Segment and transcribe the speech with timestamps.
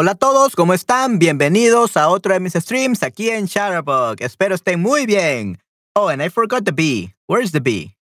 [0.00, 1.18] Hola a todos, ¿cómo están?
[1.18, 4.22] Bienvenidos a otro de mis streams aquí en Shutterbug.
[4.22, 5.58] Espero estén muy bien.
[5.96, 7.16] Oh, and I forgot the B.
[7.26, 7.96] Where's the B?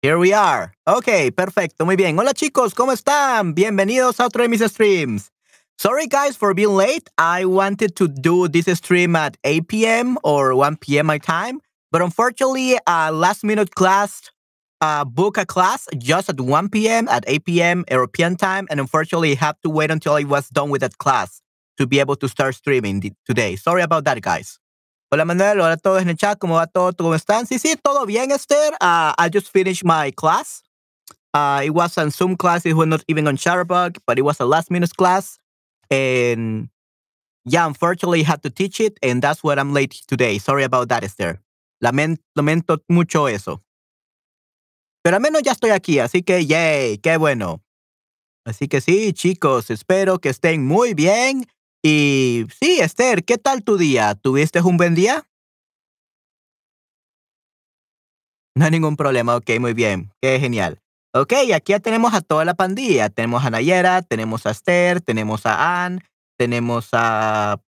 [0.00, 0.72] Here we are.
[0.86, 2.16] Ok, perfecto, muy bien.
[2.16, 3.56] Hola chicos, ¿cómo están?
[3.56, 5.32] Bienvenidos a otro de mis streams.
[5.76, 7.10] Sorry guys for being late.
[7.18, 10.18] I wanted to do this stream at 8 p.m.
[10.22, 11.06] or 1 p.m.
[11.06, 14.30] my time, but unfortunately, a last minute class
[14.80, 17.08] uh, book a class just at 1 p.m.
[17.08, 17.84] at 8 p.m.
[17.90, 21.42] European time, and unfortunately, have to wait until I was done with that class
[21.78, 23.56] to be able to start streaming today.
[23.56, 24.58] Sorry about that, guys.
[25.12, 26.92] Hola Manuel, hola a todos en el chat, ¿cómo va todo?
[26.92, 27.44] ¿Cómo están?
[27.44, 28.74] Sí, sí, todo bien, Esther.
[28.80, 30.62] Uh, I just finished my class.
[31.34, 34.38] Uh, it was on Zoom class, it was not even on Shutterbug, but it was
[34.38, 35.38] a last minute class.
[35.90, 36.68] And
[37.44, 40.38] yeah, unfortunately, I had to teach it, and that's what I'm late today.
[40.38, 41.40] Sorry about that, Esther.
[41.82, 43.60] Lamento mucho eso.
[45.02, 47.62] Pero al menos ya estoy aquí, así que yay, qué bueno.
[48.44, 51.46] Así que sí, chicos, espero que estén muy bien.
[51.82, 54.14] Y sí, Esther, ¿qué tal tu día?
[54.14, 55.26] ¿Tuviste un buen día?
[58.54, 60.80] No hay ningún problema, ok, muy bien, qué genial.
[61.12, 63.08] Ok, aquí ya tenemos a toda la pandilla.
[63.08, 66.04] Tenemos a Nayera, tenemos a Esther, tenemos a Ann,
[66.38, 67.60] tenemos a...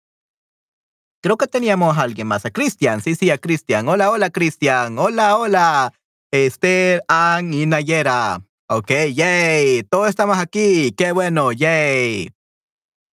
[1.22, 3.00] Creo que teníamos a alguien más, a Cristian.
[3.00, 3.88] Sí, sí, a Cristian.
[3.88, 4.98] Hola, hola, Cristian.
[4.98, 5.92] Hola, hola.
[6.32, 8.42] Esther, Ann y Nayera.
[8.68, 9.82] Ok, yay.
[9.82, 10.92] Todos estamos aquí.
[10.92, 12.30] Qué bueno, yay.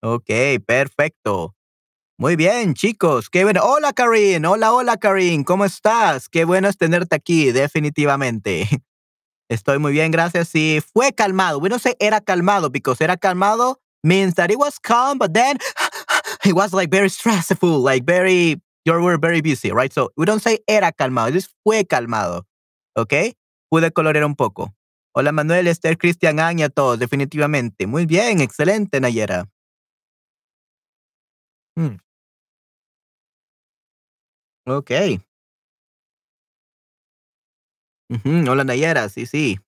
[0.03, 0.29] Ok,
[0.65, 1.55] perfecto.
[2.19, 3.29] Muy bien, chicos.
[3.29, 3.61] Qué bueno.
[3.63, 4.45] Hola, Karin.
[4.45, 5.43] Hola, hola, Karin.
[5.43, 6.29] ¿Cómo estás?
[6.29, 8.67] Qué bueno es tenerte aquí, definitivamente.
[9.49, 10.49] Estoy muy bien, gracias.
[10.49, 11.59] Sí, fue calmado.
[11.59, 15.57] Don't say era calmado because era calmado means that it was calm, but then
[16.45, 19.91] it was like very stressful, like very, you were very busy, right?
[19.91, 22.43] So we don't say era calmado, this fue calmado.
[22.97, 23.13] ¿Ok?
[23.69, 24.73] Pude colorear un poco.
[25.13, 27.85] Hola Manuel, Esther, Cristian, Aña, todos, definitivamente.
[27.85, 29.47] Muy bien, excelente, Nayera.
[31.75, 31.97] Mm.
[34.65, 34.91] Ok.
[38.49, 39.59] Hola Nayera, sí, sí.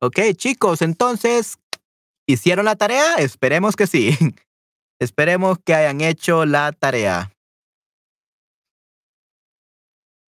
[0.00, 1.58] Ok, chicos, entonces,
[2.26, 3.16] ¿hicieron la tarea?
[3.16, 4.16] Esperemos que sí.
[4.98, 7.32] Esperemos que hayan hecho la tarea.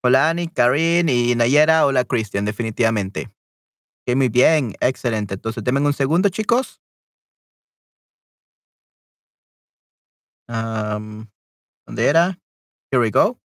[0.06, 1.84] Hola Ani, Karin y Nayera.
[1.88, 3.32] Hola Cristian, definitivamente.
[4.08, 5.34] Ok, muy bien, excelente.
[5.34, 6.80] Entonces, denme un segundo, chicos.
[10.48, 11.26] Um,
[11.88, 12.40] ¿Dónde era?
[12.92, 13.40] Here we go.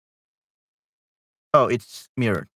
[1.54, 2.48] Oh, it's mirrored.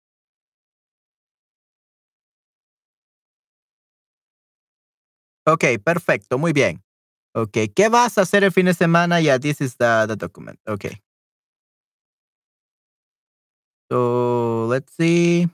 [5.47, 6.83] Ok, perfecto, muy bien.
[7.35, 9.21] Ok, ¿qué vas a hacer el fin de semana?
[9.21, 10.59] Yeah, this is the, the document.
[10.67, 11.01] Okay.
[13.93, 15.49] So, let's see.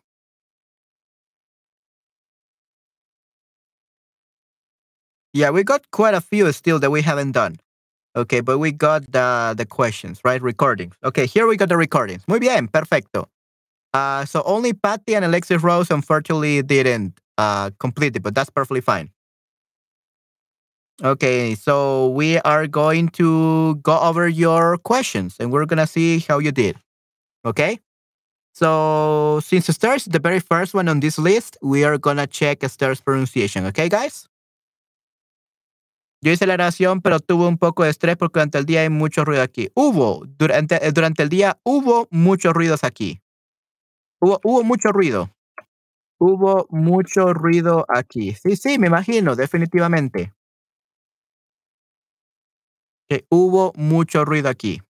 [5.32, 7.56] Yeah, we got quite a few still that we haven't done.
[8.14, 10.40] Okay, but we got the, the questions, right?
[10.40, 10.94] Recordings.
[11.02, 12.22] Okay, here we got the recordings.
[12.28, 13.28] Muy bien, perfecto.
[13.92, 18.80] Uh, so only Patty and Alexis Rose unfortunately didn't uh, complete it, but that's perfectly
[18.80, 19.10] fine.
[21.02, 26.20] Okay, so we are going to go over your questions and we're going to see
[26.20, 26.76] how you did.
[27.44, 27.80] Okay?
[28.58, 33.00] So, since Esther's the very first one on this list, we are to check Esther's
[33.00, 33.66] pronunciation.
[33.66, 34.28] Okay, guys?
[36.20, 38.90] Yo hice la oración, pero tuve un poco de estrés porque durante el día hay
[38.90, 39.70] mucho ruido aquí.
[39.76, 43.20] Hubo, durante, eh, durante el día hubo muchos ruidos aquí.
[44.20, 45.30] Hubo, hubo mucho ruido.
[46.18, 48.34] Hubo mucho ruido aquí.
[48.34, 50.34] Sí, sí, me imagino, definitivamente.
[53.08, 54.82] Que hubo mucho ruido aquí.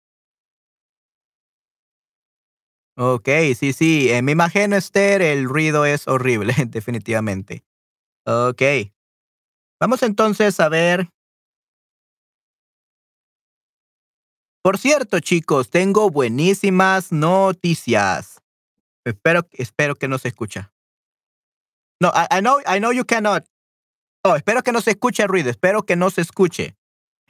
[3.01, 7.63] Ok, sí, sí, en mi imagino, Esther, el ruido es horrible, definitivamente.
[8.27, 8.61] Ok.
[9.81, 11.09] Vamos entonces a ver.
[14.65, 18.43] Por cierto, chicos, tengo buenísimas noticias.
[19.05, 20.73] Espero, espero que no se escucha.
[22.01, 23.45] No, I, I know, I know you cannot.
[24.25, 25.51] Oh, espero que no se escuche el ruido.
[25.51, 26.77] Espero que no se escuche.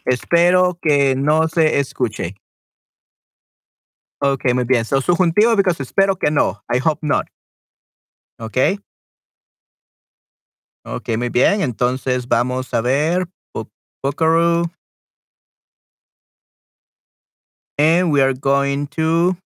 [0.06, 2.36] Espero que no se escuche.
[4.20, 4.84] Ok, muy bien.
[4.84, 6.60] So, subjuntivo because espero que no.
[6.68, 7.26] I hope not.
[8.38, 8.78] Ok.
[10.84, 11.60] Ok, muy bien.
[11.60, 13.26] Entonces vamos a ver.
[14.02, 14.64] Buckaroo.
[17.78, 19.36] And we are going to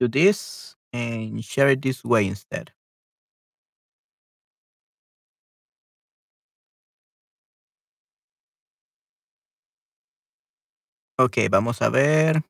[0.00, 2.72] do this and share it this way instead.
[11.22, 12.40] Ok, vamos a ver.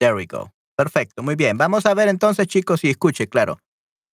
[0.00, 0.52] There we go.
[0.76, 1.56] Perfecto, muy bien.
[1.56, 3.58] Vamos a ver entonces, chicos, y escuche, claro.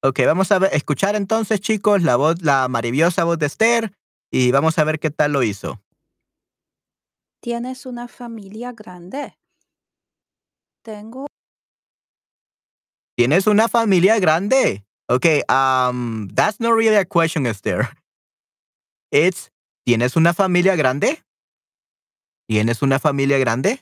[0.04, 3.92] Ok, vamos a ver, escuchar entonces, chicos, la voz, la maravillosa voz de Esther,
[4.32, 5.82] y vamos a ver qué tal lo hizo.
[7.42, 9.34] Tienes una familia grande.
[10.84, 11.26] Tengo
[13.18, 14.84] ¿Tienes una familia grande?
[15.10, 17.90] Okay, um, that's not really a question, Esther.
[19.12, 19.52] It's,
[19.86, 21.22] ¿tienes una familia grande?
[22.50, 23.80] ¿Tienes una familia grande?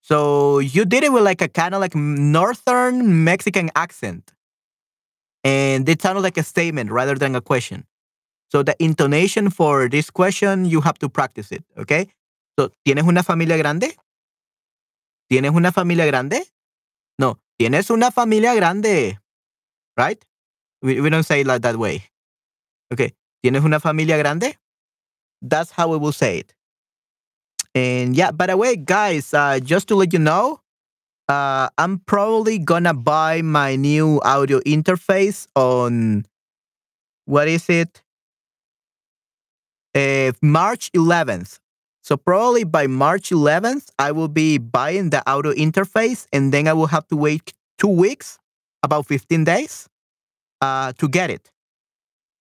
[0.00, 4.32] So you did it with like a kind of like northern Mexican accent.
[5.42, 7.84] And it sounded like a statement rather than a question.
[8.50, 12.08] So the intonation for this question, you have to practice it, okay?
[12.58, 13.96] So, ¿tienes una familia grande?
[15.30, 16.42] ¿Tienes una familia grande?
[17.18, 19.18] No, tienes una familia grande,
[19.96, 20.24] right?
[20.82, 22.04] We, we don't say it like that way.
[22.92, 24.56] Okay, ¿tienes una familia grande?
[25.42, 26.54] That's how we will say it.
[27.74, 30.60] And yeah, by the way, guys, uh, just to let you know,
[31.28, 36.26] uh, I'm probably gonna buy my new audio interface on
[37.24, 38.02] what is it?
[39.94, 41.60] Uh, March 11th.
[42.04, 46.74] So probably by March 11th, I will be buying the audio interface, and then I
[46.74, 48.38] will have to wait two weeks,
[48.82, 49.88] about 15 days,
[50.60, 51.50] uh, to get it.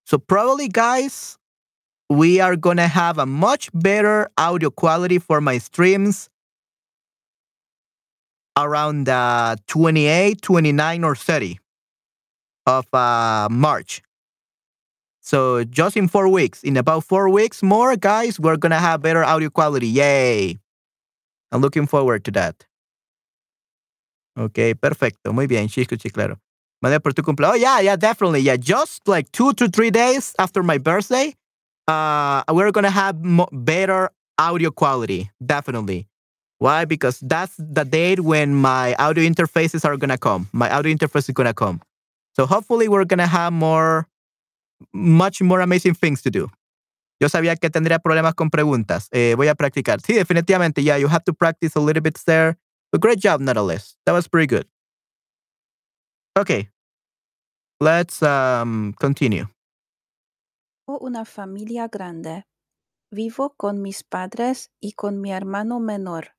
[0.06, 1.38] So probably, guys,
[2.10, 6.30] we are gonna have a much better audio quality for my streams
[8.58, 11.60] around uh, 28, 29, or 30
[12.68, 14.02] of uh, March.
[15.24, 19.24] So just in four weeks, in about four weeks more, guys, we're gonna have better
[19.24, 19.88] audio quality.
[19.88, 20.60] Yay!
[21.50, 22.66] I'm looking forward to that.
[24.38, 25.32] Okay, perfecto.
[25.32, 26.38] Muy bien, Chisco Chiclero.
[26.82, 27.52] Madre por tu cumpleaños.
[27.52, 28.42] Oh, yeah, yeah, definitely.
[28.42, 31.34] Yeah, just like two to three days after my birthday,
[31.88, 33.16] uh, we're gonna have
[33.54, 35.32] better audio quality.
[35.46, 36.10] Definitely.
[36.58, 36.84] Why?
[36.84, 40.50] Because that's the date when my audio interfaces are gonna come.
[40.52, 41.82] My audio interface is gonna come.
[42.36, 44.08] So hopefully we're gonna have more
[44.92, 46.52] much more amazing things to do.
[47.20, 49.08] Yo sabía que tendría problemas con preguntas.
[49.12, 50.02] Eh, voy a practicar.
[50.02, 50.84] Sí, definitivamente.
[50.84, 52.58] Yeah, you have to practice a little bit there.
[52.92, 53.98] But great job, nonetheless.
[54.06, 54.68] That was pretty good.
[56.38, 56.70] Okay.
[57.80, 59.48] Let's um, continue.
[60.86, 62.46] Una familia grande.
[63.10, 66.36] Vivo con mis padres y con mi hermano menor.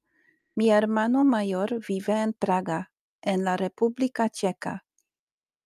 [0.56, 2.92] Mi hermano mayor vive en Praga,
[3.22, 4.84] en la República Checa.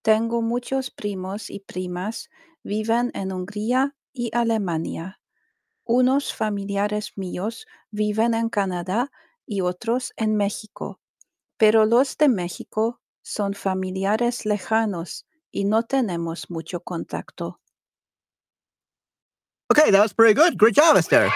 [0.03, 2.31] Tengo muchos primos y primas,
[2.63, 5.21] viven en Hungría y Alemania.
[5.85, 9.11] Unos familiares míos viven en Canadá
[9.47, 11.01] y otros en México,
[11.57, 17.61] pero los de México son familiares lejanos y no tenemos mucho contacto.
[19.71, 20.57] Okay, that was pretty good.
[20.57, 21.31] Great job, Esther.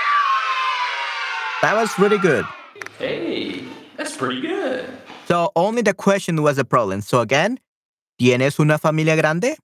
[1.60, 2.44] That was really good.
[2.98, 3.64] Hey,
[3.96, 4.86] that's pretty good.
[5.26, 7.02] So only the question was a problem.
[7.02, 7.58] So again,
[8.16, 9.56] ¿Tienes una familia grande?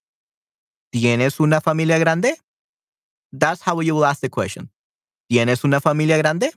[0.91, 2.37] ¿Tienes una familia grande?
[3.33, 4.71] That's how you will ask the question.
[5.29, 6.53] ¿Tienes una familia grande?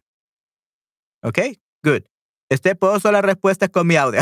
[1.23, 2.03] Okay, good.
[2.49, 4.21] Este puedo usar la respuesta con mi audio.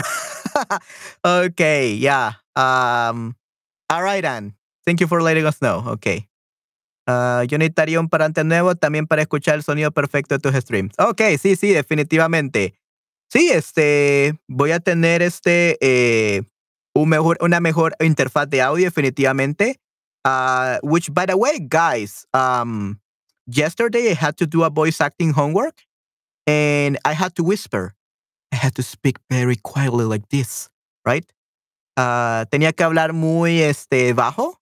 [1.23, 2.41] okay, yeah.
[2.55, 3.35] Um,
[3.89, 4.55] all right, Anne.
[4.85, 5.83] Thank you for letting us know.
[5.87, 6.27] Okay.
[7.07, 10.93] Uh, yo necesitaría un parante nuevo también para escuchar el sonido perfecto de tus streams.
[10.99, 12.75] Ok, sí, sí, definitivamente.
[13.29, 16.43] Sí, este, voy a tener este, eh,
[17.01, 19.75] un mejor, una mejor interfaz de audio definitivamente.
[20.25, 22.99] Uh, which, by the way, guys, um,
[23.47, 25.85] yesterday I had to do a voice acting homework
[26.45, 27.93] and I had to whisper.
[28.51, 30.69] I had to speak very quietly like this,
[31.05, 31.25] right?
[31.95, 34.55] Uh, tenía que hablar muy este, bajo.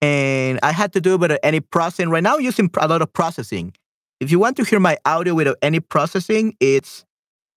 [0.00, 2.10] And I had to do it any processing.
[2.10, 3.74] Right now, I'm using a lot of processing.
[4.20, 7.04] If you want to hear my audio without any processing, it's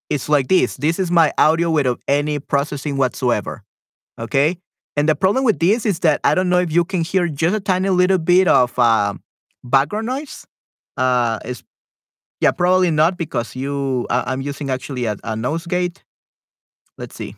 [0.10, 0.76] it's like this.
[0.78, 3.64] This is my audio without any processing whatsoever.
[4.20, 4.58] Okay.
[4.96, 7.56] And the problem with this is that I don't know if you can hear just
[7.56, 9.14] a tiny little bit of uh,
[9.64, 10.46] background noise.
[10.98, 11.64] Uh, is
[12.42, 14.08] yeah, probably not because you.
[14.10, 16.04] I'm using actually a, a nose gate.
[16.98, 17.36] Let's see.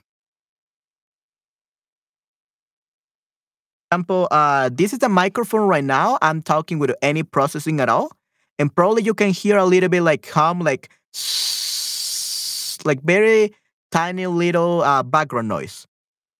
[3.92, 6.18] Example, uh, this is the microphone right now.
[6.22, 8.12] I'm talking with any processing at all,
[8.58, 10.89] and probably you can hear a little bit like hum, like
[12.86, 13.53] like very
[13.92, 15.86] tiny little uh, background noise.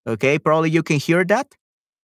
[0.08, 1.56] Okay, probably you can hear that.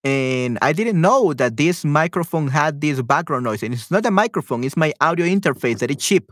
[0.04, 3.64] And I didn't know that this microphone had this background noise.
[3.64, 6.32] And it's not a microphone, it's my audio interface that is cheap.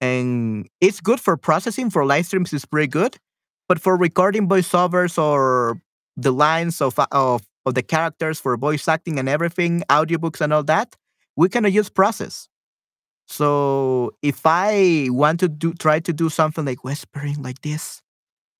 [0.00, 3.16] And it's good for processing for live streams, it's pretty good.
[3.68, 5.80] But for recording voiceovers or
[6.16, 10.62] the lines of, of, of the characters for voice acting and everything, audiobooks and all
[10.64, 10.94] that,
[11.34, 12.48] we cannot use process.
[13.26, 18.00] So if I want to do try to do something like whispering like this,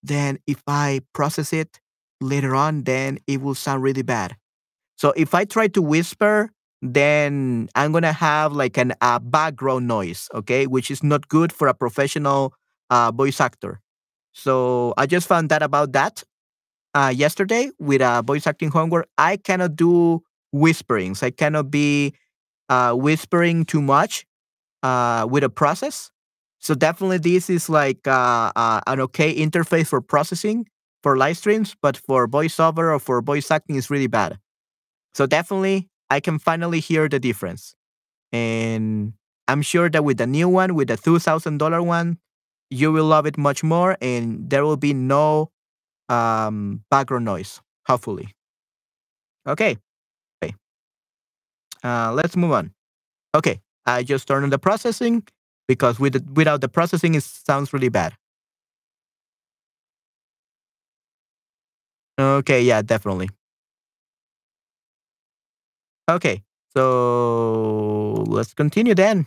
[0.03, 1.79] then if I process it
[2.21, 4.37] later on, then it will sound really bad.
[4.97, 6.51] So if I try to whisper,
[6.83, 11.69] then I'm gonna have like an a background noise, okay, which is not good for
[11.69, 12.55] a professional
[12.91, 13.81] uh, voice actor.
[14.33, 16.23] So I just found out about that
[16.95, 19.09] uh, yesterday with a voice acting homework.
[19.19, 21.23] I cannot do whisperings.
[21.23, 22.15] I cannot be
[22.69, 24.27] uh, whispering too much
[24.83, 26.11] uh, with a process.
[26.59, 30.67] So definitely, this is like uh, uh, an okay interface for processing
[31.07, 34.41] for live streams, but for voiceover or for voice acting, is really bad.
[35.15, 37.77] So definitely, I can finally hear the difference,
[38.33, 39.13] and
[39.47, 42.19] I'm sure that with the new one, with the two thousand dollar one,
[42.75, 45.53] you will love it much more, and there will be no
[46.09, 47.61] um, background noise.
[47.87, 48.35] Hopefully,
[49.47, 49.79] okay.
[50.43, 50.57] Okay.
[51.85, 52.75] Uh, let's move on.
[53.31, 55.23] Okay, I just turned on the processing
[55.71, 58.19] because with the, without the processing, it sounds really bad.
[62.19, 63.29] Okay, yeah, definitely.
[66.09, 66.43] Okay,
[66.75, 69.27] so let's continue then.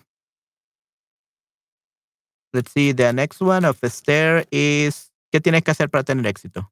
[2.53, 6.71] Let's see, the next one of Esther is, ¿qué tienes que hacer para tener éxito?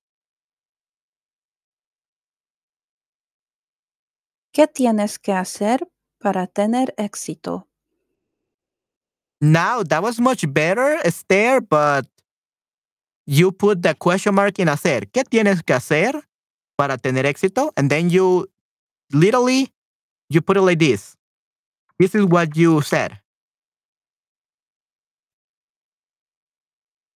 [4.53, 5.87] ¿Qué tienes que hacer
[6.19, 7.67] para tener éxito?
[9.39, 12.07] Now, that was much better, Esther, but
[13.27, 15.07] you put the question mark in hacer.
[15.11, 16.23] ¿Qué tienes que hacer
[16.77, 17.71] para tener éxito?
[17.75, 18.47] And then you
[19.11, 19.71] literally
[20.29, 21.15] you put it like this.
[21.99, 23.19] This is what you said.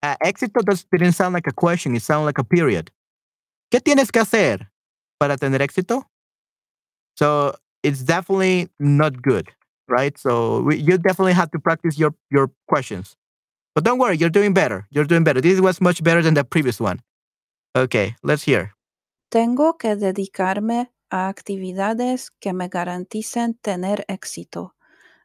[0.04, 2.92] Uh, éxito didn't sound like a question, it sounded like a period.
[3.72, 4.68] ¿Qué tienes que hacer
[5.20, 6.06] para tener éxito?
[7.16, 7.54] So
[7.84, 9.50] it's definitely not good,
[9.88, 10.18] right?
[10.18, 13.16] So we, you definitely have to practice your, your questions.
[13.74, 14.88] But don't worry, you're doing better.
[14.90, 15.42] You're doing better.
[15.42, 17.00] This was much better than the previous one.
[17.76, 18.76] Okay, let's hear.
[19.30, 24.76] Tengo que dedicarme a actividades que me garanticen tener éxito.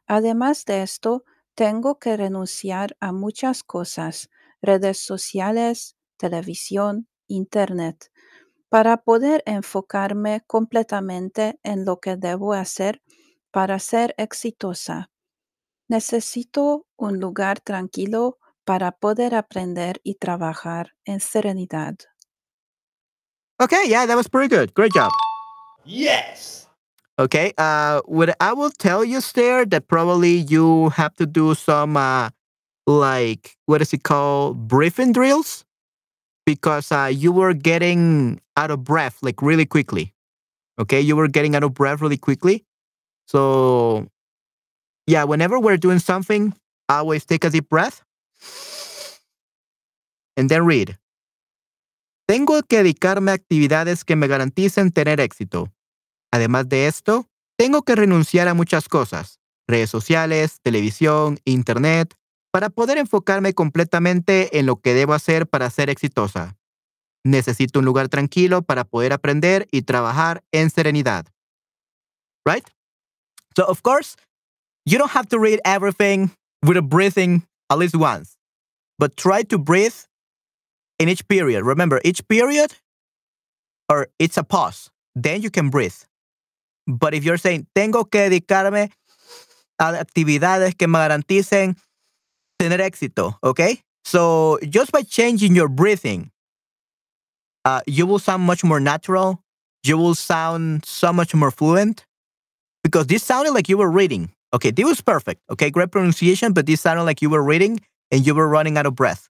[0.07, 1.25] Además de esto,
[1.55, 4.29] tengo que renunciar a muchas cosas,
[4.61, 8.11] redes sociales, televisión, internet,
[8.69, 13.01] para poder enfocarme completamente en lo que debo hacer
[13.51, 15.09] para ser exitosa.
[15.89, 21.95] Necesito un lugar tranquilo para poder aprender y trabajar en serenidad.
[23.59, 24.73] Okay, yeah, that was pretty good.
[24.73, 25.11] Great job.
[25.85, 26.67] Yes.
[27.17, 31.97] Okay, uh, what I will tell you, Stair, that probably you have to do some,
[31.97, 32.29] uh,
[32.85, 34.67] like, what is it called?
[34.67, 35.65] Briefing drills?
[36.45, 40.13] Because uh, you were getting out of breath, like, really quickly.
[40.77, 42.65] Okay, you were getting out of breath really quickly.
[43.25, 44.07] So,
[45.07, 46.53] yeah, whenever we're doing something,
[46.89, 48.03] always take a deep breath
[50.35, 50.99] and then read.
[52.27, 55.71] Tengo que dedicarme a actividades que me garanticen tener éxito.
[56.31, 57.25] Además de esto,
[57.57, 62.13] tengo que renunciar a muchas cosas, redes sociales, televisión, internet,
[62.51, 66.57] para poder enfocarme completamente en lo que debo hacer para ser exitosa.
[67.23, 71.27] Necesito un lugar tranquilo para poder aprender y trabajar en serenidad.
[72.45, 72.67] Right?
[73.55, 74.15] So, of course,
[74.87, 76.31] you don't have to read everything
[76.63, 78.37] with a breathing at least once,
[78.97, 79.95] but try to breathe
[80.97, 81.65] in each period.
[81.65, 82.73] Remember, each period
[83.89, 84.89] or it's a pause.
[85.13, 85.95] Then you can breathe.
[86.87, 88.89] But if you're saying, tengo que dedicarme
[89.77, 91.75] a actividades que me garanticen
[92.57, 93.81] tener éxito, okay?
[94.05, 96.31] So just by changing your breathing,
[97.65, 99.43] uh, you will sound much more natural.
[99.83, 102.05] You will sound so much more fluent
[102.85, 104.31] because this sounded like you were reading.
[104.53, 105.41] Okay, this was perfect.
[105.51, 107.79] Okay, great pronunciation, but this sounded like you were reading
[108.11, 109.29] and you were running out of breath.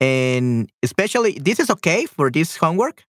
[0.00, 3.04] And especially, this is okay for this homework.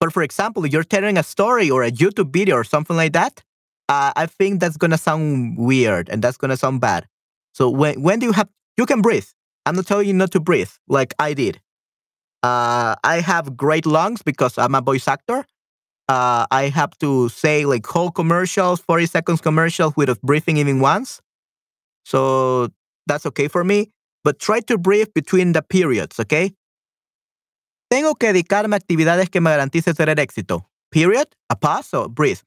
[0.00, 3.42] But for example, you're telling a story or a YouTube video or something like that,
[3.88, 7.06] uh, I think that's gonna sound weird and that's gonna sound bad.
[7.54, 9.26] So when when do you have you can breathe.
[9.64, 11.60] I'm not telling you not to breathe like I did.
[12.42, 15.46] Uh, I have great lungs because I'm a voice actor.
[16.08, 21.20] Uh, I have to say like whole commercials, 40 seconds commercials without breathing even once.
[22.04, 22.68] So
[23.06, 23.90] that's okay for me.
[24.24, 26.54] But try to breathe between the periods, okay?
[27.90, 30.66] Tengo que dedicarme a actividades que me garanticen tener éxito.
[30.90, 32.40] Period, a pause o breathe.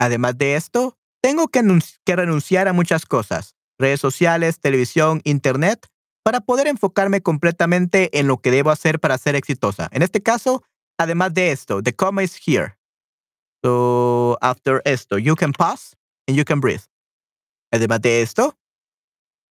[0.00, 1.62] Además de esto, tengo que,
[2.04, 3.54] que renunciar a muchas cosas.
[3.78, 5.86] Redes sociales, televisión, internet,
[6.24, 9.88] para poder enfocarme completamente en lo que debo hacer para ser exitosa.
[9.92, 10.62] En este caso,
[10.98, 12.76] además de esto, the comma is here.
[13.62, 16.84] So, after esto, you can pause and you can breathe.
[17.72, 18.56] Además de esto,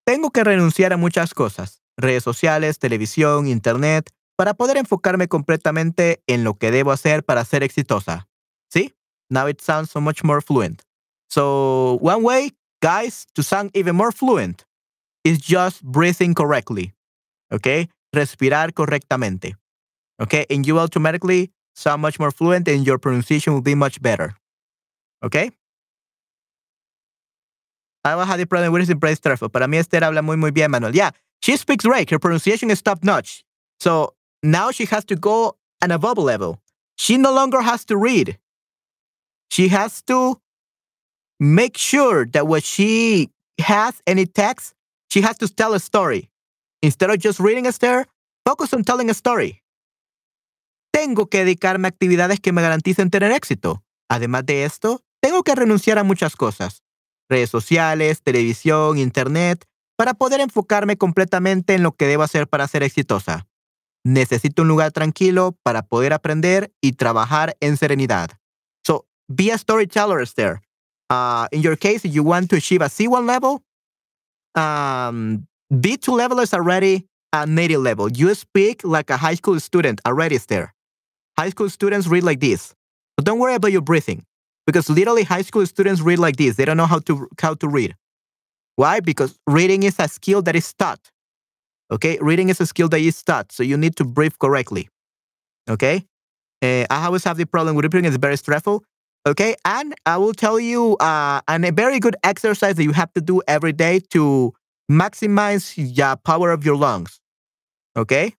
[0.05, 1.81] tengo que renunciar a muchas cosas.
[1.97, 7.63] Redes sociales, televisión, internet, para poder enfocarme completamente en lo que debo hacer para ser
[7.63, 8.27] exitosa.
[8.71, 8.95] ¿Sí?
[9.29, 10.83] Now it sounds so much more fluent.
[11.29, 14.65] So, one way, guys, to sound even more fluent
[15.23, 16.93] is just breathing correctly.
[17.51, 17.89] Okay?
[18.13, 19.57] Respirar correctamente.
[20.19, 20.45] Okay?
[20.49, 24.35] And you automatically sound much more fluent and your pronunciation will be much better.
[25.23, 25.51] Okay?
[28.03, 29.51] I don't have the problem with it, Bryce Terfel.
[29.51, 30.95] Para mí, Esther habla muy, muy bien, Manuel.
[30.95, 32.09] Yeah, she speaks great.
[32.09, 33.43] Her pronunciation is top notch.
[33.79, 36.59] So now she has to go at a bubble level.
[36.97, 38.37] She no longer has to read.
[39.51, 40.39] She has to
[41.39, 44.73] make sure that when she has any text,
[45.09, 46.29] she has to tell a story.
[46.81, 48.05] Instead of just reading a story,
[48.45, 49.61] focus on telling a story.
[50.97, 53.83] Tengo que dedicarme a actividades que me garanticen tener éxito.
[54.09, 56.81] Además de esto, tengo que renunciar a muchas cosas.
[57.29, 59.63] Redes sociales, televisión, internet,
[59.95, 63.45] para poder enfocarme completamente en lo que debo hacer para ser exitosa.
[64.03, 68.31] Necesito un lugar tranquilo para poder aprender y trabajar en serenidad.
[68.83, 70.63] So, be a storyteller, Esther.
[71.11, 73.61] Uh, in your case, you want to achieve a C1 level,
[74.55, 78.09] um, B2 level is already a native level.
[78.09, 80.73] You speak like a high school student already, Esther.
[81.37, 82.73] High school students read like this.
[83.15, 84.25] But don't worry about your breathing
[84.65, 86.55] because literally high school students read like this.
[86.55, 87.95] They don't know how to how to read.
[88.75, 88.99] Why?
[88.99, 91.11] Because reading is a skill that is taught.
[91.91, 94.89] Okay, reading is a skill that is taught, so you need to breathe correctly.
[95.69, 96.05] Okay,
[96.63, 98.83] uh, I always have the problem with breathing; it's very stressful.
[99.27, 103.13] Okay, and I will tell you uh, and a very good exercise that you have
[103.13, 104.53] to do every day to
[104.91, 107.19] maximize the power of your lungs.
[107.97, 108.33] Okay.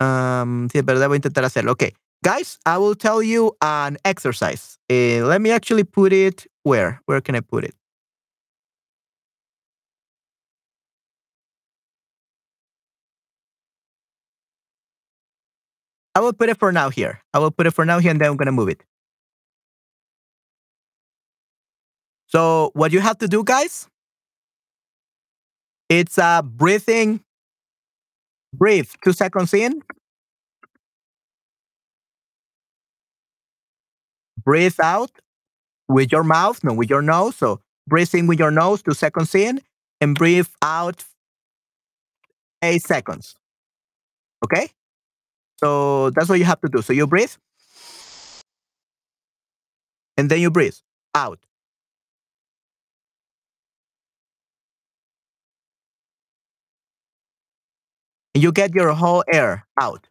[0.00, 1.72] Um, sí, pero debo intentar hacerlo.
[1.72, 4.78] Okay, guys, I will tell you an exercise.
[4.90, 7.00] Uh, let me actually put it where?
[7.06, 7.74] Where can I put it?
[16.16, 17.20] I will put it for now here.
[17.34, 18.82] I will put it for now here and then I'm going to move it.
[22.26, 23.88] So, what you have to do, guys,
[25.88, 27.20] it's a breathing.
[28.56, 29.82] Breathe two seconds in.
[34.44, 35.10] Breathe out
[35.88, 37.36] with your mouth, no, with your nose.
[37.36, 39.60] So, breathe in with your nose two seconds in
[40.00, 41.04] and breathe out
[42.62, 43.34] eight seconds.
[44.44, 44.70] Okay?
[45.58, 46.82] So that's what you have to do.
[46.82, 47.32] So you breathe,
[50.16, 50.76] and then you breathe
[51.14, 51.38] out.
[58.36, 60.08] And you get your whole air out.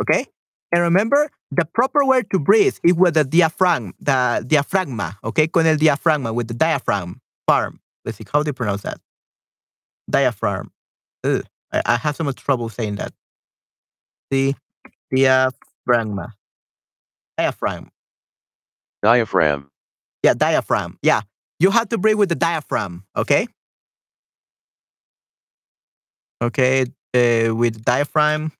[0.00, 0.24] Okay?
[0.70, 5.48] And remember, the proper way to breathe is with the diaphragm, the diaphragma, okay?
[5.48, 7.80] Con el diaphragma, with the diaphragm, farm.
[8.04, 9.00] Let's see, how do you pronounce that?
[10.08, 10.70] Diaphragm.
[11.24, 13.12] Ugh, I, I have so much trouble saying that.
[14.30, 14.54] The
[15.12, 16.34] diaphragma.
[17.36, 17.90] Diaphragm.
[19.02, 19.72] Diaphragm.
[20.22, 21.00] Yeah, diaphragm.
[21.02, 21.22] Yeah.
[21.58, 23.48] You have to breathe with the diaphragm, okay?
[26.40, 28.52] Okay, uh, with diaphragm.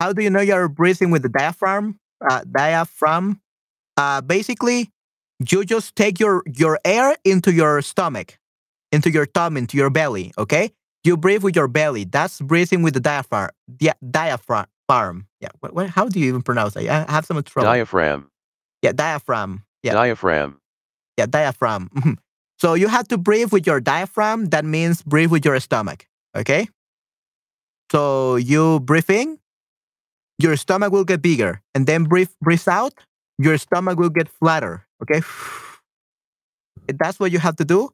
[0.00, 1.98] How do you know you're breathing with the diaphragm?
[2.20, 3.40] Uh, diaphragm.
[3.96, 4.90] Uh, basically,
[5.38, 8.38] you just take your your air into your stomach,
[8.92, 10.32] into your tongue, into your belly.
[10.36, 10.70] Okay,
[11.04, 12.04] you breathe with your belly.
[12.04, 13.50] That's breathing with the diaphragm.
[13.74, 14.66] Di- diaphragm.
[15.40, 15.48] Yeah.
[15.60, 16.86] What, what, how do you even pronounce that?
[16.88, 17.70] I have some trouble.
[17.70, 18.30] Diaphragm.
[18.82, 19.64] yeah, diaphragm.
[19.82, 19.94] Yeah.
[19.94, 20.60] Diaphragm.
[21.16, 21.90] Yeah, diaphragm.
[21.96, 22.16] Mhm.
[22.58, 24.46] so you have to breathe with your diaphragm.
[24.46, 26.06] That means breathe with your stomach.
[26.36, 26.68] Okay.
[27.92, 29.38] So you breathe in,
[30.38, 32.94] your stomach will get bigger, and then breathe breathe out,
[33.38, 34.86] your stomach will get flatter.
[35.02, 35.22] Okay.
[36.88, 37.90] That's what you have to do.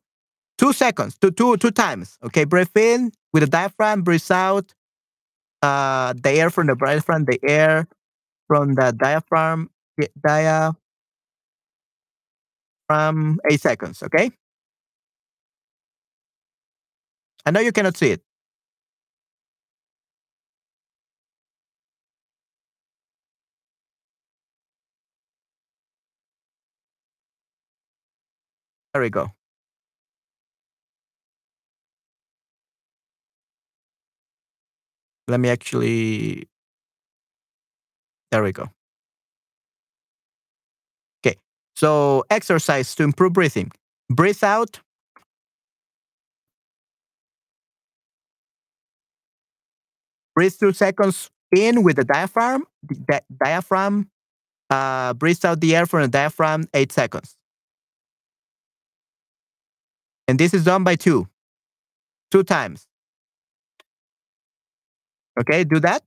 [0.59, 2.19] Two seconds, two two two times.
[2.25, 2.45] Okay.
[2.45, 4.03] Breathe in with the diaphragm.
[4.03, 4.75] Breathe out.
[5.63, 7.25] Uh, the air from the diaphragm.
[7.25, 7.89] The air
[8.49, 9.71] from the diaphragm.
[10.27, 10.77] Diaphragm
[12.89, 14.31] from eight seconds, okay?
[17.47, 18.23] I know you cannot see it.
[28.95, 29.33] There we go.
[35.29, 36.49] Let me actually.
[38.31, 38.69] There we go.
[41.25, 41.37] Okay.
[41.83, 43.73] So, exercise to improve breathing.
[44.09, 44.79] Breathe out.
[50.35, 52.65] Breathe two seconds in with the diaphragm.
[52.83, 54.11] The di- diaphragm.
[54.71, 57.37] Uh, breathe out the air from the diaphragm eight seconds.
[60.29, 61.29] And this is done by two.
[62.31, 62.87] Two times.
[65.39, 66.03] Okay, do that.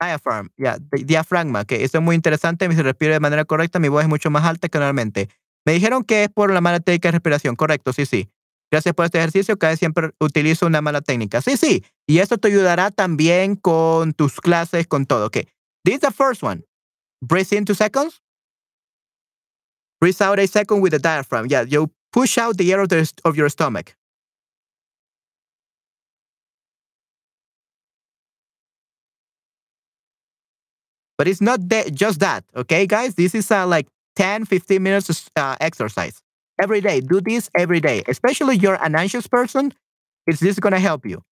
[0.00, 3.88] Diaphragm, yeah, di- diafragma, que eso es muy interesante, si respiro de manera correcta, mi
[3.88, 5.28] voz es mucho más alta que normalmente.
[5.64, 8.28] Me dijeron que es por la mala técnica de respiración, correcto, sí, sí.
[8.70, 11.40] Gracias por este ejercicio, cada vez siempre utilizo una mala técnica.
[11.40, 15.26] Sí, sí, y esto te ayudará también con tus clases, con todo.
[15.26, 15.48] Okay,
[15.84, 16.62] this is the first one.
[17.22, 18.20] Breathe in two seconds.
[19.98, 21.46] Breathe out a second with the diaphragm.
[21.48, 22.92] Yeah, you push out the air of,
[23.24, 23.95] of your stomach.
[31.18, 33.14] But it's not that, just that, okay, guys?
[33.14, 36.22] This is uh, like 10, 15 minutes uh, exercise
[36.60, 37.00] every day.
[37.00, 39.72] Do this every day, especially you're an anxious person.
[40.26, 41.22] Is this going to help you?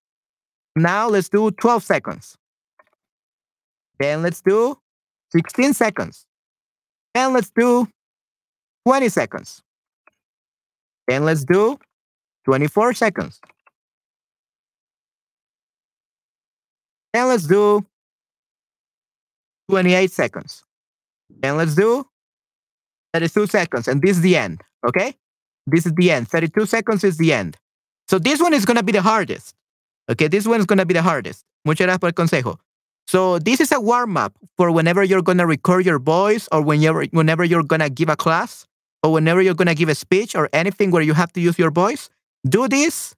[0.77, 2.37] Now let's do 12 seconds.
[3.99, 4.79] Then let's do
[5.33, 6.27] 16 seconds.
[7.15, 7.89] Then let's do
[8.87, 9.63] 20 seconds.
[11.07, 11.79] Then let's do
[12.45, 13.41] 24 seconds.
[17.13, 17.85] Then let's do
[19.69, 20.65] 28 seconds.
[21.31, 22.07] Then let's do
[23.15, 23.89] 32 seconds.
[23.89, 24.63] And this is the end.
[24.87, 25.15] Okay?
[25.67, 26.29] This is the end.
[26.29, 27.57] 32 seconds is the end.
[28.09, 29.55] So this one is going to be the hardest.
[30.11, 30.29] Okay?
[30.29, 31.45] This one is going to be the hardest.
[31.65, 32.59] Muchas gracias por el consejo.
[33.07, 36.63] So this is a warm up for whenever you're going to record your voice or
[36.63, 38.67] whenever, whenever you're going to give a class
[39.03, 41.59] or whenever you're going to give a speech or anything where you have to use
[41.59, 42.09] your voice.
[42.49, 43.15] Do this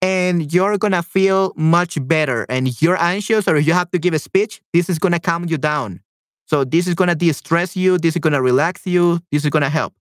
[0.00, 2.46] and you're to feel much better.
[2.48, 5.58] And you're anxious or you have to give a speech, this is to calm you
[5.58, 6.00] down.
[6.46, 7.98] So this is to de-stress you.
[7.98, 9.20] This is to relax you.
[9.30, 9.94] This is to help.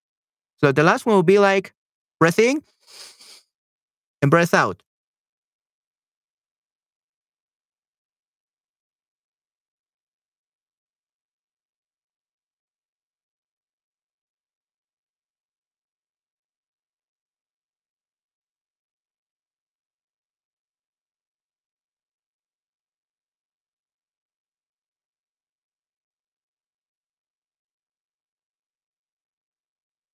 [0.59, 1.73] So the last one will be like
[2.19, 2.63] breath in
[4.21, 4.81] and breath out.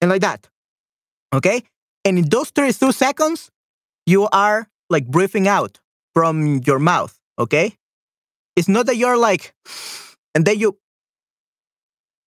[0.03, 0.49] And like that.
[1.33, 1.63] Okay?
[2.03, 3.49] And in those 32 seconds,
[4.05, 5.79] you are like breathing out
[6.13, 7.17] from your mouth.
[7.39, 7.75] Okay?
[8.57, 9.53] It's not that you're like,
[10.35, 10.77] and then you,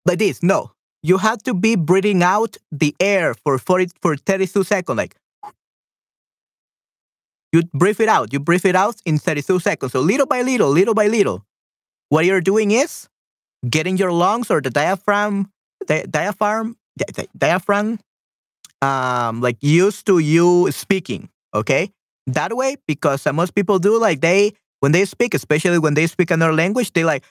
[0.06, 0.42] like this.
[0.42, 0.72] No.
[1.02, 4.96] You have to be breathing out the air for 40, for 32 seconds.
[4.96, 5.14] Like,
[7.52, 8.32] you breathe it out.
[8.32, 9.92] You breathe it out in 32 seconds.
[9.92, 11.44] So little by little, little by little,
[12.08, 13.08] what you're doing is
[13.68, 15.50] getting your lungs or the diaphragm,
[15.86, 16.86] the diaphragm di- di-
[17.37, 17.98] diaphragm
[18.82, 21.90] um like used to you speaking okay?
[22.26, 26.06] That way because uh, most people do like they when they speak especially when they
[26.06, 27.24] speak another language they like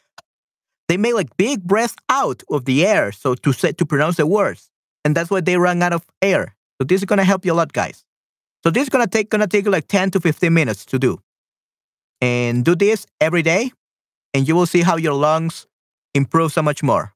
[0.87, 4.25] they make like big breaths out of the air so to say to pronounce the
[4.25, 4.69] words
[5.05, 6.55] and that's why they run out of air.
[6.81, 8.03] So this is going to help you a lot guys.
[8.63, 10.99] So this is going to take going to take like 10 to 15 minutes to
[10.99, 11.19] do.
[12.19, 13.71] And do this every day
[14.33, 15.67] and you will see how your lungs
[16.13, 17.13] improve so much more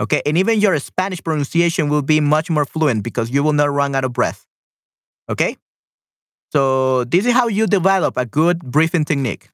[0.00, 0.22] Okay.
[0.26, 3.94] And even your Spanish pronunciation will be much more fluent because you will not run
[3.94, 4.46] out of breath.
[5.28, 5.56] Okay.
[6.52, 9.50] So this is how you develop a good breathing technique.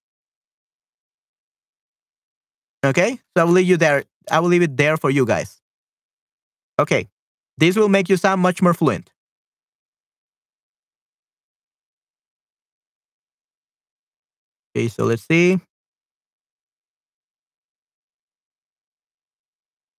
[2.85, 3.21] Okay.
[3.37, 4.05] So I will leave you there.
[4.31, 5.61] I will leave it there for you guys.
[6.79, 7.09] Okay.
[7.59, 9.11] This will make you sound much more fluent.
[14.75, 14.89] Okay.
[14.89, 15.61] So let's see.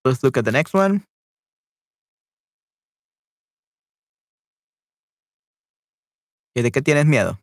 [0.04, 1.04] Let's look at the next one.
[6.56, 7.40] ¿Y de qué tienes miedo?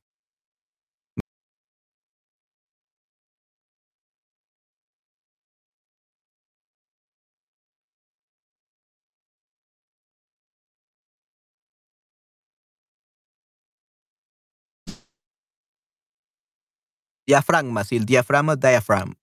[17.26, 19.14] Diafragma, sí, el diafragma, diaphragm.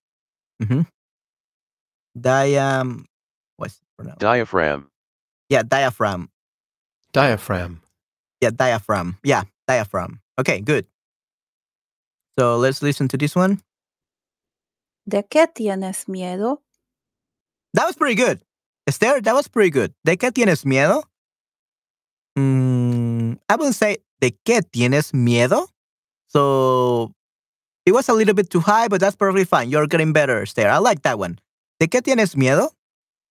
[0.60, 0.86] Ujú.
[2.14, 3.04] Diam,
[3.56, 4.20] what's it pronounced?
[4.20, 4.90] diaphragm,
[5.48, 6.30] Yeah, diaphragm.
[7.12, 7.80] Diaphragm.
[8.40, 9.16] Yeah, diaphragm.
[9.24, 10.20] Yeah, diaphragm.
[10.38, 10.86] Okay, good.
[12.38, 13.62] So let's listen to this one.
[15.08, 16.58] ¿De qué tienes miedo?
[17.74, 18.40] That was pretty good.
[18.86, 19.94] Esther, that was pretty good.
[20.04, 21.04] ¿De qué tienes miedo?
[22.38, 25.68] Mm, I wouldn't say ¿de qué tienes miedo?
[26.28, 27.12] So
[27.86, 29.70] it was a little bit too high, but that's perfectly fine.
[29.70, 30.68] You're getting better, Esther.
[30.68, 31.38] I like that one.
[31.80, 32.70] ¿De qué tienes miedo?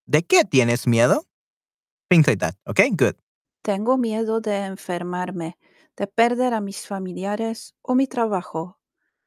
[0.06, 1.26] ¿De qué tienes miedo?
[2.08, 2.54] Things like that.
[2.64, 3.16] Okay, good.
[3.62, 5.58] Tengo miedo de enfermarme,
[5.96, 8.78] de perder a mis familiares o mi trabajo.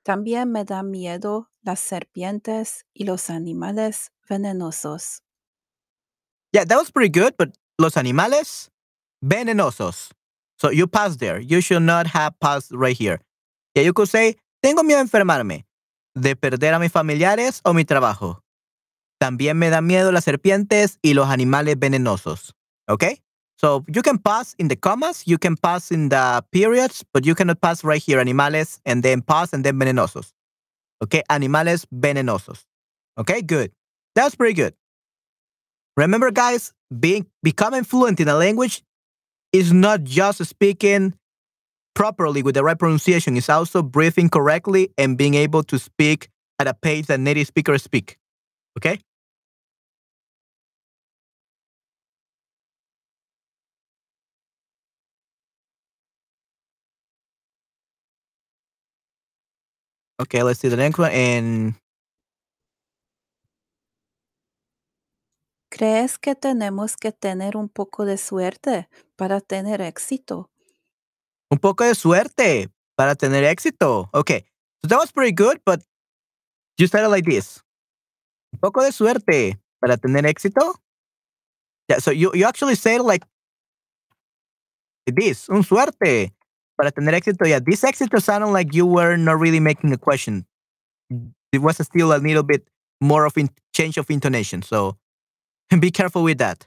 [0.03, 5.21] También me da miedo las serpientes y los animales venenosos.
[6.53, 8.71] Yeah, that was pretty good, but los animales
[9.21, 10.11] venenosos.
[10.57, 11.39] So you pass there.
[11.39, 13.19] You should not have passed right here.
[13.75, 15.65] Yeah, you could say, tengo miedo a enfermarme,
[16.15, 18.41] de perder a mis familiares o mi trabajo.
[19.19, 22.53] También me da miedo las serpientes y los animales venenosos.
[22.87, 23.21] Okay?
[23.57, 27.35] So you can pass in the commas, you can pass in the periods, but you
[27.35, 30.31] cannot pass right here, animales, and then pass and then venenosos.
[31.03, 31.23] Okay?
[31.29, 32.65] Animales venenosos.
[33.17, 33.41] Okay?
[33.41, 33.71] Good.
[34.15, 34.73] That's pretty good.
[35.97, 38.81] Remember, guys, being becoming fluent in a language
[39.51, 41.13] is not just speaking
[41.93, 46.29] properly with the right pronunciation, it's also breathing correctly and being able to speak
[46.59, 48.17] at a pace that native speakers speak.
[48.77, 48.99] Okay?
[60.21, 61.11] Okay, let's see the next one.
[61.11, 61.75] And
[65.71, 70.49] ¿Crees que tenemos que tener un poco de suerte para tener éxito?
[71.49, 74.09] un poco de suerte para tener éxito.
[74.13, 74.45] Okay,
[74.81, 75.81] so that was pretty good, but
[76.77, 77.63] you said it like this.
[78.53, 80.75] Un poco de suerte para tener éxito.
[81.87, 83.25] Yeah, so you, you actually said it like
[85.07, 86.33] this, un suerte
[86.79, 87.45] para tener éxito.
[87.45, 90.47] Yeah, this éxito sounded like you were not really making a question.
[91.51, 92.69] It was still a little bit
[93.01, 94.61] more of in, change of intonation.
[94.63, 94.97] So
[95.81, 96.65] be careful with that.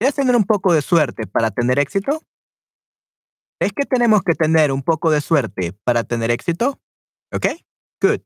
[0.00, 2.20] ¿Quieres tener un poco de suerte para tener éxito?
[3.60, 6.80] ¿Es que tenemos que tener un poco de suerte para tener éxito?
[7.32, 7.64] Okay,
[8.02, 8.22] good.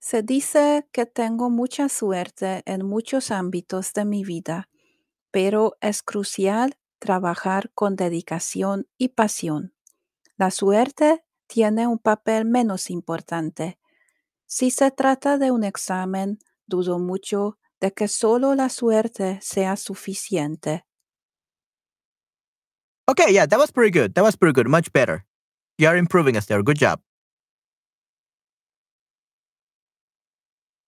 [0.00, 4.68] Se dice que tengo mucha suerte en muchos ámbitos de mi vida,
[5.30, 9.74] pero es crucial trabajar con dedicación y pasión.
[10.36, 13.78] La suerte tiene un papel menos importante.
[14.46, 20.84] Si se trata de un examen, dudo mucho de que solo la suerte sea suficiente.
[23.06, 24.14] Okay, yeah, that was pretty good.
[24.14, 24.66] That was pretty good.
[24.66, 25.26] Much better.
[25.78, 26.62] You are improving, Esther.
[26.62, 27.00] Good job.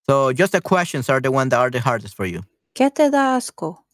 [0.09, 2.43] So just the questions are the one that are the hardest for you.
[2.75, 3.86] ¿Qué te da asco?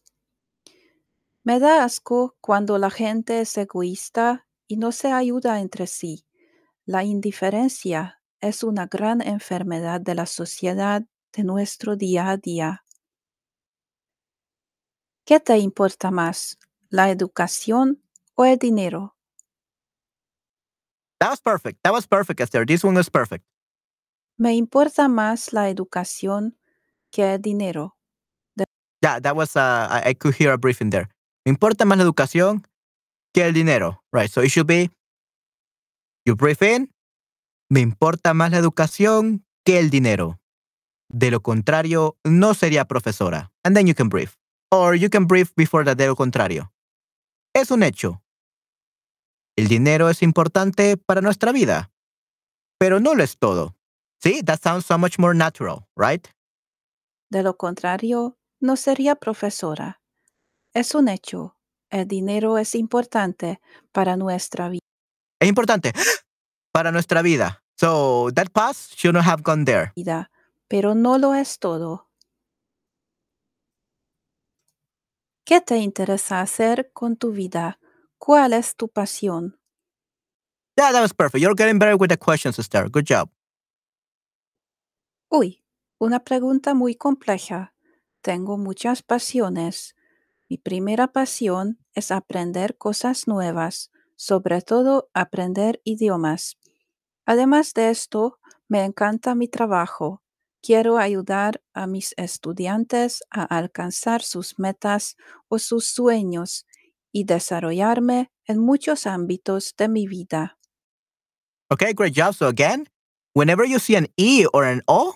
[1.44, 6.24] Me da asco cuando la gente es egoísta y no se ayuda entre sí.
[6.85, 11.02] La indiferencia es una gran enfermedad de la sociedad
[11.33, 12.85] de nuestro día a día.
[15.24, 16.59] ¿Qué te importa más,
[16.90, 18.02] la educación
[18.35, 19.16] o el dinero?
[21.18, 21.81] That was perfect.
[21.83, 22.64] That was perfect, Esther.
[22.66, 23.44] This one was perfect.
[24.38, 26.57] Me importa más la educación
[27.11, 27.96] que el dinero.
[29.02, 31.09] Yeah, that was, uh, I, I could hear a briefing there.
[31.44, 32.66] Me importa más la educación
[33.33, 34.02] que el dinero.
[34.12, 34.90] Right, so it should be,
[36.24, 36.92] you brief in,
[37.70, 40.40] me importa más la educación que el dinero.
[41.09, 43.52] De lo contrario, no sería profesora.
[43.64, 44.38] And then you can brief.
[44.70, 46.72] Or you can brief before that de lo contrario.
[47.55, 48.22] Es un hecho.
[49.57, 51.90] El dinero es importante para nuestra vida,
[52.78, 53.76] pero no lo es todo.
[54.22, 56.26] See, that sounds so much more natural, right?
[57.31, 60.02] De lo contrario, no sería profesora.
[60.74, 61.56] Es un hecho.
[61.90, 63.61] El dinero es importante
[63.92, 64.78] para nuestra vi-
[65.40, 65.92] Es importante
[66.72, 67.62] para nuestra vida.
[67.78, 69.92] So that pass should not have gone there.
[69.96, 70.30] vida,
[70.68, 72.08] pero no lo es todo.
[75.44, 77.78] ¿Qué te interesa hacer con tu vida?
[78.18, 79.58] ¿Cuál es tu pasión?
[80.78, 81.42] Yeah, that was perfect.
[81.42, 82.88] You're getting better with the questions, Esther.
[82.88, 83.28] Good job.
[85.28, 85.64] Uy,
[85.98, 87.74] una pregunta muy compleja.
[88.22, 89.94] Tengo muchas pasiones.
[90.53, 96.59] Mi primera pasión es aprender cosas nuevas, sobre todo aprender idiomas.
[97.25, 98.38] Además de esto,
[98.69, 100.23] me encanta mi trabajo.
[100.61, 105.17] Quiero ayudar a mis estudiantes a alcanzar sus metas
[105.49, 106.67] o sus sueños
[107.12, 110.59] y desarrollarme en muchos ámbitos de mi vida.
[111.71, 112.35] Okay, great job.
[112.35, 112.91] So again,
[113.33, 115.15] whenever you see an E or an O,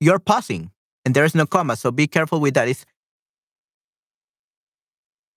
[0.00, 0.70] you're pausing
[1.04, 1.76] and there is no comma.
[1.76, 2.68] So be careful with that.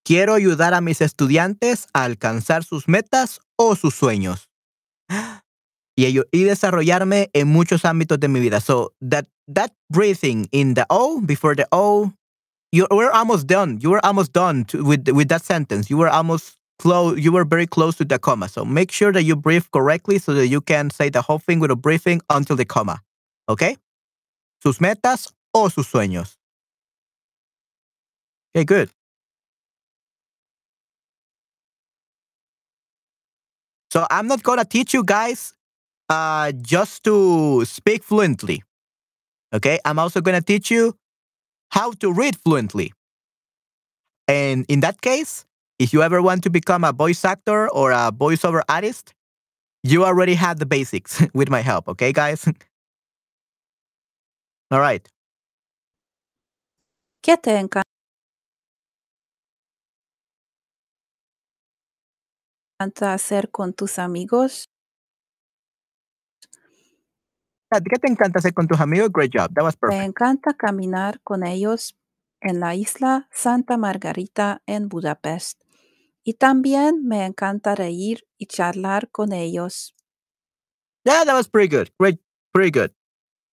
[0.04, 4.50] Quiero ayudar a mis estudiantes a alcanzar sus metas o sus sueños.
[5.98, 8.62] Y, ello- y desarrollarme en muchos ámbitos de mi vida.
[8.62, 12.14] So that that breathing in the O before the O,
[12.72, 13.78] you were almost done.
[13.82, 15.90] You were almost done with with that sentence.
[15.90, 17.20] You were almost close.
[17.20, 18.48] You were very close to the comma.
[18.50, 21.60] So make sure that you breathe correctly so that you can say the whole thing
[21.60, 23.02] with a breathing until the comma.
[23.50, 23.78] Okay?
[24.64, 26.38] Sus metas o sus sueños.
[28.56, 28.90] Okay, good.
[33.92, 35.54] So I'm not gonna teach you guys
[36.08, 38.64] uh, just to speak fluently.
[39.54, 40.96] Okay, I'm also gonna teach you
[41.72, 42.94] how to read fluently.
[44.30, 45.46] And in that case,
[45.78, 49.14] if you ever want to become a voice actor or a voiceover artist,
[49.84, 52.48] you already have the basics with my help, okay, guys?
[54.72, 55.06] All right.
[57.22, 57.36] ¿Qué
[63.14, 64.70] hacer con tus amigos?
[67.72, 69.10] ¿Qué te encanta hacer con tus amigos?
[69.12, 69.54] Great job.
[69.54, 70.04] That was Me perfect.
[70.08, 71.96] encanta caminar con ellos
[72.42, 75.62] en la isla Santa Margarita en Budapest.
[76.24, 79.96] Y también me encanta reír y charlar con ellos.
[81.06, 81.90] Yeah, that was pretty good.
[81.98, 82.20] Great.
[82.54, 82.92] Pretty good.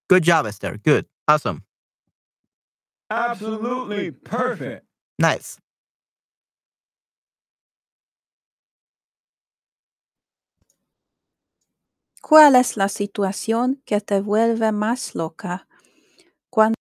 [0.08, 0.78] Good job, Esther.
[0.84, 1.06] Good.
[1.26, 1.62] Awesome.
[3.08, 4.84] Absolutely perfect.
[5.18, 5.58] Nice.
[12.28, 15.66] ¿Cuál es la situación que te vuelve más loca?
[16.50, 16.74] Cuando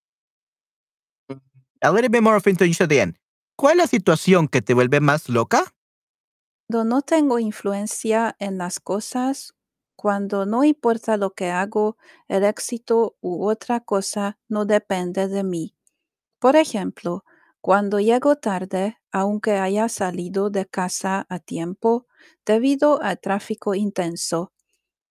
[1.80, 3.16] A little bit more of introduction at the end.
[3.56, 5.74] ¿Cuál es la situación que te vuelve más loca?
[6.68, 9.54] no tengo influencia en las cosas,
[9.96, 11.96] cuando no importa lo que hago,
[12.28, 15.78] el éxito u otra cosa no depende de mí.
[16.40, 17.24] Por ejemplo,
[17.62, 22.06] cuando llego tarde, aunque haya salido de casa a tiempo,
[22.46, 24.52] debido al tráfico intenso.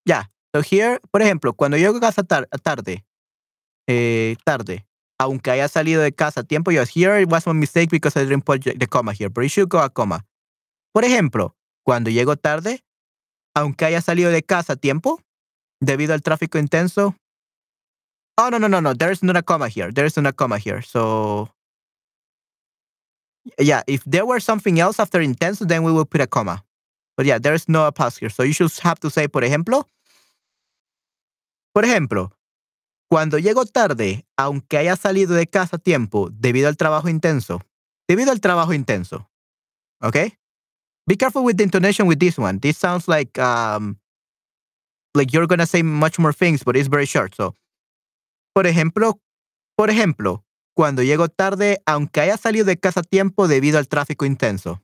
[0.06, 0.30] Ya.
[0.54, 3.04] So here, por ejemplo, cuando llego a casa tar- tarde,
[3.88, 4.86] eh, tarde,
[5.18, 8.24] aunque haya salido de casa a tiempo, yo here it was a mistake because I
[8.24, 10.24] didn't put the comma here, but you should go a comma.
[10.92, 12.82] Por ejemplo, cuando llego tarde,
[13.54, 15.20] aunque haya salido de casa a tiempo,
[15.80, 17.14] debido al tráfico intenso.
[18.38, 18.94] Oh, no, no, no, no.
[18.94, 19.90] There's not a comma here.
[19.92, 20.82] There's not a comma here.
[20.82, 21.48] So,
[23.58, 26.62] yeah, if there were something else after intenso, then we will put a comma.
[27.16, 28.28] But yeah, there's no pause here.
[28.28, 29.84] So you should have to say, por ejemplo,
[31.76, 32.32] por ejemplo,
[33.06, 37.60] cuando llego tarde, aunque haya salido de casa a tiempo, debido al trabajo intenso.
[38.08, 39.30] Debido al trabajo intenso.
[40.00, 40.38] Okay?
[41.06, 42.60] Be careful with the intonation with this one.
[42.60, 43.98] This sounds like um
[45.14, 47.34] like you're gonna say much more things, but it's very short.
[47.34, 47.54] So,
[48.54, 49.20] por ejemplo,
[49.76, 54.24] por ejemplo, cuando llego tarde, aunque haya salido de casa a tiempo debido al tráfico
[54.24, 54.80] intenso.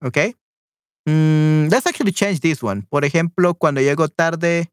[0.00, 0.36] Okay?
[1.06, 2.82] Mm, let's actually change this one.
[2.88, 4.70] Por ejemplo, cuando llego tarde.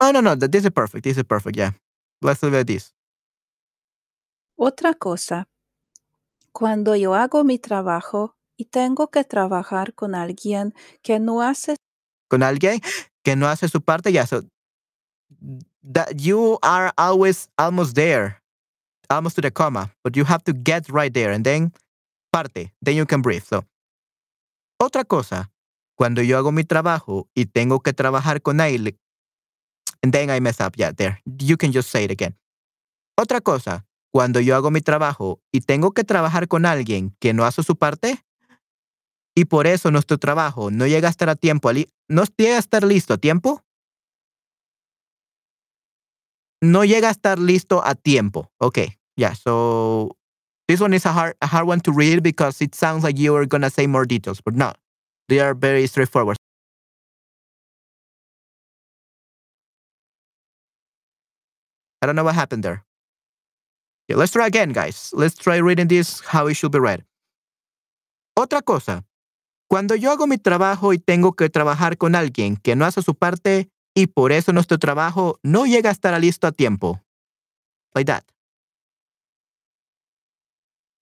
[0.00, 1.04] Oh, no, no, th- this is perfect.
[1.04, 1.56] This is perfect.
[1.56, 1.72] Yeah.
[2.22, 2.92] Let's leave it at this.
[4.58, 5.48] Otra cosa,
[6.52, 11.76] cuando yo hago mi trabajo y tengo que trabajar con alguien que no hace
[12.28, 12.80] Con alguien
[13.22, 14.26] que no hace su parte, ya.
[14.26, 14.42] So,
[15.82, 18.42] that you are always almost there,
[19.10, 21.72] almost to the comma, but you have to get right there and then
[22.32, 23.44] parte, then you can breathe.
[23.44, 23.64] So,
[24.80, 25.50] otra cosa,
[25.96, 28.96] cuando yo hago mi trabajo y tengo que trabajar con él,
[30.02, 31.20] and then I mess up, yeah, there.
[31.24, 32.36] You can just say it again.
[33.18, 37.44] Otra cosa, cuando yo hago mi trabajo y tengo que trabajar con alguien que no
[37.44, 38.22] hace su parte,
[39.34, 41.70] y por eso nuestro trabajo no llega a estar a tiempo,
[42.08, 43.62] no llega a estar listo a tiempo,
[46.62, 48.50] no llega a estar listo a tiempo.
[48.60, 50.16] Okay, yeah, so
[50.68, 53.34] this one is a hard, a hard one to read because it sounds like you
[53.34, 54.72] are to say more details, but no,
[55.28, 56.36] they are very straightforward.
[62.02, 62.84] I don't know what happened there.
[64.08, 65.10] Okay, let's try again, guys.
[65.12, 67.04] Let's try reading this how it should be read.
[68.38, 69.04] Otra cosa,
[69.68, 73.14] cuando yo hago mi trabajo y tengo que trabajar con alguien que no hace su
[73.14, 77.02] parte y por eso nuestro trabajo no llega a estar listo a tiempo.
[77.94, 78.24] Like that.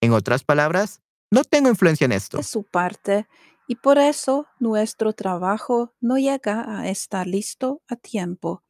[0.01, 2.41] En otras palabras, no tengo influencia en esto.
[2.41, 3.27] su parte
[3.67, 8.63] y por eso nuestro trabajo no llega a estar listo a tiempo.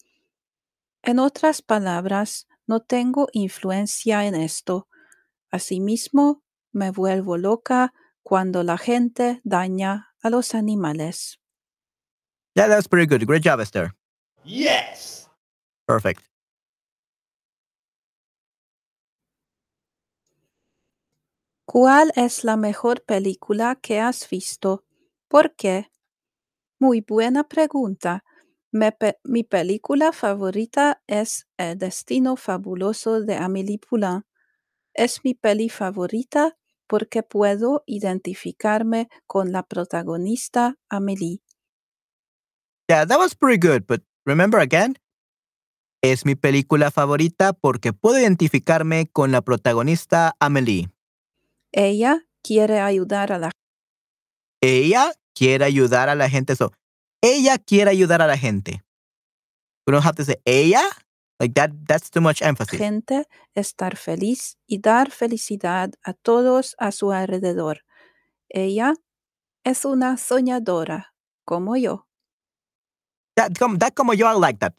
[1.03, 4.88] En otras palabras, no tengo influencia en esto.
[5.51, 11.39] Asimismo, me vuelvo loca cuando la gente daña a los animales.
[12.55, 13.23] Yeah, that's pretty good.
[13.28, 13.93] Great job, Esther.
[14.45, 15.27] Yes.
[15.87, 16.21] Perfect.
[21.65, 24.83] ¿Cuál es la mejor película que has visto?
[25.27, 25.91] ¿Por qué?
[26.79, 28.23] Muy buena pregunta.
[28.71, 34.23] Me pe- mi película favorita es El destino fabuloso de Amélie Poulain.
[34.93, 41.41] Es mi peli favorita porque puedo identificarme con la protagonista Amélie.
[42.89, 44.97] Yeah, that was pretty good, but remember again,
[46.01, 50.89] es mi película favorita porque puedo identificarme con la protagonista Amelie.
[51.71, 53.51] Ella quiere ayudar a la
[54.61, 56.55] Ella quiere ayudar a la gente.
[56.55, 56.71] So,
[57.21, 58.84] ella quiere ayudar a la gente.
[59.86, 60.82] We don't have to say ella.
[61.39, 61.71] Like that.
[61.86, 62.80] That's too much emphasis.
[62.80, 67.84] gente, estar feliz y dar felicidad a todos a su alrededor.
[68.47, 68.93] Ella
[69.65, 71.13] es una soñadora,
[71.43, 72.04] como yo.
[73.36, 74.73] That come that como yo I like that.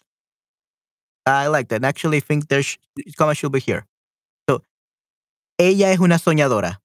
[1.26, 1.76] I like that.
[1.76, 2.78] And Actually, think there's
[3.18, 3.86] como should be here.
[4.48, 4.62] So,
[5.58, 6.80] ella es una soñadora,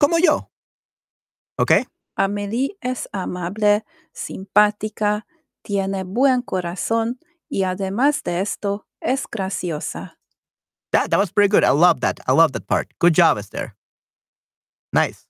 [0.00, 0.50] como yo.
[1.58, 1.84] Okay.
[2.16, 5.26] Amelie es amable, simpática,
[5.62, 7.18] tiene buen corazón
[7.48, 10.18] y además de esto, es graciosa.
[10.92, 11.64] That that was pretty good.
[11.64, 12.20] I love that.
[12.26, 12.92] I love that part.
[12.98, 13.74] Good job, Esther.
[14.92, 15.26] Nice.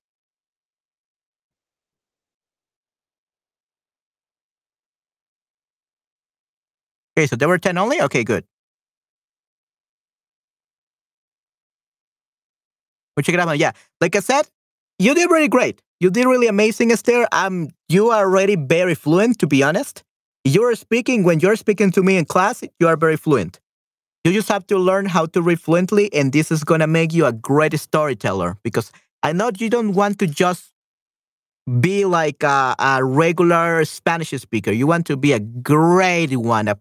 [7.16, 8.00] Okay, so there were 10 only?
[8.00, 8.44] Okay, good.
[13.16, 13.58] We check it out.
[13.58, 14.48] Yeah, like I said,
[14.98, 15.82] you did really great.
[16.00, 17.26] You did really amazing, Esther.
[17.32, 20.02] Um, you are already very fluent, to be honest.
[20.44, 23.60] You're speaking, when you're speaking to me in class, you are very fluent.
[24.24, 27.12] You just have to learn how to read fluently, and this is going to make
[27.12, 28.92] you a great storyteller because
[29.22, 30.72] I know you don't want to just
[31.80, 34.72] be like a, a regular Spanish speaker.
[34.72, 36.78] You want to be a great one, a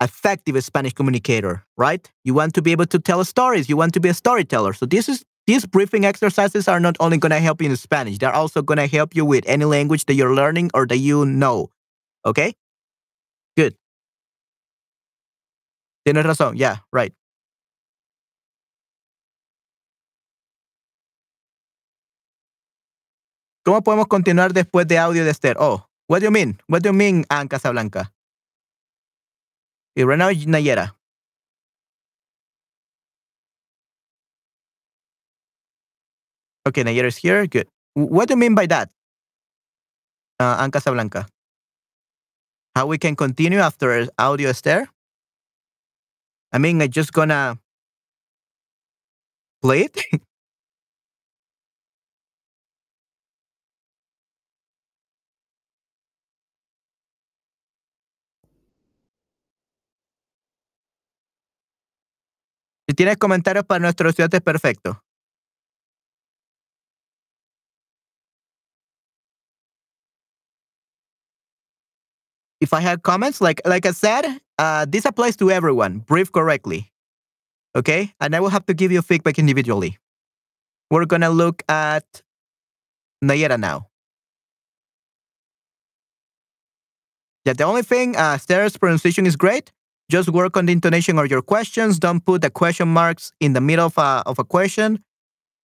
[0.00, 2.08] effective Spanish communicator, right?
[2.24, 3.68] You want to be able to tell stories.
[3.68, 4.72] You want to be a storyteller.
[4.72, 8.18] So this is these briefing exercises are not only going to help you in Spanish,
[8.18, 11.24] they're also going to help you with any language that you're learning or that you
[11.24, 11.70] know.
[12.26, 12.52] Okay?
[13.56, 13.74] Good.
[16.06, 16.56] Tienes razón.
[16.56, 17.14] Yeah, right.
[23.64, 25.56] ¿Cómo podemos continuar después de audio de Esther?
[25.58, 26.58] Oh, what do you mean?
[26.68, 28.10] What do you mean, Anne Casablanca?
[29.98, 30.92] Right now, Nayera.
[36.66, 37.46] Okay, Nayera is here.
[37.46, 37.66] Good.
[37.94, 38.90] What do you mean by that,
[40.38, 41.26] uh, Anne Casablanca?
[42.76, 44.86] How we can continue after audio Esther?
[46.52, 47.58] I mean, I just gonna
[49.62, 49.98] play it.
[62.88, 65.02] si tienes comentarios para nuestro estudiante perfecto.
[72.60, 74.24] If I have comments, like like I said,
[74.58, 76.00] uh, this applies to everyone.
[76.00, 76.90] Brief correctly,
[77.76, 78.12] okay?
[78.20, 79.98] And I will have to give you feedback individually.
[80.90, 82.22] We're gonna look at
[83.22, 83.88] Nayera now.
[87.44, 89.72] Yeah, the only thing, uh, Sarah's pronunciation is great.
[90.10, 91.98] Just work on the intonation of your questions.
[91.98, 95.04] Don't put the question marks in the middle of a, of a question.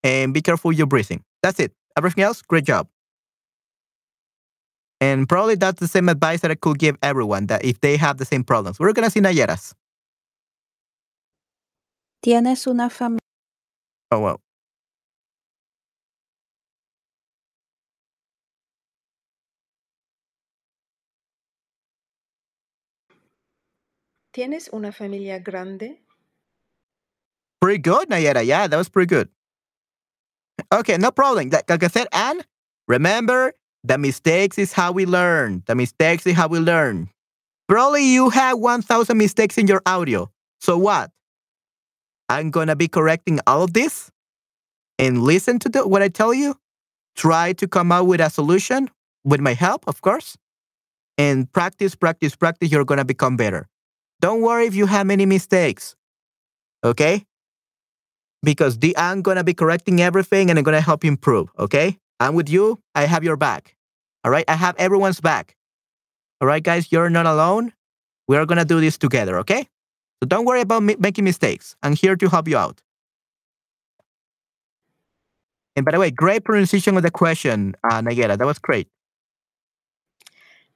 [0.03, 1.22] And be careful with your breathing.
[1.42, 1.72] That's it.
[1.97, 2.88] Everything else, great job.
[5.01, 8.18] And probably that's the same advice that I could give everyone that if they have
[8.18, 8.78] the same problems.
[8.78, 9.72] We're going to see Nayeras.
[12.22, 13.20] Tienes una familia
[14.11, 14.38] Oh, wow.
[24.35, 26.03] ¿Tienes una familia grande?
[27.61, 28.45] Pretty good, Nayera.
[28.45, 29.28] Yeah, that was pretty good.
[30.72, 31.51] Okay, no problem.
[31.51, 32.43] Like, I said, Anne,
[32.89, 33.53] remember
[33.85, 35.62] the mistakes is how we learn.
[35.66, 37.11] The mistakes is how we learn.
[37.68, 40.30] Probably you have 1,000 mistakes in your audio.
[40.61, 41.12] So what?
[42.28, 44.11] I'm going to be correcting all of this
[44.99, 46.57] and listen to the, what I tell you.
[47.14, 48.91] Try to come out with a solution
[49.22, 50.37] with my help, of course.
[51.16, 52.72] And practice, practice, practice.
[52.72, 53.68] You're going to become better.
[54.25, 55.95] Don't worry if you have many mistakes.
[56.83, 57.27] Okay?
[58.45, 61.51] because the, I'm gonna be correcting everything and I'm gonna help you improve.
[61.59, 62.79] Okay, I'm with you.
[62.95, 63.75] I have your back.
[64.25, 65.57] All right, I have everyone's back.
[66.41, 67.72] All right, guys, you're not alone.
[68.29, 69.39] We are gonna do this together.
[69.41, 69.66] Okay,
[70.22, 71.75] so don't worry about mi- making mistakes.
[71.83, 72.81] I'm here to help you out.
[75.77, 78.39] And by the way, great pronunciation of the question, uh, Nayera.
[78.39, 78.89] That was great.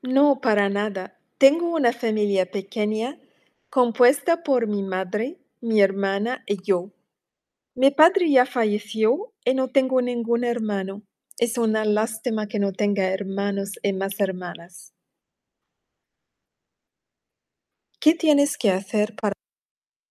[0.03, 1.13] No, para nada.
[1.39, 3.17] Tengo una familia pequeña
[3.71, 6.91] compuesta por mi madre, mi hermana y yo.
[7.75, 11.03] Mi padre ya falleció y no tengo ningún hermano.
[11.39, 14.93] Es una lástima que no tenga hermanos y más hermanas.
[18.01, 19.33] ¿Qué tienes que hacer para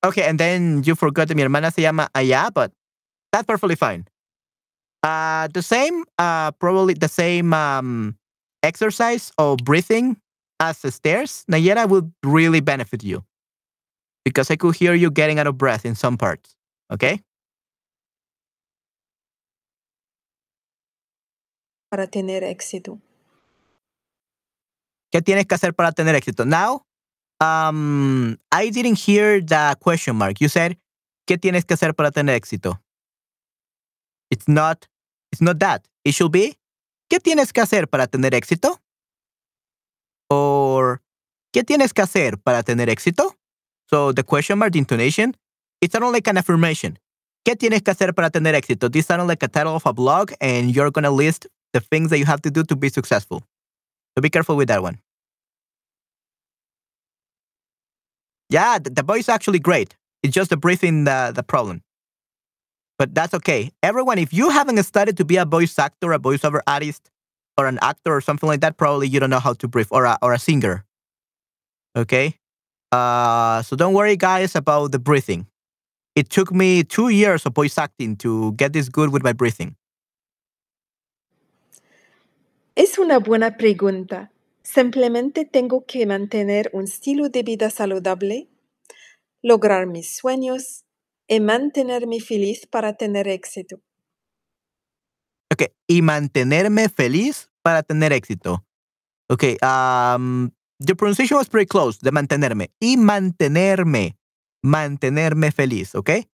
[0.06, 2.72] Okay, and then you forgot mi hermana se llama Aya, but
[3.32, 4.06] that's perfectly fine.
[5.04, 8.16] Uh, the same, uh, probably the same um,
[8.62, 10.16] exercise of breathing
[10.60, 13.24] as the stairs, Nayera would really benefit you
[14.28, 16.58] because I could hear you getting out of breath in some parts.
[16.92, 17.24] Okay?
[21.90, 23.00] para tener éxito?
[25.10, 26.46] ¿Qué tienes que hacer para tener éxito?
[26.46, 26.84] Now,
[27.40, 30.42] Um, I didn't hear the question mark.
[30.42, 30.78] You said,
[31.28, 32.82] ¿qué tienes que hacer para tener éxito?
[34.32, 34.88] It's not,
[35.32, 35.88] it's not that.
[36.04, 36.58] It should be,
[37.10, 38.82] ¿qué tienes que hacer para tener éxito?
[40.32, 41.04] Or,
[41.54, 43.37] ¿qué tienes que hacer para tener éxito?
[43.90, 45.36] So the question mark, the intonation,
[45.82, 46.98] it sounds like an affirmation.
[47.46, 48.92] ¿Qué tienes que hacer para tener éxito?
[48.92, 52.10] This sounds like a title of a blog, and you're going to list the things
[52.10, 53.44] that you have to do to be successful.
[54.16, 55.00] So be careful with that one.
[58.50, 59.96] Yeah, the, the voice is actually great.
[60.24, 61.84] It's just the breathing the, the problem.
[62.98, 63.72] But that's okay.
[63.84, 67.10] Everyone, if you haven't studied to be a voice actor, a voiceover artist,
[67.58, 70.06] or an actor or something like that, probably you don't know how to breathe, or
[70.06, 70.84] a, or a singer.
[71.96, 72.38] Okay?
[72.92, 75.48] Uh, so don't worry, guys, about the breathing.
[76.16, 79.76] It took me two years of voice acting to get this good with my breathing.
[82.76, 84.32] Es una buena pregunta.
[84.64, 88.50] Simplemente tengo que mantener un estilo de vida saludable,
[89.42, 90.84] lograr mis sueños
[91.28, 93.82] y mantenerme feliz para tener éxito.
[95.52, 98.66] Okay, y mantenerme feliz para tener éxito.
[99.30, 102.70] Okay, um, the pronunciation was pretty close, de mantenerme.
[102.80, 104.16] Y mantenerme,
[104.64, 106.28] mantenerme feliz, okay?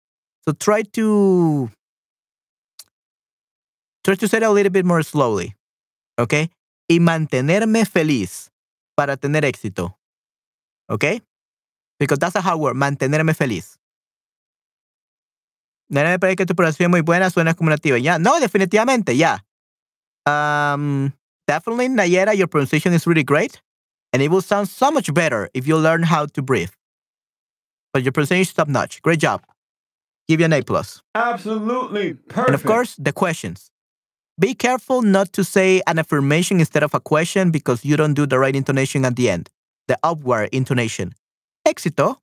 [0.46, 1.70] So try to
[4.04, 5.56] try to say it a little bit more slowly,
[6.20, 6.50] okay?
[6.90, 8.50] Y mantenerme feliz
[8.98, 9.96] para tener éxito,
[10.90, 11.22] okay?
[12.00, 13.78] Because that's a hard word, mantenerme feliz.
[15.90, 17.30] Me parece que tu pronunciación es muy buena.
[18.00, 19.46] Ya, no, definitivamente, ya.
[20.26, 21.14] Um,
[21.48, 23.62] definitely, Nayera, your pronunciation is really great.
[24.14, 26.70] And it will sound so much better if you learn how to breathe.
[27.92, 29.02] But your pronunciation is top notch.
[29.02, 29.44] Great job.
[30.28, 31.02] Give you an A plus.
[31.16, 32.48] Absolutely perfect.
[32.50, 33.70] And of course, the questions.
[34.40, 38.26] Be careful not to say an affirmation instead of a question because you don't do
[38.26, 39.50] the right intonation at the end.
[39.88, 41.14] The upward intonation.
[41.68, 42.18] Éxito.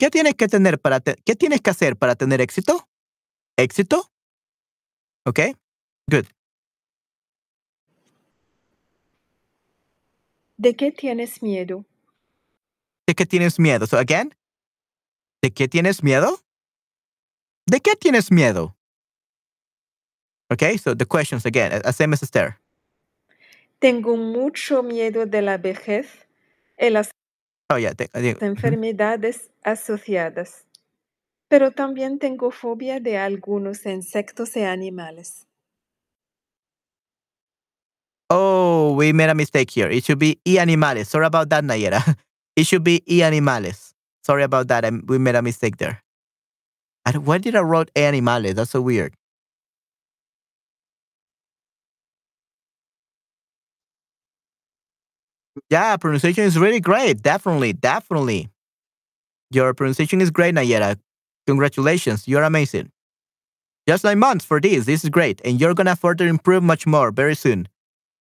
[0.00, 2.80] ¿Qué tienes que tener para te- qué tienes que hacer para tener éxito?
[3.58, 4.04] Éxito.
[5.26, 5.54] Okay?
[6.10, 6.26] Good.
[10.62, 11.84] ¿De qué tienes miedo?
[13.08, 13.84] ¿De qué tienes miedo?
[13.88, 14.32] So again,
[15.42, 16.38] ¿de qué tienes miedo?
[17.66, 18.76] ¿De qué tienes miedo?
[20.52, 22.60] Okay, so the questions again, same as Esther.
[23.80, 26.28] Tengo mucho miedo de la vejez
[26.78, 27.10] y las
[27.68, 28.08] Oh yeah, te-
[28.40, 30.64] enfermedades asociadas,
[31.48, 35.48] pero también tengo fobia de algunos insectos y animales.
[38.32, 39.88] Oh, we made a mistake here.
[39.90, 41.08] It should be e animales.
[41.08, 42.16] Sorry about that, Nayera.
[42.56, 43.92] It should be e animales.
[44.24, 44.84] Sorry about that.
[44.84, 46.02] I, we made a mistake there.
[47.06, 48.54] I, why did I wrote e animales?
[48.54, 49.14] That's so weird.
[55.70, 57.22] Yeah, pronunciation is really great.
[57.22, 58.50] Definitely, definitely.
[59.50, 60.98] Your pronunciation is great, Nayera.
[61.46, 62.28] Congratulations.
[62.28, 62.90] You're amazing.
[63.88, 64.86] Just nine months for this.
[64.86, 65.40] This is great.
[65.44, 67.68] And you're going to further improve much more very soon.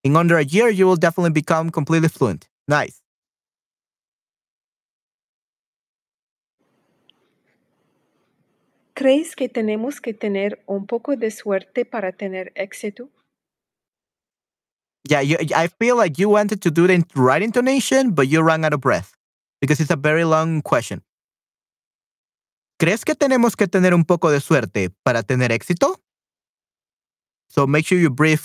[0.04, 2.48] In under a year, you will definitely become completely fluent.
[2.68, 3.02] Nice.
[8.94, 13.10] ¿Crees que tenemos que tener un poco de suerte para tener éxito?
[15.08, 18.64] Yeah, you, I feel like you wanted to do the right intonation, but you ran
[18.64, 19.16] out of breath
[19.60, 21.02] because it's a very long question.
[22.80, 26.00] ¿Crees que tenemos que tener un poco de suerte para tener éxito?
[27.50, 28.42] So make sure you breathe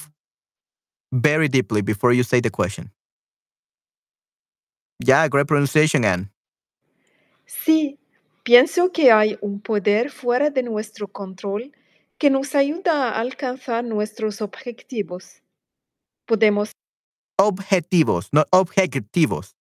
[1.13, 2.91] very deeply before you say the question.
[5.05, 6.31] Yeah, great pronunciation, Anne.
[7.47, 7.99] Sí,
[8.45, 11.73] pienso que hay un poder fuera de nuestro control
[12.19, 15.43] que nos ayuda a alcanzar nuestros objetivos.
[16.27, 16.73] Podemos
[17.39, 19.55] Objetivos, not objetivos.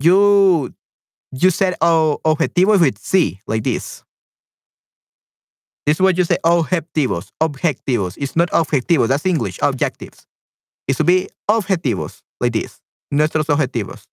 [0.00, 0.72] You
[1.30, 4.02] you said oh objetivos with C, like this.
[5.84, 8.16] This is what you say, objetivos, objetivos.
[8.16, 10.27] It's not objetivos, that's English, objectives.
[10.88, 12.80] It should be objetivos, like this.
[13.10, 14.08] Nuestros objetivos.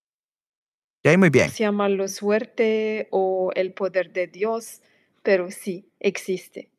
[1.04, 1.50] Ya, muy bien.
[1.52, 4.82] llamarlo suerte o el poder de Dios,
[5.24, 6.70] pero sí, existe.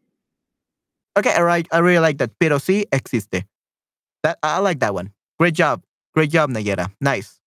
[1.16, 1.66] Okay, all right.
[1.72, 2.30] I really like that.
[2.38, 3.46] Pero sí existe.
[4.22, 5.14] That I like that one.
[5.38, 5.82] Great job.
[6.14, 6.92] Great job, Nayera.
[7.00, 7.40] Nice.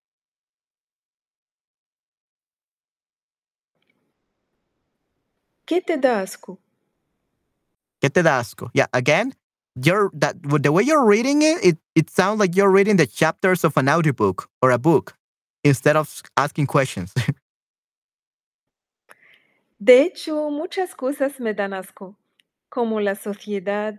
[5.66, 6.60] ¿Qué te da asco?
[8.02, 8.72] ¿Qué te da asco?
[8.74, 9.36] Yeah, again,
[9.86, 13.08] you're that with the way you're reading it, it, it sounds like you're reading the
[13.08, 15.16] chapters of an audiobook or a book
[15.64, 17.14] instead of asking questions.
[19.80, 22.18] De hecho, muchas cosas me dan asco,
[22.68, 23.98] como la sociedad,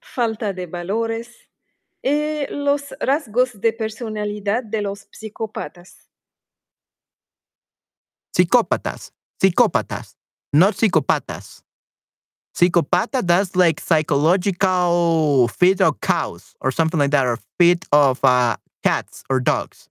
[0.00, 1.50] falta de valores
[2.02, 6.08] y los rasgos de personalidad de los psicópatas.
[8.34, 9.12] Psicópatas.
[9.38, 10.16] Psicópatas.
[10.52, 11.65] Not psicopatas.
[12.56, 18.56] Psychopata, that's like psychological feet of cows or something like that, or feet of uh,
[18.82, 19.88] cats or dogs.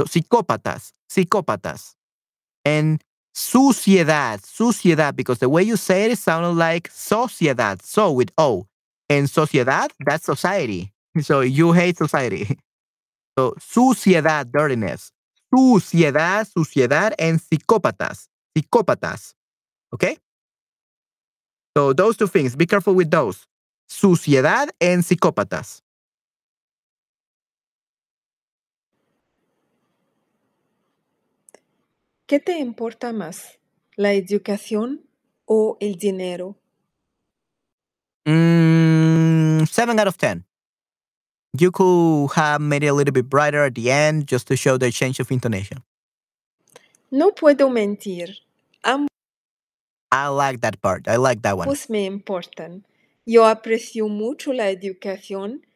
[0.00, 1.94] So, psicópatas, psicópatas.
[2.64, 3.00] And
[3.36, 8.66] suciedad, suciedad, because the way you say it, it sounded like sociedad, so with O.
[9.08, 10.92] And sociedad, that's society.
[11.20, 12.58] So you hate society.
[13.38, 15.10] So suciedad, dirtiness.
[15.54, 19.34] Suciedad, suciedad, and psicópatas, psicópatas.
[19.94, 20.18] Okay?
[21.76, 23.46] So those two things, be careful with those.
[23.88, 25.82] Suciedad and psicópatas.
[32.26, 33.58] ¿Qué te importa más,
[33.96, 35.02] la educación
[35.44, 36.56] o el dinero?
[38.24, 40.44] Mm, seven out of ten.
[41.58, 44.78] You could have made it a little bit brighter at the end just to show
[44.78, 45.82] the change of intonation.
[47.10, 48.38] No puedo mentir,
[48.82, 49.11] ambos
[50.12, 51.08] I like that part.
[51.08, 51.74] I like that one.
[51.88, 52.86] me importan.
[53.24, 55.66] Yo aprecio mucho la educación.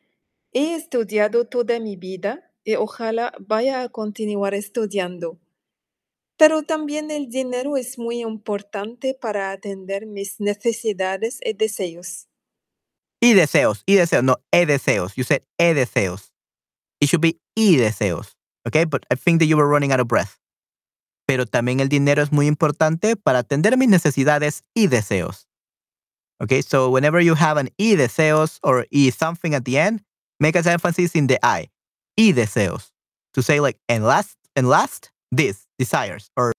[0.53, 5.39] He estudiado toda mi vida y ojalá vaya a continuar estudiando.
[6.37, 12.29] Pero también el dinero es muy importante para atender mis necesidades y deseos.
[13.23, 15.15] Y deseos, y deseos, no, e deseos.
[15.15, 16.35] You said e deseos.
[17.01, 18.37] It should be y deseos.
[18.67, 20.39] Okay, but I think that you were running out of breath.
[21.27, 25.49] Pero también el dinero es muy importante para atender mis necesidades y deseos.
[26.39, 30.03] Okay, so whenever you have an y deseos or y something at the end,
[30.39, 31.71] make an emphasis in the I.
[32.17, 32.93] Y deseos.
[33.35, 36.53] To say like, and last, and last, this, desires, or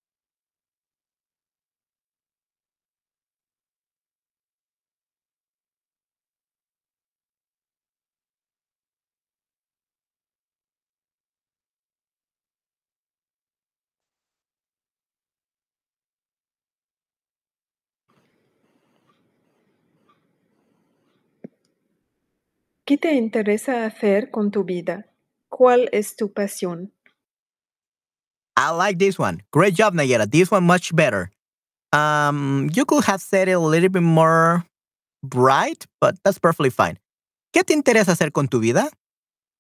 [22.88, 25.12] ¿Qué te interesa hacer con tu vida?
[25.50, 26.94] ¿Cuál es tu pasión?
[28.56, 29.44] I like this one.
[29.52, 30.26] Great job, Nayera.
[30.26, 31.30] This one much better.
[31.92, 34.66] Um, you could have said it a little bit more
[35.22, 36.98] bright, but that's perfectly fine.
[37.52, 38.90] ¿Qué te interesa hacer con tu vida?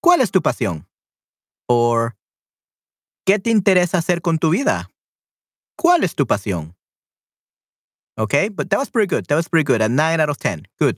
[0.01, 0.85] ¿Cuál es tu pasión?
[1.67, 2.15] Or,
[3.25, 4.89] ¿qué te interesa hacer con tu vida?
[5.75, 6.75] ¿Cuál es tu pasión?
[8.17, 9.25] Okay, but that was pretty good.
[9.25, 9.81] That was pretty good.
[9.81, 10.65] A 9 out of 10.
[10.79, 10.97] Good.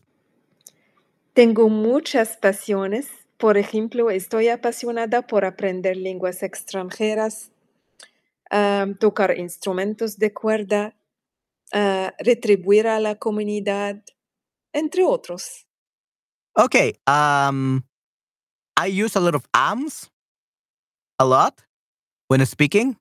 [1.40, 3.08] Tengo muchas pasiones.
[3.38, 7.54] Por ejemplo, estoy apasionada por aprender lenguas extranjeras,
[8.52, 10.98] am, tocar instrumentos de cuerda,
[11.72, 14.04] ah, retribuir a la comunidad,
[14.74, 15.66] entre otros.
[16.58, 17.86] Okay, um,
[18.76, 20.12] I use a lot of ams
[21.20, 21.62] a lot
[22.28, 22.98] when speaking.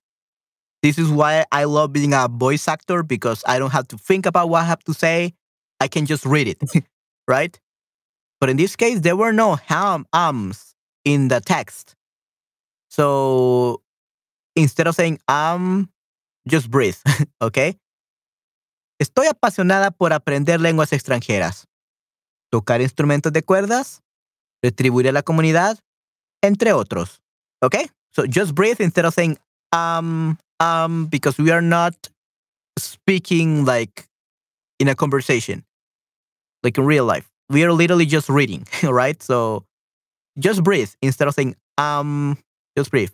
[0.80, 4.26] This is why I love being a voice actor because I don't have to think
[4.26, 5.34] about what I have to say.
[5.80, 6.62] I can just read it,
[7.26, 7.59] right?
[8.41, 10.74] But in this case, there were no ham ums
[11.05, 11.97] in the text.
[12.89, 13.82] So
[14.55, 15.91] instead of saying um,
[16.47, 16.99] just breathe,
[17.43, 17.76] okay?
[19.01, 21.66] Estoy apasionada por aprender lenguas extranjeras,
[22.51, 24.03] tocar instrumentos de cuerdas,
[24.62, 25.78] retribuir a la comunidad,
[26.43, 27.20] entre otros.
[27.62, 27.89] Okay?
[28.12, 29.39] So just breathe instead of saying
[29.72, 31.95] um, um, because we are not
[32.78, 34.09] speaking like
[34.80, 35.64] in a conversation,
[36.62, 37.28] like in real life.
[37.51, 39.20] We are literally just reading, right?
[39.22, 39.64] So
[40.38, 42.38] just breathe instead of saying um,
[42.76, 43.12] just breathe.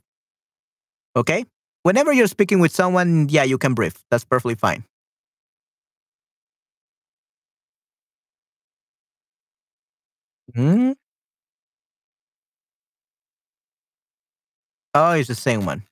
[1.17, 1.45] Okay?
[1.83, 3.97] Whenever you're speaking with someone, yeah, you can breathe.
[4.11, 4.85] That's perfectly fine.
[10.55, 10.93] Hmm?
[14.95, 15.85] Oh, it's the same one.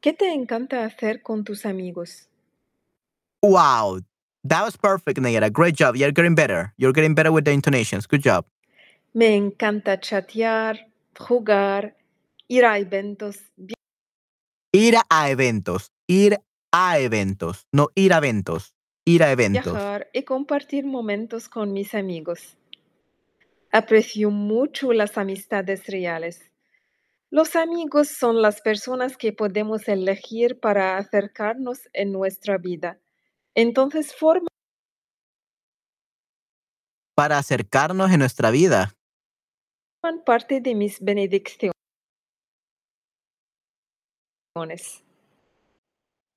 [0.00, 2.28] ¿Qué te encanta hacer con tus amigos?
[3.42, 4.00] Wow.
[4.44, 5.50] That was perfect, Nayara.
[5.50, 5.96] Great job.
[5.96, 6.72] You're getting better.
[6.76, 8.06] You're getting better with the intonations.
[8.06, 8.46] Good job.
[9.12, 10.86] Me encanta chatear,
[11.18, 11.96] jugar,
[12.48, 13.40] ir a eventos,
[14.72, 15.90] Ir a eventos.
[16.06, 16.38] Ir
[16.72, 17.66] a eventos.
[17.72, 18.74] No ir a eventos.
[19.04, 19.72] Ir a eventos.
[19.72, 22.56] viajar y compartir momentos con mis amigos.
[23.72, 26.42] Aprecio mucho las amistades reales.
[27.30, 33.00] Los amigos son las personas que podemos elegir para acercarnos en nuestra vida.
[33.54, 34.48] Entonces forman
[37.14, 38.94] Para acercarnos en nuestra vida.
[40.24, 41.74] parte de mis benedicciones.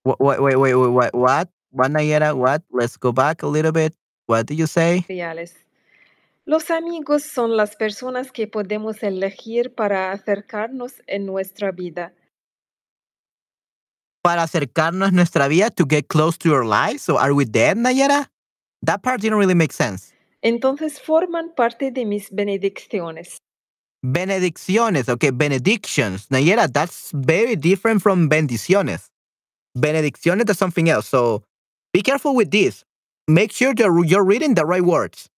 [0.03, 1.13] Wait, wait, wait, wait, what?
[1.13, 1.49] What?
[1.71, 2.33] What, Nayara?
[2.35, 2.63] What?
[2.69, 3.95] Let's go back a little bit.
[4.27, 5.05] What did you say?
[5.07, 5.55] reales.
[6.51, 12.13] Los amigos son las personas que podemos elegir para acercarnos en nuestra vida.
[14.21, 16.99] Para acercarnos nuestra vida, to get close to your life.
[16.99, 18.29] So are we dead, Nayara?
[18.85, 20.13] That part didn't really make sense.
[20.41, 23.37] Entonces forman parte de mis benedicciones.
[24.03, 26.27] Benedicciones, okay, benedictions.
[26.27, 29.07] Nayara, that's very different from bendiciones.
[29.73, 31.07] Benedicciones is something else.
[31.07, 31.43] So
[31.93, 32.83] be careful with this.
[33.29, 35.30] Make sure you're reading the right words.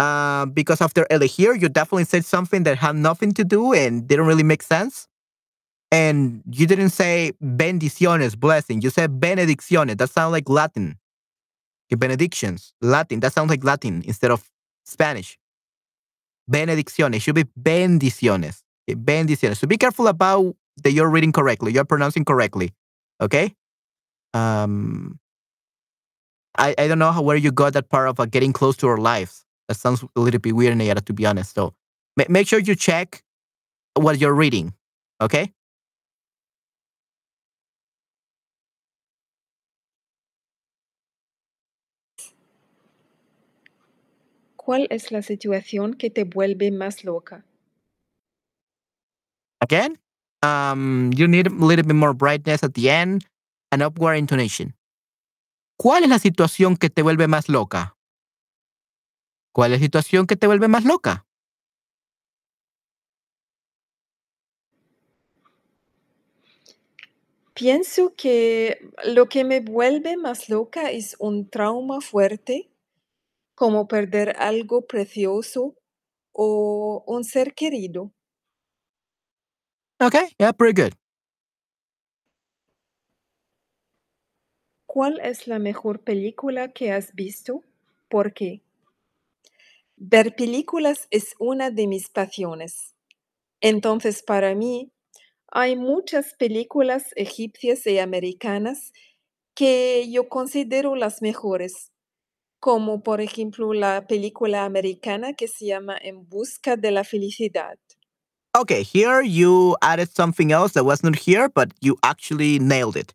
[0.00, 4.24] Uh, because after elegir, you definitely said something that had nothing to do and didn't
[4.24, 5.06] really make sense.
[5.92, 8.80] And you didn't say bendiciones, blessing.
[8.80, 9.98] You said benedicciones.
[9.98, 10.96] That sounds like Latin.
[11.90, 13.20] Benedictions, Latin.
[13.20, 14.48] That sounds like Latin instead of
[14.86, 15.36] Spanish.
[16.50, 18.62] Benedicciones should be bendiciones.
[18.88, 19.58] Okay, bendiciones.
[19.58, 21.72] So be careful about that you're reading correctly.
[21.74, 22.72] You're pronouncing correctly.
[23.20, 23.54] Okay.
[24.32, 25.18] Um,
[26.56, 28.88] I, I don't know how, where you got that part of uh, getting close to
[28.88, 29.44] our lives.
[29.70, 31.54] That sounds a little bit weird, Nayara, to be honest.
[31.54, 31.74] So
[32.16, 33.22] ma- make sure you check
[33.94, 34.74] what you're reading.
[35.22, 35.52] Okay.
[44.56, 47.44] ¿Cuál es la situación que te vuelve más loca?
[49.60, 49.96] Again,
[50.42, 53.24] um, you need a little bit more brightness at the end
[53.70, 54.74] and upward intonation.
[55.78, 57.94] ¿Cuál es la situación que te vuelve más loca?
[59.52, 61.26] ¿Cuál es la situación que te vuelve más loca?
[67.54, 72.70] Pienso que lo que me vuelve más loca es un trauma fuerte,
[73.54, 75.76] como perder algo precioso
[76.32, 78.12] o un ser querido.
[80.00, 80.92] Okay, yeah, pretty good.
[84.86, 87.62] ¿Cuál es la mejor película que has visto?
[88.08, 88.62] ¿Por qué?
[90.02, 92.94] Ver películas es una de mis pasiones.
[93.60, 94.90] Entonces, para mí,
[95.52, 98.92] hay muchas películas egipcias y americanas
[99.54, 101.92] que yo considero las mejores,
[102.60, 107.78] como por ejemplo la película americana que se llama En busca de la felicidad.
[108.56, 113.12] Okay, here you added something else that was not here, but you actually nailed it.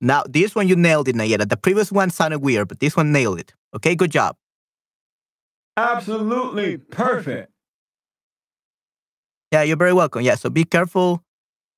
[0.00, 1.46] Now, this one you nailed it, Nayera.
[1.46, 3.52] The previous one sounded weird, but this one nailed it.
[3.74, 4.36] Okay, good job.
[5.76, 7.50] Absolutely perfect.
[9.52, 10.22] Yeah, you're very welcome.
[10.22, 11.22] Yeah, so be careful.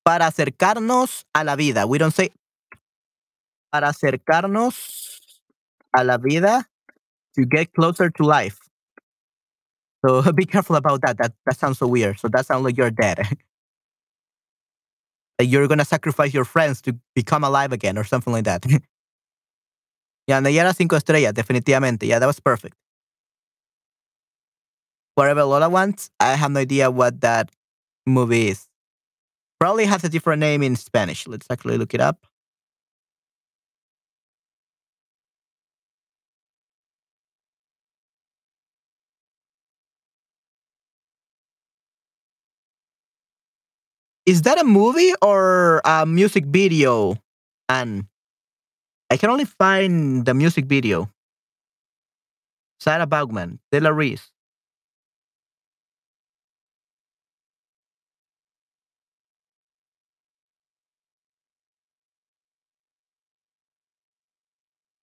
[0.05, 1.85] Para acercarnos a la vida.
[1.87, 2.29] We don't say
[3.71, 5.19] para acercarnos
[5.93, 6.65] a la vida
[7.35, 8.59] to get closer to life.
[10.05, 11.17] So be careful about that.
[11.17, 12.19] That that sounds so weird.
[12.19, 13.19] So that sounds like you're dead.
[15.37, 18.65] that you're gonna sacrifice your friends to become alive again or something like that.
[20.27, 22.07] yeah, Nayara cinco estrellas, definitivamente.
[22.07, 22.75] Yeah, that was perfect.
[25.17, 27.49] Whatever Lola wants, I have no idea what that
[28.05, 28.67] movie is.
[29.59, 31.25] Probably has a different name in Spanish.
[31.25, 32.27] Let's actually look it up.
[44.27, 47.17] Is that a movie or a music video?
[47.67, 48.05] And
[49.09, 51.09] I can only find the music video.
[52.79, 54.31] Sarah Baugman, De La Reese.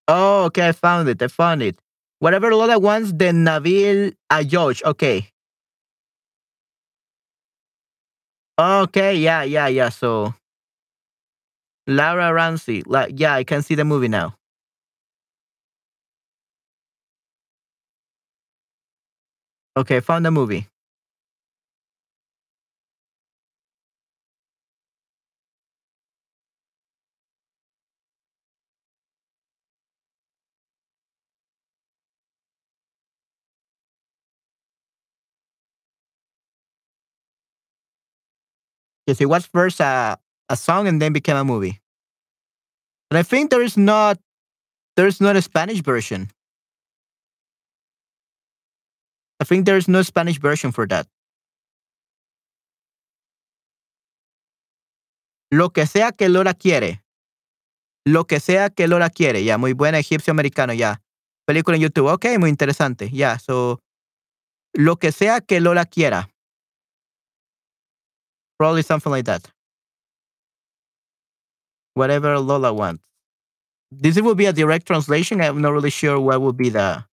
[0.09, 1.23] Oh, okay, I found it.
[1.23, 1.79] I found it.
[2.19, 4.83] Whatever Lola wants, then Nabil Ayosh.
[4.85, 5.29] Okay.
[8.59, 9.89] Okay, yeah, yeah, yeah.
[9.89, 10.35] So
[11.87, 12.83] Laura Ramsey.
[12.87, 14.35] Like, yeah, I can see the movie now.
[19.77, 20.69] Okay, found the movie.
[39.21, 41.81] It was first a, a song and then became a movie.
[43.11, 44.19] And I think there is not
[44.97, 46.31] there is not a Spanish version.
[49.41, 51.07] I think there is no Spanish version for that.
[55.51, 57.03] Lo que sea que Lola quiere.
[58.05, 59.45] Lo que sea que Lola quiere.
[59.45, 61.01] Ya, muy buena egipcio americano, ya.
[61.47, 62.13] Película en YouTube.
[62.13, 63.11] Ok, muy interesante.
[63.11, 63.81] Ya, so.
[64.73, 66.34] Lo que sea que Lola quiera.
[68.65, 69.47] Probably something like that.
[71.93, 73.05] Whatever Lola wants.
[73.91, 75.43] This will be a direct translation.
[75.43, 77.05] I'm not really sure what would be the,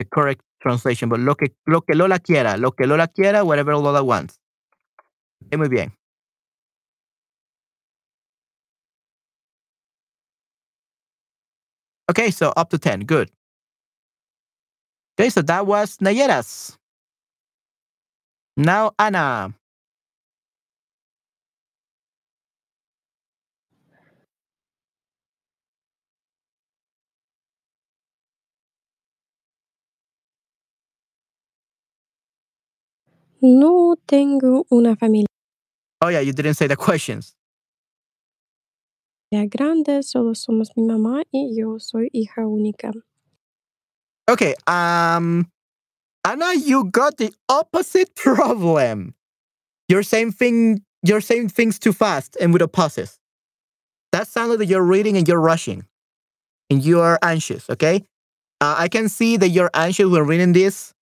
[0.00, 3.76] the correct translation, but lo que, lo que Lola quiera, lo que Lola quiera, whatever
[3.76, 4.40] Lola wants.
[5.46, 5.92] Okay, muy bien.
[12.10, 13.02] Okay, so up to 10.
[13.02, 13.30] Good.
[15.16, 16.76] Okay, so that was Nayeras.
[18.56, 19.54] Now, Ana.
[33.42, 35.26] No tengo una familia
[36.00, 37.34] Oh, yeah, you didn't say the questions.
[39.30, 42.92] grande, solo somos mi mamá y yo soy hija única.
[44.28, 45.50] Okay, um,
[46.24, 49.14] Anna, you got the opposite problem.
[49.88, 53.18] You're saying thing, you're saying things too fast and with a pauses.
[54.10, 55.86] That sounds like you're reading and you're rushing,
[56.68, 57.70] and you are anxious.
[57.70, 58.04] Okay,
[58.60, 60.92] uh, I can see that you're anxious when reading this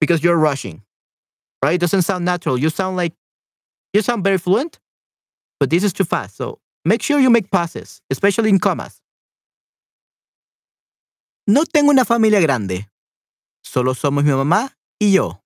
[0.00, 0.82] because you're rushing.
[1.62, 1.74] Right?
[1.74, 2.58] It doesn't sound natural.
[2.58, 3.14] You sound like
[3.92, 4.80] you sound very fluent,
[5.60, 6.36] but this is too fast.
[6.36, 9.00] So make sure you make pauses, especially in commas.
[11.46, 12.88] No tengo una familia grande.
[13.62, 15.42] Solo somos mi mamá y yo.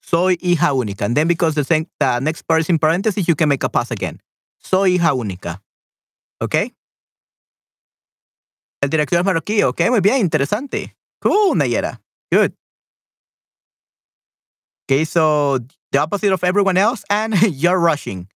[0.00, 1.04] Soy hija única.
[1.04, 3.68] And then because the, same, the next part is in parentheses, you can make a
[3.68, 4.20] pause again.
[4.58, 5.62] Soy hija única.
[6.40, 6.54] ¿Ok?
[8.80, 9.62] El director es marroquí.
[9.62, 10.96] Ok, muy bien, interesante.
[11.20, 12.00] Cool, Nayera.
[12.32, 12.52] Good.
[14.92, 15.58] Okay, so
[15.90, 18.28] the opposite of everyone else, and you're rushing.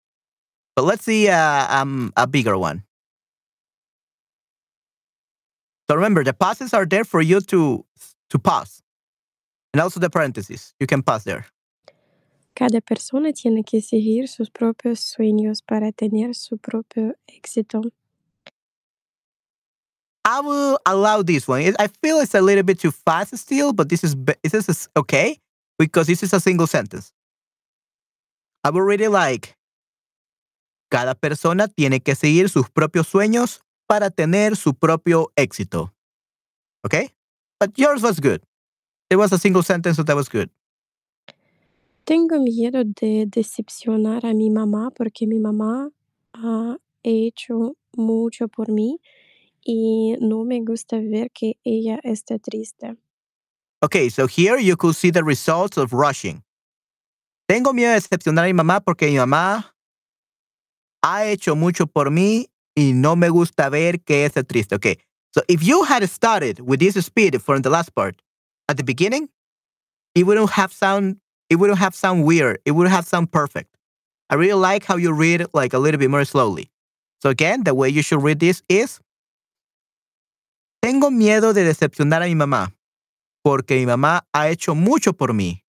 [0.77, 2.85] But let's see uh, um, a bigger one.
[5.91, 7.85] So remember, the pauses are there for you to
[8.31, 8.83] to pause,
[9.73, 10.75] and also the parentheses.
[10.79, 11.47] You can pause there.
[12.55, 17.83] Cada persona tiene que seguir sus propios sueños para tener su propio éxito.
[20.25, 21.75] I will allow this one.
[21.81, 25.41] I feel it's a little bit too fast still, but this is this is okay
[25.79, 27.13] because this is a single sentence.
[28.63, 29.57] I will read it like
[30.91, 35.93] cada persona tiene que seguir sus propios sueños para tener su propio éxito.
[36.85, 37.11] Okay?
[37.59, 38.43] But yours was good.
[39.11, 40.51] It was a single sentence, so that was good.
[42.05, 45.91] Tengo miedo de decepcionar a mi mamá porque mi mamá
[46.35, 49.01] ha hecho mucho por mí
[49.65, 52.97] y no me gusta ver que ella esté triste.
[53.85, 56.43] Okay, so here you could see the results of rushing.
[57.47, 59.75] Tengo miedo de decepcionar a mi mamá porque mi mamá
[61.03, 64.73] ha hecho mucho por mí y no me gusta ver que es triste.
[64.77, 64.97] Okay,
[65.35, 68.23] so if you had started with this speed from the last part
[68.71, 69.29] at the beginning,
[70.15, 71.19] it wouldn't have sound
[71.51, 72.61] it wouldn't have sound weird.
[72.65, 73.77] It would have sound perfect.
[74.31, 76.71] I really like how you read like a little bit more slowly.
[77.21, 78.99] So again, the way you should read this is
[80.81, 82.73] Tengo miedo de decepcionar a mi mamá
[83.45, 85.65] porque mi mamá ha hecho mucho por mí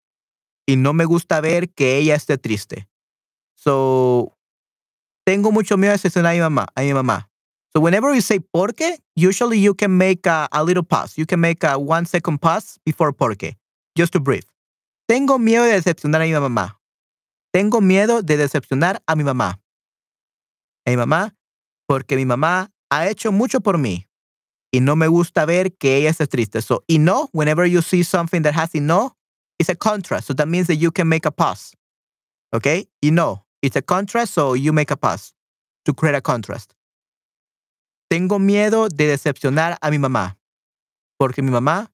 [0.67, 2.89] y no me gusta ver que ella esté triste.
[3.55, 4.37] So,
[5.25, 6.67] tengo mucho miedo de decepcionar a mi mamá.
[6.75, 7.29] A mi mamá.
[7.73, 11.17] So, whenever you say porque, usually you can make a, a little pause.
[11.17, 13.55] You can make a one second pause before porque,
[13.97, 14.47] just to breathe.
[15.07, 16.77] Tengo miedo de decepcionar a mi mamá.
[17.53, 19.61] Tengo miedo de decepcionar a mi mamá.
[20.85, 21.35] A mi mamá,
[21.87, 24.07] porque mi mamá ha hecho mucho por mí
[24.71, 26.61] y no me gusta ver que ella esté triste.
[26.61, 29.15] So, y no, whenever you see something that has y no,
[29.59, 30.27] it's a contrast.
[30.27, 31.75] So that means that you can make a pause.
[32.53, 32.87] Okay?
[33.01, 35.33] Y no, it's a contrast, so you make a pause
[35.85, 36.73] to create a contrast.
[38.09, 40.37] Tengo miedo de decepcionar a mi mamá,
[41.17, 41.91] porque mi mamá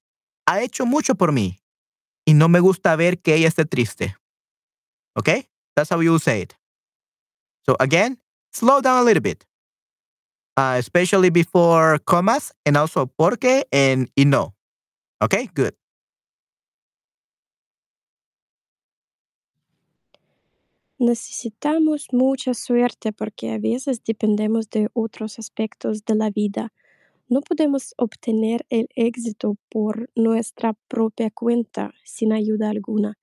[0.48, 1.60] ha hecho mucho por mí
[2.26, 4.16] y no me gusta ver que ella esté triste.
[5.16, 5.48] Okay?
[5.76, 6.56] That's how you say it.
[7.66, 8.18] So again,
[8.52, 9.46] slow down a little bit
[10.58, 14.54] uh, especially before commas and also porque and no.
[15.22, 15.74] Okay, good.
[21.00, 26.74] Necesitamos mucha suerte porque a veces dependemos de otros aspectos de la vida.
[27.30, 33.20] No podemos obtener el éxito por nuestra propia cuenta sin ayuda alguna.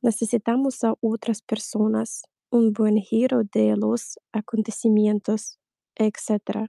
[0.00, 5.60] Necesitamos a otras personas, un buen giro de los acontecimientos,
[5.98, 6.68] etc.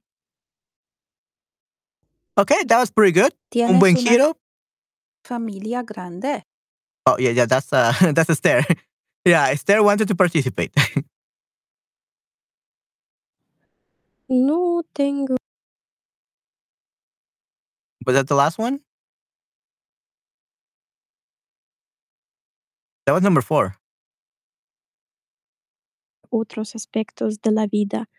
[2.38, 3.34] Okay, that was pretty good.
[3.56, 4.34] Un buen una giro.
[5.26, 6.44] familia grande?
[7.06, 8.64] Oh yeah, yeah, that's uh that's Esther.
[9.26, 10.74] Yeah, Esther wanted to participate.
[14.30, 15.38] No tengo
[18.06, 18.80] Was that the last one?
[23.06, 23.78] That was number four.
[26.32, 28.10] otros aspectos de la vida.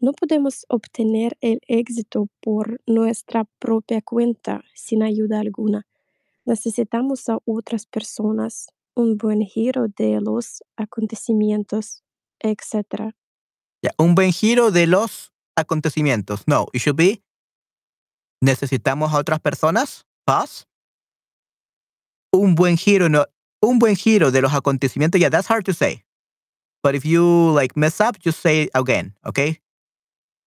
[0.00, 5.86] No podemos obtener el éxito por nuestra propia cuenta sin ayuda alguna.
[6.44, 12.04] Necesitamos a otras personas, un buen giro de los acontecimientos,
[12.40, 13.12] etc.
[13.82, 16.44] Yeah, un buen giro de los acontecimientos.
[16.46, 17.22] No, it should be
[18.40, 20.06] necesitamos a otras personas.
[20.24, 20.66] Pause.
[22.32, 23.26] Un buen giro, no,
[23.62, 25.20] un buen giro de los acontecimientos.
[25.20, 26.04] Yeah, that's hard to say.
[26.82, 29.60] But if you like mess up, just say it again, okay?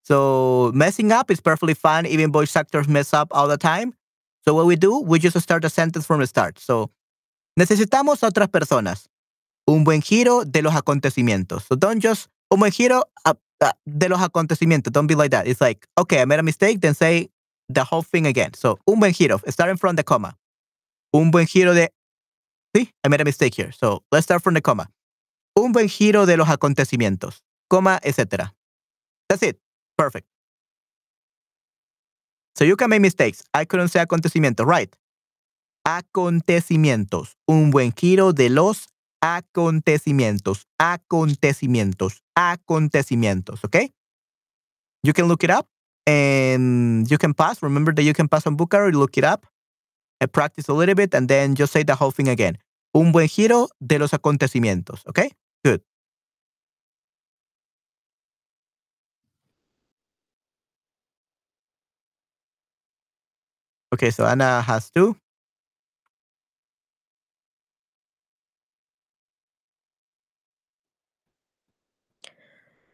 [0.03, 2.05] So messing up is perfectly fine.
[2.05, 3.93] Even voice actors mess up all the time.
[4.43, 6.59] So what we do, we just start the sentence from the start.
[6.59, 6.89] So
[7.59, 9.07] necesitamos otras personas.
[9.67, 11.67] Un buen giro de los acontecimientos.
[11.67, 14.91] So don't just un buen giro uh, uh, de los acontecimientos.
[14.91, 15.47] Don't be like that.
[15.47, 17.29] It's like, okay, I made a mistake, then say
[17.69, 18.53] the whole thing again.
[18.55, 20.35] So un buen giro, starting from the comma.
[21.13, 21.89] Un buen giro de.
[22.75, 23.71] See, I made a mistake here.
[23.71, 24.87] So let's start from the comma.
[25.55, 28.51] Un buen giro de los acontecimientos, coma, etc.
[29.29, 29.59] That's it.
[30.01, 30.25] Perfect.
[32.55, 33.43] So you can make mistakes.
[33.53, 34.91] I couldn't say acontecimientos, right?
[35.85, 37.35] Acontecimientos.
[37.47, 38.87] Un buen giro de los
[39.21, 40.65] acontecimientos.
[40.79, 42.23] Acontecimientos.
[42.35, 43.63] Acontecimientos.
[43.63, 43.91] Okay?
[45.03, 45.67] You can look it up
[46.07, 47.61] and you can pass.
[47.61, 49.45] Remember that you can pass on Bookaro, look it up
[50.19, 52.57] and practice a little bit and then just say the whole thing again.
[52.95, 55.05] Un buen giro de los acontecimientos.
[55.07, 55.29] Okay?
[55.63, 55.83] Good.
[63.93, 65.15] Okay, so Anna has two.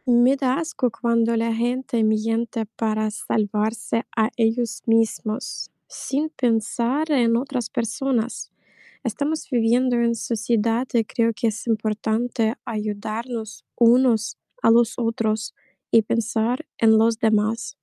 [0.08, 7.36] Me da asco cuando la gente miente para salvarse a ellos mismos, sin pensar en
[7.38, 8.52] otras personas.
[9.04, 15.54] Estamos viviendo en sociedad y creo que es importante ayudarnos unos a los otros
[15.92, 17.78] y pensar en los demás.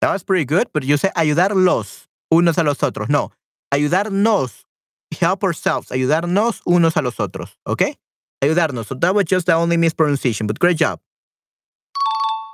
[0.00, 3.08] That was pretty good, but you say ayudarlos unos a los otros.
[3.10, 3.32] No,
[3.70, 4.64] ayudarnos,
[5.20, 7.96] help ourselves, ayudarnos unos a los otros, okay?
[8.42, 8.86] Ayudarnos.
[8.86, 11.00] So that was just the only mispronunciation, but great job.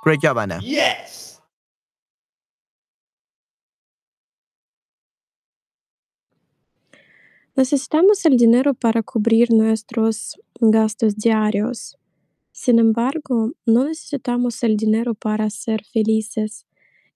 [0.02, 0.60] Great job, Anna.
[0.60, 1.40] Yes.
[7.56, 11.96] Necesitamos el dinero para cubrir nuestros gastos diarios.
[12.52, 16.66] Sin embargo, no necesitamos el dinero para ser felices.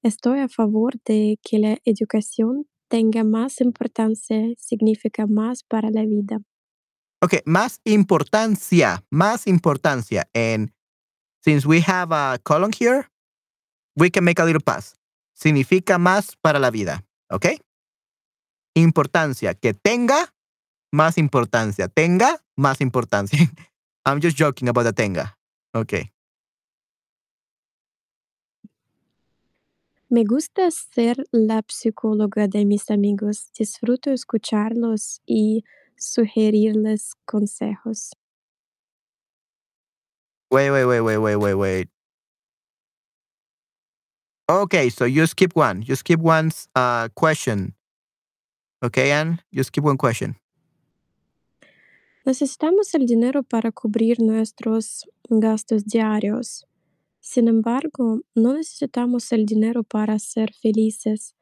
[0.03, 6.39] Estoy a favor de que la educación tenga más importancia, significa más para la vida.
[7.23, 10.29] Okay, más importancia, más importancia.
[10.35, 10.73] And
[11.45, 13.09] since we have a colon here,
[13.95, 14.97] we can make a little pass.
[15.35, 17.61] Significa más para la vida, okay?
[18.75, 20.33] Importancia, que tenga
[20.93, 21.89] más importancia.
[21.89, 23.39] Tenga más importancia.
[24.07, 25.37] I'm just joking about the tenga.
[25.75, 26.11] Okay.
[30.13, 33.53] Me gusta ser la psicóloga de mis amigos.
[33.57, 35.63] Disfruto escucharlos y
[35.97, 38.11] sugerirles consejos.
[40.51, 41.89] Wait, wait, wait, wait, wait, wait, wait.
[44.49, 45.83] Okay, so you skip one.
[45.87, 47.77] You skip one uh, question.
[48.83, 49.41] Okay, Anne?
[49.53, 50.35] You skip one question.
[52.25, 56.67] Necesitamos el dinero para cubrir nuestros gastos diarios.
[57.33, 61.37] Sin embargo, no necesitamos el dinero para ser felices.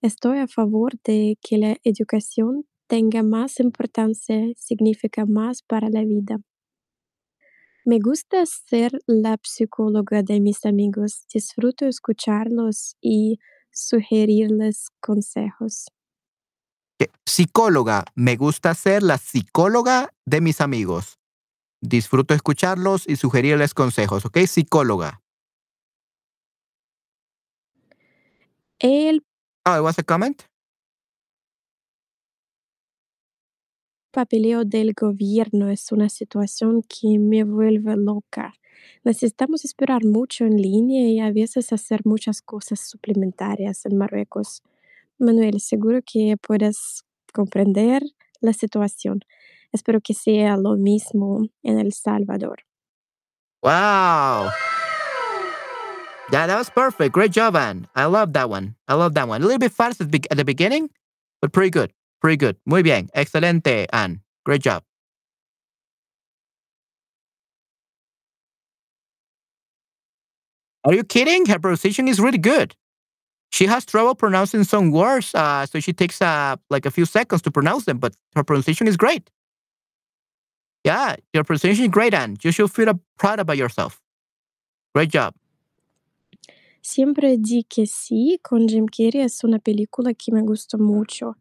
[0.00, 6.38] Estoy a favor de que la educación tenga más importancia, significa más para la vida.
[7.84, 11.26] Me gusta ser la psicóloga de mis amigos.
[11.30, 13.38] Disfruto escucharlos y
[13.70, 15.88] sugerirles consejos.
[16.98, 18.06] Que- Psicóloga.
[18.14, 21.18] Me gusta ser la psicóloga de mis amigos.
[21.82, 24.38] Disfruto escucharlos y sugerirles consejos, ¿ok?
[24.46, 25.20] Psicóloga.
[28.84, 29.24] El
[29.64, 30.44] Oh, it was a comment?
[34.10, 38.54] papeleo del gobierno es una situación que me vuelve loca.
[39.02, 44.62] Necesitamos esperar mucho en línea y a veces hacer muchas cosas suplementarias en Marruecos.
[45.18, 48.02] Manuel, seguro que puedes comprender
[48.40, 49.20] la situación.
[49.72, 52.58] Espero que sea lo mismo en El Salvador.
[53.62, 54.50] Wow.
[56.32, 57.12] Yeah, that was perfect.
[57.12, 57.86] Great job, Anne.
[57.94, 58.76] I love that one.
[58.88, 59.42] I love that one.
[59.42, 60.90] A little bit fast at the, beginning,
[61.42, 61.92] but pretty good.
[62.20, 62.56] Pretty good.
[62.66, 63.08] Muy bien.
[63.14, 64.20] Excelente, Anne.
[64.44, 64.82] Great job.
[70.84, 71.46] Are you kidding?
[71.46, 72.74] Her pronunciation is really good.
[73.52, 77.42] She has trouble pronouncing some words, uh, so she takes uh, like a few seconds
[77.42, 79.30] to pronounce them, but her pronunciation is great.
[80.84, 82.36] Yeah, your pronunciation is great, Anne.
[82.42, 84.00] You should feel proud about yourself.
[84.94, 85.34] Great job.
[86.84, 91.38] Siempre di que sí con Jim Carrey es una película que me gustó mucho.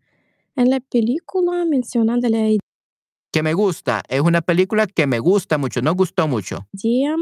[0.55, 2.57] En la película mencionan la
[3.29, 4.03] Que me gusta.
[4.07, 6.65] Es una película que me gusta mucho, no gustó mucho.
[6.71, 7.17] idea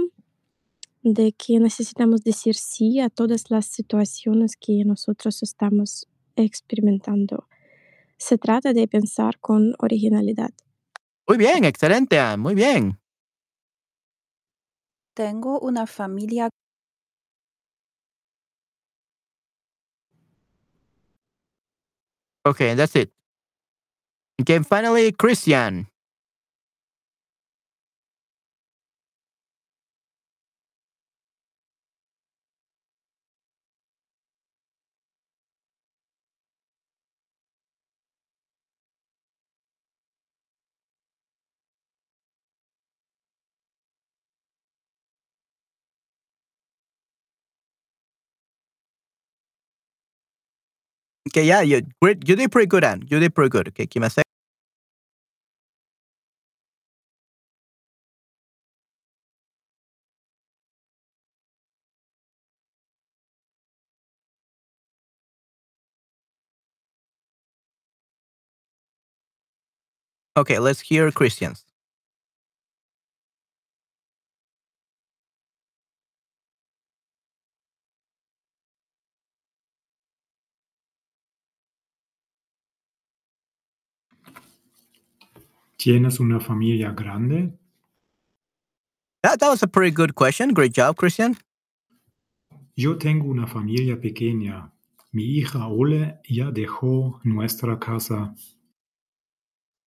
[1.02, 7.48] de que necesitamos decir sí a todas las situaciones que nosotros estamos experimentando.
[8.18, 10.52] Se trata de pensar con originalidad.
[11.28, 13.00] Muy bien, excelente, muy bien.
[15.16, 16.50] Tengo una familia
[22.46, 23.12] Okay, that's it.
[24.42, 25.91] Okay, finally, Christian.
[51.32, 51.82] Okay, yeah, you.
[52.04, 53.04] You did pretty good, Anne.
[53.10, 53.68] You did pretty good.
[53.70, 54.26] Okay, give me a sec.
[70.38, 71.66] Okay, let's hear Christians.
[85.82, 87.58] ¿Tienes una familia grande?
[89.24, 90.54] That, that was a pretty good question.
[90.54, 91.38] Great job, Christian.
[92.76, 94.72] Yo tengo una familia pequeña.
[95.12, 98.36] Mi hija Ole ya dejó nuestra casa.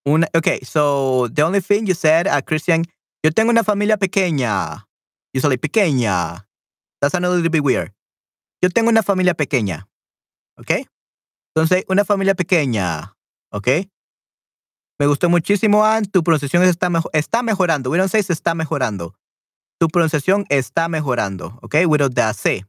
[0.05, 2.85] Una, okay, so the only thing you said, uh, Christian,
[3.23, 4.89] yo tengo una familia pequeña.
[5.33, 6.45] You said pequeña.
[7.01, 7.93] That's a little bit weird.
[8.61, 9.87] Yo tengo una familia pequeña.
[10.59, 10.89] Okay?
[11.55, 13.15] Entonces, una familia pequeña.
[13.53, 13.89] Okay?
[14.99, 16.05] Me gustó muchísimo, Ann.
[16.05, 17.91] Tu pronunciación está, mejo- está mejorando.
[17.91, 19.17] We don't say se está mejorando.
[19.81, 21.59] Tu pronunciación está mejorando.
[21.63, 21.85] Okay?
[21.87, 22.65] Without the C.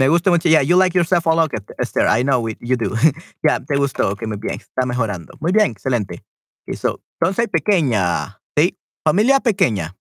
[0.00, 0.48] Me gusta mucho.
[0.48, 2.06] Yeah, you like yourself a lot, Esther.
[2.08, 2.94] I know it, you do.
[3.42, 4.10] yeah, te gustó.
[4.12, 4.60] Ok, muy bien.
[4.60, 5.34] Está mejorando.
[5.40, 6.24] Muy bien, excelente.
[6.66, 8.40] Okay, entonces, pequeña.
[8.56, 8.78] ¿Sí?
[9.04, 9.96] Familia pequeña.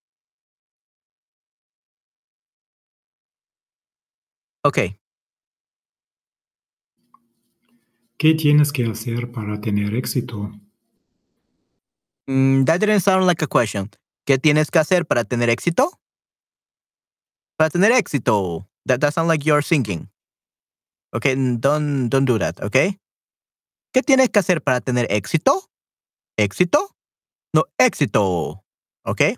[4.63, 4.77] Ok.
[8.17, 10.51] ¿Qué tienes que hacer para tener éxito?
[12.27, 13.89] Mm, that didn't sound like a question.
[14.25, 15.91] ¿Qué tienes que hacer para tener éxito?
[17.57, 18.67] Para tener éxito.
[18.85, 20.09] That, that sounds like you're singing.
[21.13, 22.97] Okay, don't, don't do that, okay?
[23.93, 25.69] ¿Qué tienes que hacer para tener éxito?
[26.37, 26.95] ¿Éxito?
[27.53, 28.63] No, éxito.
[29.05, 29.37] Okay?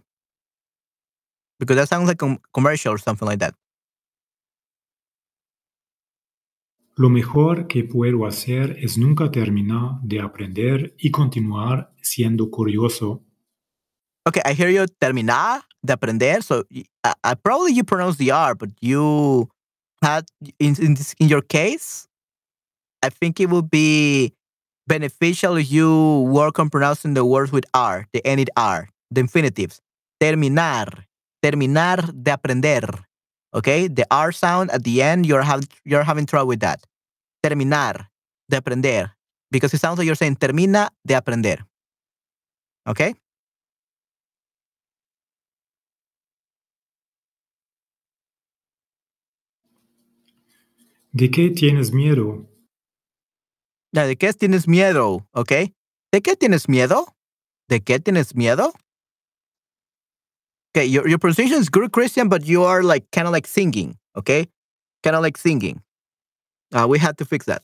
[1.60, 3.54] Because that sounds like a commercial or something like that.
[7.00, 13.24] Lo mejor que puedo hacer es nunca terminar de aprender y continuar siendo curioso.
[14.28, 16.44] Okay, I hear you terminar de aprender.
[16.44, 16.84] So I,
[17.24, 19.48] I probably you pronounce the R, but you
[20.04, 20.26] had
[20.60, 22.10] in in, this, in your case,
[23.02, 24.34] I think it would be
[24.86, 29.80] beneficial if you work on pronouncing the words with R, the ended R, the infinitives.
[30.20, 31.06] Terminar,
[31.42, 32.90] terminar de aprender.
[33.56, 36.84] Okay, the R sound at the end, you're having you're having trouble with that.
[37.41, 38.11] Terminar
[38.49, 39.16] de aprender,
[39.49, 41.66] because it sounds like you're saying termina de aprender.
[42.86, 43.16] Okay.
[51.11, 52.45] ¿De qué tienes miedo?
[53.91, 55.28] ¿De qué tienes miedo?
[55.34, 55.52] ¿Ok?
[56.11, 57.16] ¿De qué tienes miedo?
[57.68, 58.74] ¿De qué tienes miedo?
[60.76, 63.98] Okay, your, your pronunciation is good, Christian, but you are like kind of like singing,
[64.16, 64.48] okay?
[65.02, 65.82] Kind of like singing.
[66.74, 67.64] Uh, we had to fix that.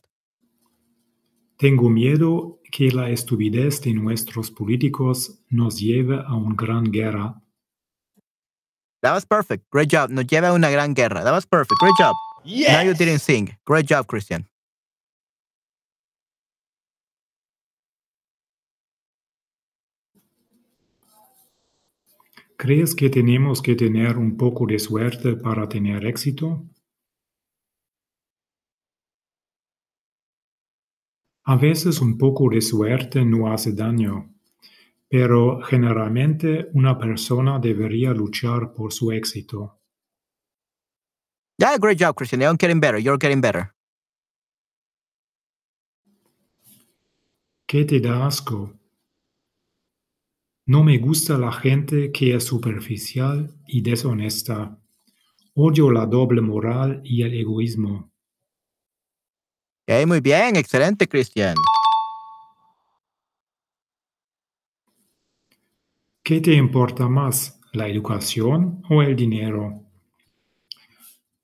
[1.58, 7.40] Tengo miedo que la estupidez de nuestros políticos nos lleve a una gran guerra.
[9.02, 9.64] That was perfect.
[9.70, 10.10] Great job.
[10.10, 11.22] Nos lleva a una gran guerra.
[11.22, 11.80] That was perfect.
[11.80, 12.14] Great job.
[12.44, 13.56] Now you didn't sing.
[13.64, 14.46] Great job, Christian.
[22.58, 26.64] ¿Crees que tenemos que tener un poco de suerte para tener éxito?
[31.48, 34.34] A veces un poco de suerte no hace daño,
[35.08, 39.80] pero generalmente una persona debería luchar por su éxito.
[41.58, 42.40] Yeah, great job, Christian.
[42.40, 42.98] You're getting better.
[42.98, 43.72] You're getting better.
[47.68, 48.72] ¿Qué te da asco?
[50.66, 54.80] No me gusta la gente que es superficial y deshonesta.
[55.54, 58.12] Odio la doble moral y el egoísmo.
[59.88, 61.54] Ok, muy bien, excelente, Christian.
[66.24, 69.84] ¿Qué te importa más, la educación o el dinero?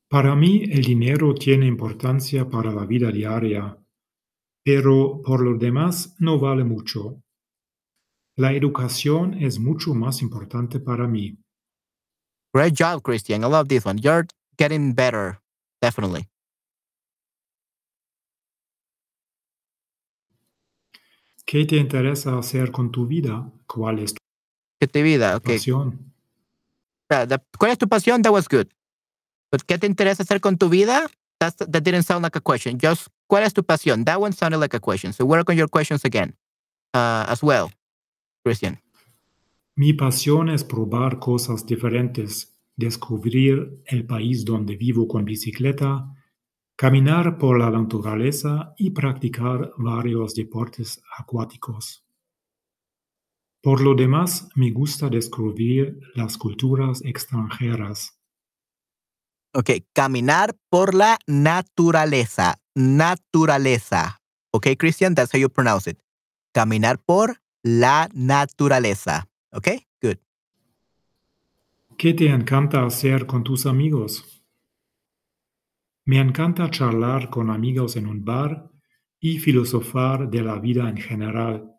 [0.09, 3.78] Para mí el dinero tiene importancia para la vida diaria,
[4.64, 7.23] pero por lo demás no vale mucho.
[8.35, 11.39] La educación es mucho más importante para mí.
[12.52, 13.44] Great job, Christian.
[13.44, 14.01] I love this one.
[14.02, 14.27] You're
[14.59, 15.39] getting better,
[15.81, 16.31] definitely.
[21.44, 23.51] ¿Qué te interesa hacer con tu vida?
[23.66, 24.19] ¿Cuál es tu
[24.81, 25.36] ¿Qué te vida?
[25.36, 25.56] Okay.
[25.56, 26.12] pasión?
[27.09, 28.23] ¿Cuál es tu pasión?
[28.23, 28.66] That was good.
[29.51, 31.09] But ¿qué te interesa hacer con tu vida?
[31.39, 32.78] That's, that didn't sound like a question.
[32.78, 34.05] Just, ¿cuál es tu pasión?
[34.05, 35.12] That one sounded like a question.
[35.12, 36.35] So work on your questions again
[36.94, 37.70] uh, as well,
[38.44, 38.78] Christian.
[39.74, 46.14] Mi pasión es probar cosas diferentes, descubrir el país donde vivo con bicicleta,
[46.77, 52.05] caminar por la naturaleza y practicar varios deportes acuáticos.
[53.62, 58.19] Por lo demás, me gusta descubrir las culturas extranjeras.
[59.55, 62.59] Ok, caminar por la naturaleza.
[62.74, 64.20] Naturaleza.
[64.51, 65.99] Ok, Christian, that's how you pronounce it.
[66.53, 69.28] Caminar por la naturaleza.
[69.53, 69.69] Ok,
[70.01, 70.16] good.
[71.97, 74.41] ¿Qué te encanta hacer con tus amigos?
[76.04, 78.70] Me encanta charlar con amigos en un bar
[79.20, 81.70] y filosofar de la vida en general.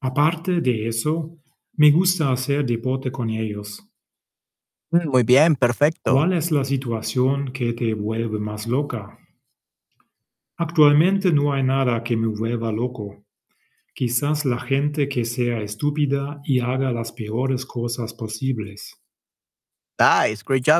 [0.00, 1.38] Aparte de eso,
[1.74, 3.82] me gusta hacer deporte con ellos.
[4.90, 6.12] Mm, Muy bien, perfecto.
[6.12, 9.18] ¿Cuál es la situación que te vuelve más loca?
[10.58, 13.24] Actualmente no hay nada que me vuelva loco.
[13.94, 19.01] Quizás la gente que sea estúpida y haga las peores cosas posibles.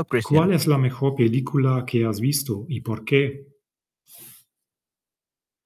[0.09, 0.39] Christian.
[0.39, 3.47] ¿Cuál es la mejor película que has visto y por qué?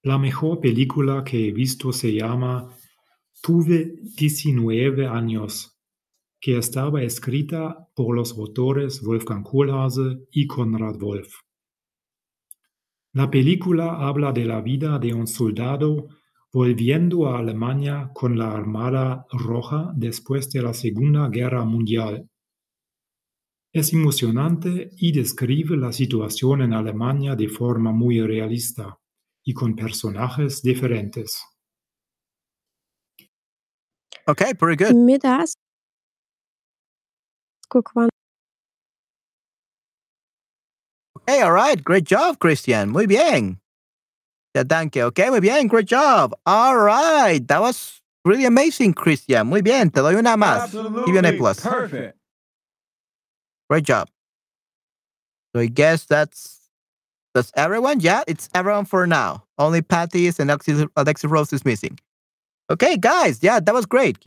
[0.02, 2.70] La mejor película que he visto se llama
[3.42, 5.78] Tuve 19 años,
[6.40, 11.34] que estaba escrita por los autores Wolfgang Kohlhase y Konrad Wolf.
[13.12, 16.08] La película habla de la vida de un soldado
[16.52, 22.28] volviendo a Alemania con la Armada Roja después de la Segunda Guerra Mundial.
[23.76, 28.98] Es emocionante y describe la situación en Alemania de forma muy realista
[29.44, 31.42] y con personajes diferentes.
[34.26, 34.94] Okay, pretty good.
[34.94, 35.58] Me da asco
[37.82, 38.08] cuando
[41.26, 42.88] Hey, all right, great job, Christian.
[42.88, 43.60] Muy bien.
[44.54, 45.04] Ya, danke.
[45.04, 46.34] Okay, muy bien, great job.
[46.46, 49.46] All right, that was really amazing, Christian.
[49.46, 50.72] Muy bien, te doy una más.
[51.04, 51.60] Give you an A Absolutely plus.
[51.60, 52.15] perfect.
[53.68, 54.08] Great job.
[55.54, 56.60] So I guess that's
[57.34, 58.00] that's everyone.
[58.00, 59.44] Yeah, it's everyone for now.
[59.58, 61.98] Only Patty's and Alexis, Alexis Rose is missing.
[62.70, 63.42] Okay, guys.
[63.42, 64.18] Yeah, that was great.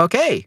[0.00, 0.46] Okay.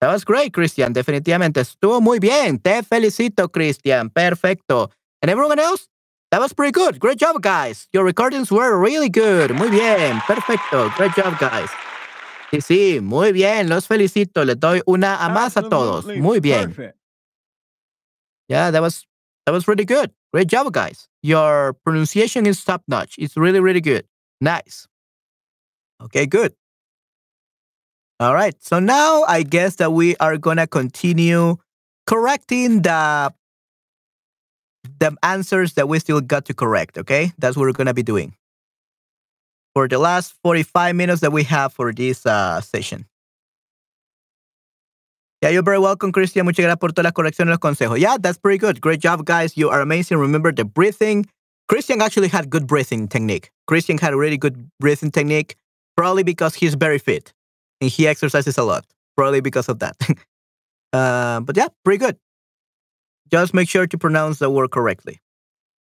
[0.00, 0.92] That was great, Christian.
[0.92, 2.58] Definitivamente estuvo muy bien.
[2.58, 4.10] Te felicito, Christian.
[4.10, 4.90] Perfecto.
[5.22, 5.88] And everyone else?
[6.30, 6.98] That was pretty good.
[7.00, 7.88] Great job, guys.
[7.92, 9.50] Your recordings were really good.
[9.54, 10.20] Muy bien.
[10.26, 10.88] Perfecto.
[10.96, 11.68] Great job, guys.
[12.50, 13.68] Sí, sí, muy bien.
[13.68, 14.44] Los felicito.
[14.44, 16.06] Les doy una a más a todos.
[16.06, 16.68] Muy bien.
[16.68, 16.96] perfect.
[18.48, 19.06] Yeah, that was
[19.46, 20.10] that was really good.
[20.32, 21.08] Great job, guys.
[21.22, 23.14] Your pronunciation is top notch.
[23.18, 24.06] It's really, really good.
[24.40, 24.88] Nice.
[26.02, 26.54] Okay, good.
[28.20, 28.54] All right.
[28.62, 31.56] So now I guess that we are gonna continue
[32.06, 33.32] correcting the
[34.98, 36.98] the answers that we still got to correct.
[36.98, 38.34] Okay, that's what we're gonna be doing
[39.74, 43.06] for the last forty-five minutes that we have for this uh, session.
[45.40, 46.44] Yeah, you're very welcome, Christian.
[46.44, 47.98] Muchas gracias por todas las correcciones y los consejos.
[47.98, 48.82] Yeah, that's pretty good.
[48.82, 49.56] Great job, guys.
[49.56, 50.18] You are amazing.
[50.18, 51.24] Remember the breathing.
[51.68, 53.50] Christian actually had good breathing technique.
[53.66, 55.56] Christian had a really good breathing technique,
[55.96, 57.32] probably because he's very fit
[57.80, 58.84] and he exercises a lot.
[59.16, 59.96] Probably because of that.
[60.92, 62.16] uh, but yeah, pretty good.
[63.30, 65.20] Just make sure to pronounce the word correctly.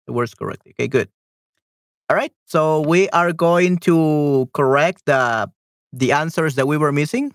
[0.06, 0.72] The words correctly.
[0.72, 1.08] Okay, good.
[2.10, 2.32] All right.
[2.46, 5.50] So we are going to correct the
[5.92, 7.32] the answers that we were missing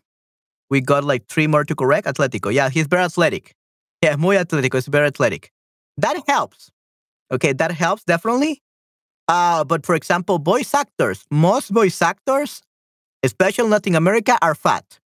[0.73, 2.07] we got like three more to correct.
[2.07, 2.51] Atletico.
[2.51, 3.55] Yeah, he's very athletic.
[4.03, 4.75] Yeah, muy atletico.
[4.75, 5.49] It's very athletic.
[5.95, 6.69] That helps.
[7.31, 8.61] Okay, that helps definitely.
[9.29, 12.61] Uh, but for example, voice actors, most voice actors,
[13.23, 14.99] especially in Latin America, are fat.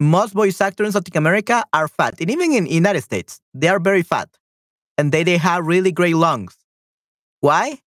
[0.00, 3.80] most voice actors in Latin America are fat, and even in United States, they are
[3.80, 4.28] very fat,
[4.98, 6.56] and they they have really great lungs.
[7.40, 7.80] Why?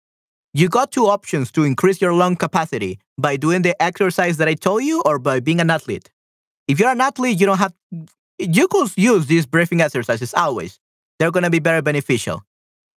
[0.54, 4.56] You got two options to increase your lung capacity by doing the exercise that I
[4.56, 6.10] told you, or by being an athlete.
[6.68, 7.74] If you're an athlete, you don't have
[8.40, 10.80] you could use these breathing exercises always.
[11.20, 12.44] They're gonna be very beneficial.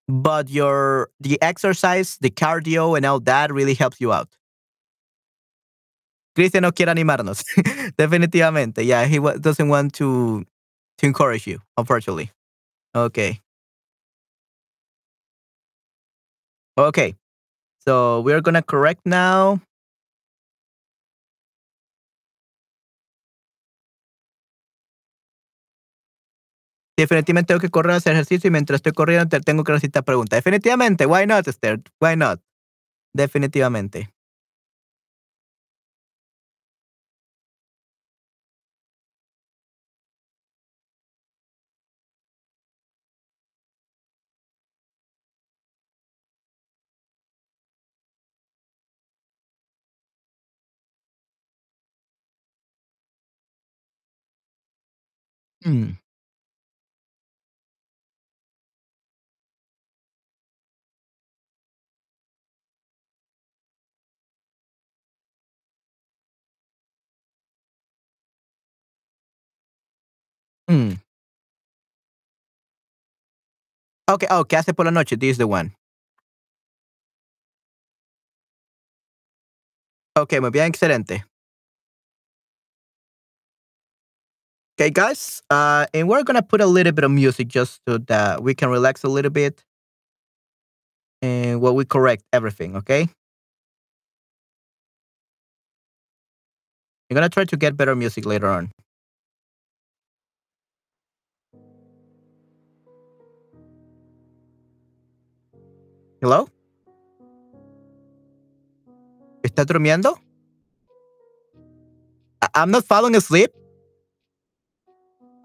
[0.09, 4.29] But your the exercise, the cardio, and all that really helps you out.
[6.35, 7.45] Cristian no quiere animarnos.
[7.99, 8.85] Definitivamente.
[8.85, 10.45] Yeah, he doesn't want to
[10.99, 12.31] to encourage you, unfortunately.
[12.95, 13.41] Okay.
[16.79, 17.15] Okay.
[17.87, 19.61] So we're gonna correct now.
[26.99, 30.05] Definitivamente tengo que correr a hacer ejercicio y mientras estoy corriendo te tengo que recitar
[30.05, 30.37] preguntas.
[30.39, 31.07] Definitivamente.
[31.07, 31.81] Why not, Esther?
[32.01, 32.41] Why not?
[33.15, 34.11] Definitivamente.
[55.71, 56.01] Mm.
[70.69, 71.01] Mm.
[74.09, 75.17] Okay, oh, ¿qué hace por la noche?
[75.17, 75.75] This is the one.
[80.17, 81.25] Okay, muy bien, excelente.
[84.81, 88.43] Okay, guys, uh, and we're gonna put a little bit of music just so that
[88.43, 89.63] we can relax a little bit,
[91.21, 92.75] and while we correct everything.
[92.77, 93.03] Okay.
[97.11, 98.71] I'm gonna try to get better music later on.
[106.23, 106.49] Hello?
[109.45, 110.17] ¿Está durmiendo?
[112.41, 113.60] I- I'm not falling asleep.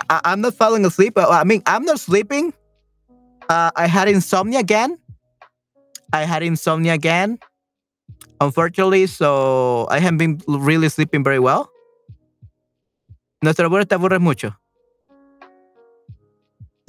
[0.10, 1.18] I- I'm not falling asleep.
[1.18, 2.53] I mean, I'm not sleeping.
[3.49, 4.98] Uh, I had insomnia again.
[6.14, 7.40] I had insomnia again.
[8.41, 11.69] Unfortunately, so I haven't been really sleeping very well.
[13.41, 14.56] Nuestro abuelo te aburre mucho.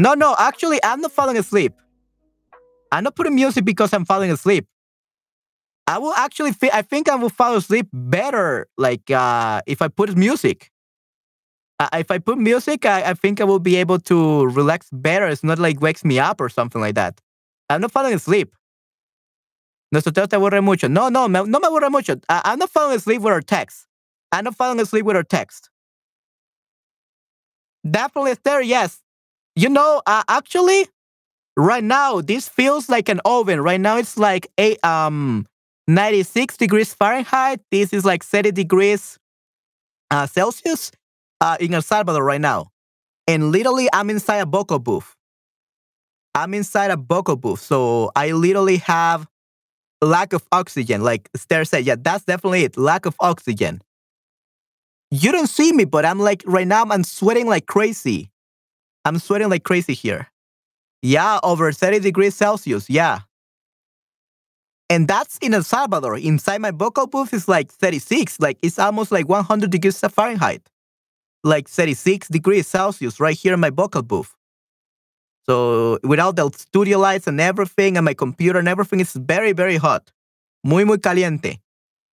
[0.01, 1.73] No, no, actually, I'm not falling asleep.
[2.93, 4.67] I'm not putting music because I'm falling asleep.
[5.87, 10.17] I will actually, I think I will fall asleep better, like uh, if I put
[10.17, 10.71] music.
[11.93, 15.27] If I put music, I, I think I will be able to relax better.
[15.27, 17.21] It's not like wakes me up or something like that.
[17.69, 18.55] I'm not falling asleep.
[19.93, 20.89] Teo te aburre mucho.
[20.89, 22.17] No, no, me, no me aburre mucho.
[22.29, 23.87] I, I'm not falling asleep with our text.
[24.33, 25.71] I'm not falling asleep with our text.
[27.89, 29.03] Definitely, Esther, yes.
[29.55, 30.89] You know, uh, actually,
[31.57, 33.61] right now, this feels like an oven.
[33.61, 35.47] Right now, it's like eight, um,
[35.87, 37.61] 96 degrees Fahrenheit.
[37.71, 39.19] This is like 30 degrees
[40.11, 40.91] uh, Celsius
[41.41, 42.71] uh, in El Salvador right now.
[43.27, 45.15] And literally, I'm inside a vocal booth.
[46.35, 47.61] I'm inside a vocal booth.
[47.61, 49.27] So I literally have
[50.03, 51.03] lack of oxygen.
[51.03, 52.77] Like Esther said, yeah, that's definitely it.
[52.77, 53.81] Lack of oxygen.
[55.11, 58.31] You don't see me, but I'm like, right now, I'm sweating like crazy.
[59.05, 60.29] I'm sweating like crazy here.
[61.03, 62.91] Yeah, over 30 degrees Celsius.
[62.91, 63.21] Yeah.
[64.89, 66.17] And that's in El Salvador.
[66.19, 68.41] Inside my vocal booth is like 36.
[68.41, 70.69] Like it's almost like 100 degrees Fahrenheit.
[71.47, 74.35] Like 36 degrees Celsius right here in my vocal booth.
[75.49, 79.77] So without the studio lights and everything and my computer and everything, it's very, very
[79.77, 80.11] hot.
[80.65, 81.61] Muy, muy caliente.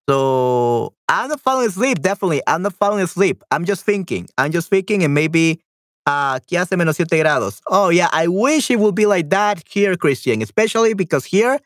[0.07, 2.43] So I'm not falling asleep, definitely.
[2.45, 3.43] I'm not falling asleep.
[3.49, 4.27] I'm just thinking.
[4.37, 5.61] I'm just thinking and maybe
[6.05, 7.59] uh que hace menos siete grados.
[7.65, 11.57] Oh yeah, I wish it would be like that here, Christian, especially because here,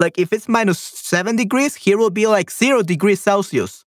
[0.00, 3.86] like if it's minus seven degrees, here will be like zero degrees Celsius.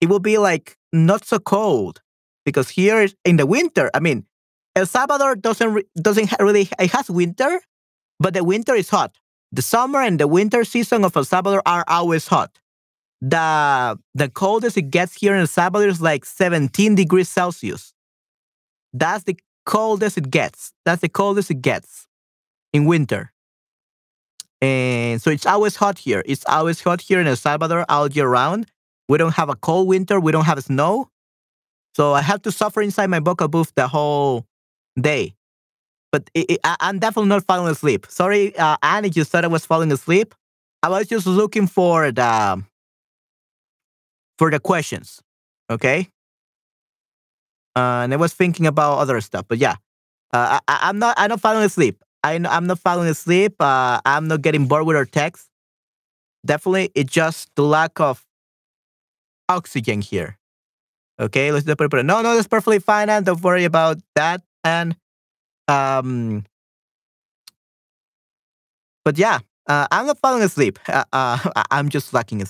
[0.00, 2.00] It will be like not so cold
[2.50, 4.26] because here in the winter, I mean,
[4.76, 7.60] El Salvador doesn't re- doesn't really it has winter,
[8.18, 9.16] but the winter is hot.
[9.52, 12.58] The summer and the winter season of El Salvador are always hot.
[13.20, 17.92] The the coldest it gets here in El Salvador is like 17 degrees Celsius.
[18.92, 19.36] That's the
[19.66, 20.72] coldest it gets.
[20.84, 22.06] That's the coldest it gets
[22.72, 23.32] in winter.
[24.60, 26.22] And so it's always hot here.
[26.26, 28.66] It's always hot here in El Salvador all year round.
[29.08, 30.20] We don't have a cold winter.
[30.20, 31.10] We don't have snow.
[32.00, 34.46] So I have to suffer inside my vocal booth the whole
[34.98, 35.34] day.
[36.10, 38.06] But it, it, I, I'm definitely not falling asleep.
[38.08, 40.34] Sorry, uh, Annie, you said I was falling asleep.
[40.82, 42.64] I was just looking for the
[44.38, 45.20] for the questions.
[45.68, 46.08] Okay.
[47.76, 49.76] Uh, and I was thinking about other stuff, but yeah,
[50.32, 51.16] uh, I, I'm not.
[51.18, 52.02] I'm not falling asleep.
[52.24, 53.56] I, I'm not falling asleep.
[53.60, 55.50] Uh, I'm not getting bored with our text.
[56.46, 58.24] Definitely, it's just the lack of
[59.50, 60.39] oxygen here.
[61.20, 62.06] Okay, let's do it.
[62.06, 64.42] No, no, that's perfectly fine, and don't worry about that.
[64.64, 64.96] And
[65.68, 66.44] um,
[69.04, 70.78] but yeah, uh, I'm not falling asleep.
[70.88, 71.38] Uh, uh,
[71.70, 72.42] I'm just lacking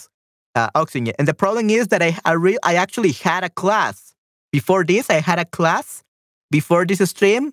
[0.54, 1.12] uh, oxygen.
[1.18, 4.14] And the problem is that I I, re- I actually had a class
[4.52, 5.10] before this.
[5.10, 6.04] I had a class
[6.50, 7.52] before this stream,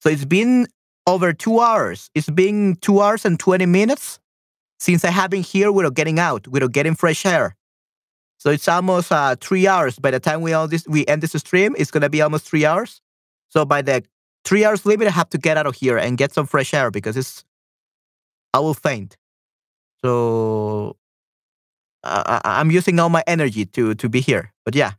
[0.00, 0.66] so it's been
[1.06, 2.10] over two hours.
[2.16, 4.18] It's been two hours and twenty minutes
[4.80, 7.54] since I have been here without getting out, without getting fresh air.
[8.40, 9.98] So it's almost uh, three hours.
[9.98, 12.64] By the time we all this we end this stream, it's gonna be almost three
[12.64, 13.02] hours.
[13.50, 14.02] So by the
[14.46, 16.90] three hours limit, I have to get out of here and get some fresh air
[16.90, 17.44] because it's
[18.54, 19.18] I will faint.
[20.02, 20.96] So
[22.02, 24.52] I, I'm using all my energy to to be here.
[24.64, 24.92] But yeah,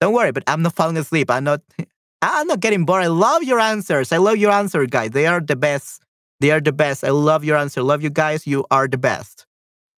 [0.00, 0.30] don't worry.
[0.30, 1.30] But I'm not falling asleep.
[1.30, 1.62] I'm not.
[2.22, 3.02] I'm not getting bored.
[3.02, 4.10] I love your answers.
[4.10, 5.10] I love your answer, guys.
[5.10, 6.02] They are the best.
[6.40, 7.04] They are the best.
[7.04, 7.82] I love your answer.
[7.82, 8.46] Love you guys.
[8.46, 9.46] You are the best.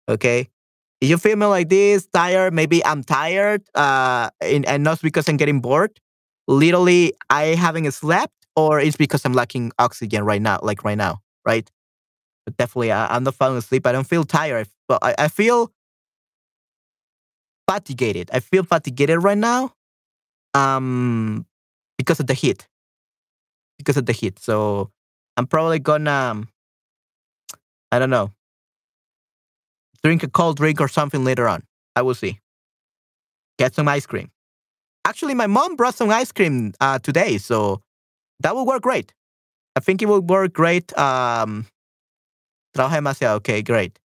[0.10, 0.50] Okay.
[1.02, 5.28] If you feel me like this, tired, maybe I'm tired, uh, and, and not because
[5.28, 6.00] I'm getting bored.
[6.48, 11.22] Literally, I haven't slept, or it's because I'm lacking oxygen right now, like right now,
[11.46, 11.70] right?
[12.46, 13.86] But definitely, I, I'm not falling asleep.
[13.86, 15.72] I don't feel tired, but I, I feel
[17.70, 18.30] fatigued.
[18.32, 19.74] I feel fatigued right now,
[20.54, 21.46] um,
[21.98, 22.68] because of the heat.
[23.78, 24.40] Because of the heat.
[24.40, 24.92] So
[25.36, 26.44] I'm probably gonna,
[27.92, 28.32] I don't know,
[30.06, 31.64] drink a cold drink or something later on.
[31.96, 32.40] I will see.
[33.58, 34.30] Get some ice cream.
[35.04, 37.82] Actually, my mom brought some ice cream uh, today, so
[38.42, 39.14] that will work great.
[39.76, 40.96] I think it will work great.
[40.96, 41.66] Um,
[42.78, 43.36] trabaja demasiado.
[43.38, 43.98] Okay, great.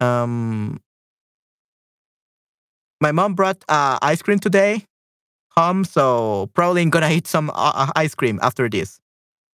[0.00, 0.80] Um,
[3.02, 4.86] my mom brought uh, ice cream today
[5.50, 9.00] home, so probably I'm gonna eat some uh, uh, ice cream after this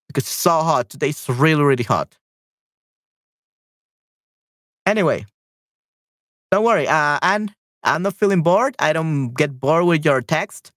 [0.07, 0.91] because it's so hot.
[0.91, 2.17] Today's really, really hot.
[4.87, 5.27] Anyway,
[6.51, 6.89] don't worry.
[6.89, 7.53] Uh, and
[7.83, 8.75] I'm not feeling bored.
[8.79, 10.73] I don't get bored with your text.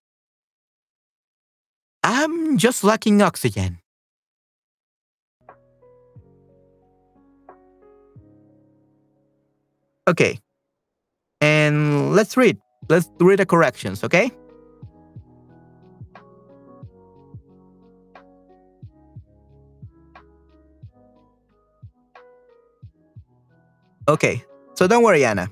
[2.03, 3.79] I'm just lacking oxygen.
[10.07, 10.39] Okay.
[11.39, 12.57] And let's read.
[12.89, 14.31] Let's read the corrections, okay?
[24.09, 24.43] Okay.
[24.75, 25.49] So don't worry, Ana.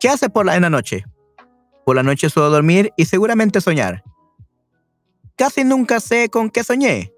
[0.00, 1.04] ¿Qué hace por la en la noche?
[1.84, 4.02] Por la noche suelo dormir y seguramente soñar.
[5.36, 7.12] Casi nunca sé con qué soñé.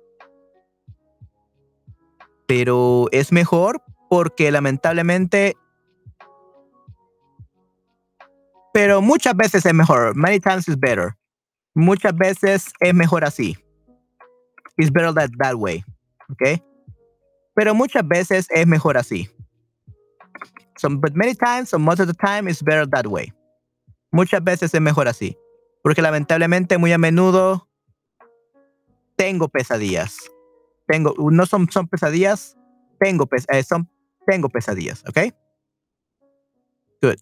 [2.47, 5.57] Pero es mejor porque lamentablemente...
[8.73, 10.15] Pero muchas veces es mejor.
[10.17, 11.17] Many times is better.
[11.75, 13.57] Muchas veces es mejor así.
[14.77, 15.85] It's better that, that way.
[16.31, 16.61] ¿Ok?
[17.55, 19.29] Pero muchas veces es mejor así.
[20.83, 23.33] But many times, most of the time, it's better that way.
[24.13, 25.37] Muchas veces es mejor así.
[25.83, 27.69] Porque lamentablemente muy a menudo
[29.17, 30.31] tengo pesadillas.
[30.87, 32.57] Tengo, no son, son pesadillas,
[32.99, 33.91] tengo, pes eh, son,
[34.27, 35.35] tengo pesadillas, ¿ok?
[37.03, 37.19] Good.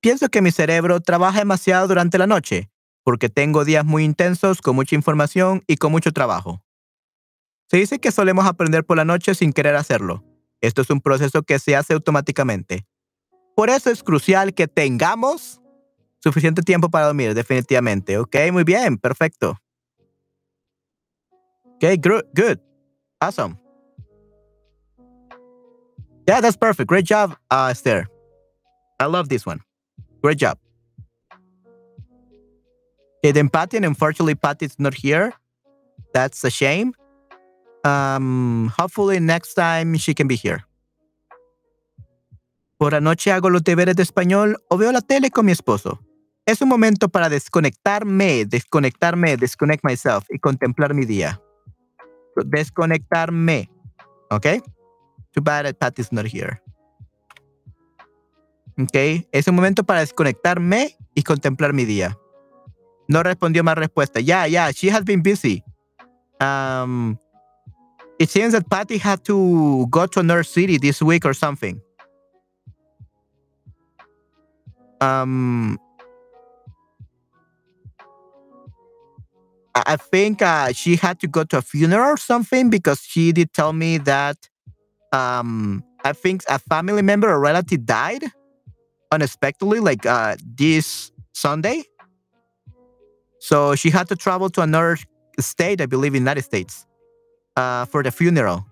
[0.00, 2.70] Pienso que mi cerebro trabaja demasiado durante la noche,
[3.04, 6.64] porque tengo días muy intensos, con mucha información y con mucho trabajo.
[7.70, 10.22] Se dice que solemos aprender por la noche sin querer hacerlo.
[10.66, 12.86] Esto es un proceso que se hace automáticamente.
[13.54, 15.60] Por eso es crucial que tengamos
[16.20, 18.18] suficiente tiempo para dormir, definitivamente.
[18.18, 19.58] Ok, muy bien, perfecto.
[21.80, 22.58] Good, good.
[23.20, 23.58] Awesome.
[26.26, 26.88] Yeah, that's perfect.
[26.88, 28.08] Great job, uh, Esther.
[28.98, 29.60] I love this one.
[30.22, 30.58] Great job.
[33.18, 35.34] Okay, then Patty, and unfortunately, Patty's not here.
[36.14, 36.94] That's a shame.
[37.84, 40.64] Um, hopefully next time she can be here.
[42.78, 46.00] Por la noche hago los deberes de español o veo la tele con mi esposo.
[46.46, 51.40] Es un momento para desconectarme, desconectarme, disconnect myself y contemplar mi día.
[52.36, 53.70] Desconectarme.
[54.30, 54.46] ¿Ok?
[55.32, 56.60] Too bad that Patty's not here.
[58.78, 59.26] ¿Ok?
[59.32, 62.18] Es un momento para desconectarme y contemplar mi día.
[63.08, 64.20] No respondió más respuesta.
[64.20, 65.62] Yeah, yeah, she has been busy.
[66.40, 67.16] Um,
[68.18, 71.80] it seems that Patty had to go to another city this week or something.
[75.00, 75.78] Um,
[79.74, 83.52] I think uh, she had to go to a funeral or something because she did
[83.52, 84.36] tell me that
[85.12, 88.24] um, I think a family member or relative died
[89.10, 91.84] unexpectedly, like uh, this Sunday.
[93.40, 94.96] So she had to travel to another
[95.40, 96.86] state, I believe, United States,
[97.56, 98.64] uh, for the funeral,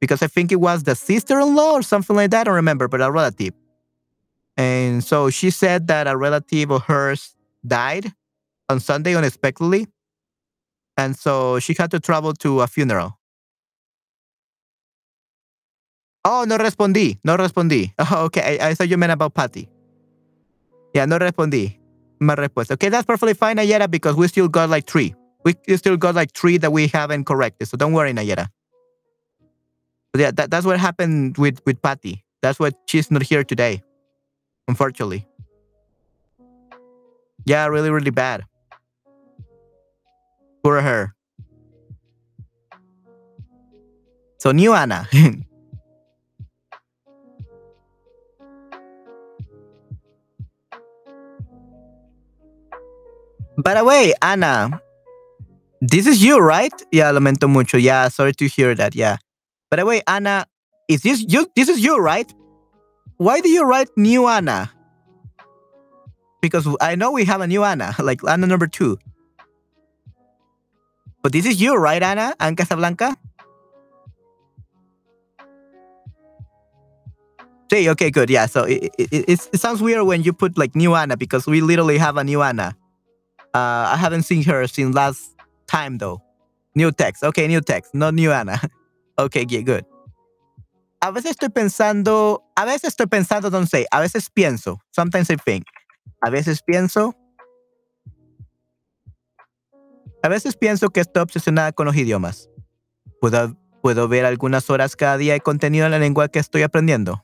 [0.00, 2.42] because I think it was the sister-in-law or something like that.
[2.42, 3.54] I don't remember, but a relative.
[4.56, 7.34] And so she said that a relative of hers
[7.66, 8.12] died
[8.68, 9.86] on Sunday unexpectedly,
[10.96, 13.18] and so she had to travel to a funeral.
[16.24, 17.92] Oh, no respondí, no respondí.
[17.98, 19.68] Oh, okay, I, I thought you meant about Patty.
[20.94, 21.78] Yeah, no respondí.
[22.20, 22.74] My respuesta.
[22.74, 25.14] Okay, that's perfectly fine, Nayera, because we still got like three.
[25.44, 27.68] We still got like three that we haven't corrected.
[27.68, 28.48] So don't worry, Nayera.
[30.12, 32.24] But yeah, that, that's what happened with, with Patty.
[32.42, 33.82] That's why she's not here today,
[34.68, 35.26] unfortunately.
[37.44, 38.44] Yeah, really, really bad.
[40.62, 41.14] Poor her.
[44.38, 45.08] So new Anna.
[53.58, 54.80] By the way, Anna,
[55.82, 56.72] this is you, right?
[56.92, 57.76] Yeah, lamento mucho.
[57.76, 58.94] Yeah, sorry to hear that.
[58.94, 59.16] Yeah.
[59.68, 60.46] By the way, Anna,
[60.88, 61.50] is this you?
[61.56, 62.32] This is you, right?
[63.16, 64.70] Why do you write new Anna?
[66.40, 68.96] Because I know we have a new Anna, like Anna number two.
[71.20, 72.34] But this is you, right, Anna?
[72.38, 73.16] Anna Casablanca?
[77.68, 78.30] Sí, okay, good.
[78.30, 81.46] Yeah, so it, it, it, it sounds weird when you put like new Anna because
[81.46, 82.76] we literally have a new Anna.
[83.54, 85.32] Uh, I haven't seen her since last
[85.72, 86.20] time though.
[86.74, 87.24] New text.
[87.24, 87.94] Okay, new text.
[87.94, 88.60] No new Anna.
[89.18, 89.84] Okay, yeah, good.
[91.02, 94.80] A veces estoy pensando, a veces estoy pensando, don't say, a veces pienso.
[94.90, 95.66] Sometimes I think.
[96.22, 97.14] A veces pienso.
[100.22, 102.48] A veces pienso que estoy obsesionada con los idiomas.
[103.20, 107.22] ¿Puedo, puedo ver algunas horas cada día de contenido en la lengua que estoy aprendiendo?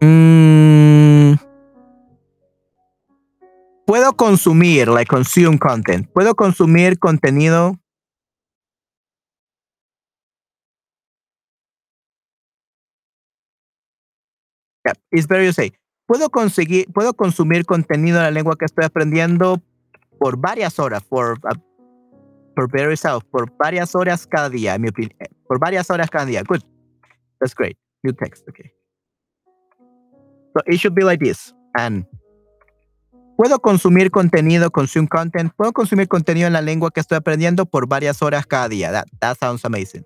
[0.00, 0.33] Mm,
[4.04, 6.10] puedo consumir, like consume content.
[6.12, 7.78] Puedo consumir contenido.
[14.84, 15.72] Yeah, it's you say.
[16.06, 19.62] Puedo conseguir, puedo consumir contenido en la lengua que estoy aprendiendo
[20.20, 21.58] por varias horas, por, uh,
[22.54, 25.16] por various por varias horas cada día, en mi opinión.
[25.46, 26.42] Por varias horas cada día.
[26.42, 26.60] Good.
[27.40, 27.78] That's great.
[28.02, 28.46] New text.
[28.50, 28.70] Okay.
[30.52, 31.54] So it should be like this.
[31.74, 32.04] And
[33.36, 35.52] puedo consumir contenido, consume content.
[35.56, 38.92] Puedo consumir contenido en la lengua que estoy aprendiendo por varias horas cada día.
[38.92, 40.04] That, that sounds amazing.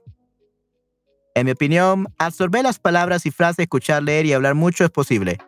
[1.35, 5.39] En mi opinión, absorber las palabras y frases, escuchar, leer y hablar mucho es posible.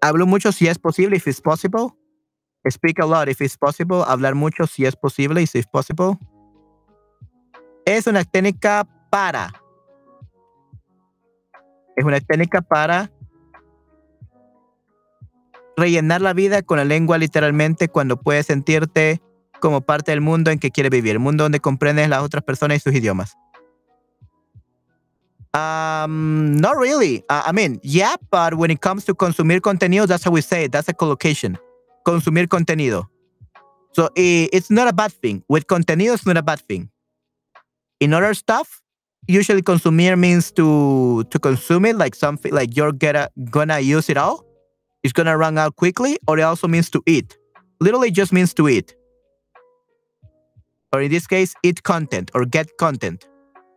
[0.00, 1.88] Hablo mucho si es posible, if it's possible.
[2.68, 4.04] Speak a lot if it's possible.
[4.06, 6.16] Hablar mucho si es posible, if it's possible.
[7.84, 9.52] Es una técnica para.
[11.96, 13.10] Es una técnica para
[15.76, 19.20] rellenar la vida con la lengua literalmente cuando puedes sentirte
[19.60, 22.76] como parte del mundo en que quieres vivir, el mundo donde comprendes las otras personas
[22.78, 23.34] y sus idiomas.
[25.54, 27.24] Um, not really.
[27.30, 30.64] Uh, I mean, yeah, but when it comes to consumir contenido, that's how we say
[30.64, 30.72] it.
[30.72, 31.58] That's a collocation.
[32.04, 33.08] Consumir contenido.
[33.92, 35.42] So i- it's not a bad thing.
[35.48, 36.90] With contenido, it's not a bad thing.
[38.00, 38.82] In other stuff,
[39.28, 44.16] usually consumir means to to consume it like something like you're gonna gonna use it
[44.16, 44.44] all.
[45.02, 47.36] It's gonna run out quickly, or it also means to eat.
[47.80, 48.94] Literally just means to eat.
[50.92, 53.28] Or in this case, eat content or get content.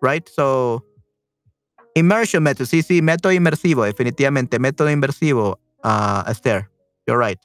[0.02, 0.28] Right?
[0.30, 0.84] So
[1.96, 2.68] immersion method.
[2.68, 4.60] Sí, sí, método inmersivo, definitivamente.
[4.60, 5.60] Método inmersivo.
[5.84, 6.70] Uh, Esther,
[7.06, 7.40] you're right.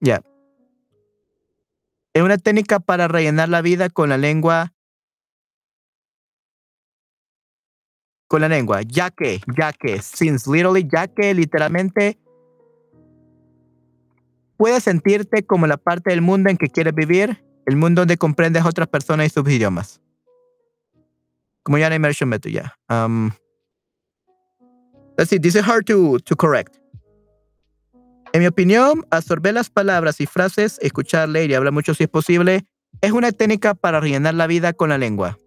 [0.00, 0.20] Yeah.
[2.12, 4.73] Es una técnica para rellenar la vida con la lengua.
[8.34, 12.18] Con la lengua, ya que, ya que, since literally, ya que literalmente
[14.56, 18.64] puedes sentirte como la parte del mundo en que quieres vivir, el mundo donde comprendes
[18.64, 20.00] otras personas y sus idiomas.
[21.62, 22.76] Como ya en immersion method, ya.
[22.90, 23.30] Um,
[25.16, 26.74] let's see, this is hard to, to correct.
[28.32, 32.10] En mi opinión, absorber las palabras y frases, escuchar, leer y hablar mucho si es
[32.10, 32.66] posible,
[33.00, 35.38] es una técnica para rellenar la vida con la lengua.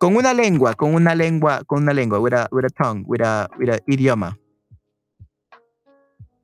[0.00, 3.48] Con una lengua, con una lengua, con una lengua, with a, tongue, with a
[3.86, 4.38] idioma.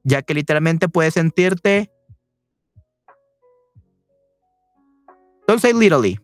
[0.04, 1.90] Ya que literalmente puedes sentirte.
[5.48, 6.20] Don't say literally.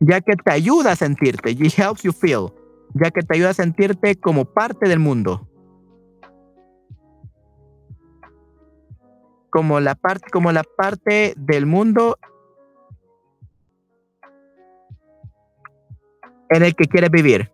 [0.00, 1.52] Ya que te ayuda a sentirte.
[1.52, 2.52] It helps you feel.
[2.92, 5.48] Ya que te ayuda a sentirte como parte del mundo.
[9.54, 12.18] como la parte, como la parte del mundo
[16.54, 17.50] en el que quieres vivir.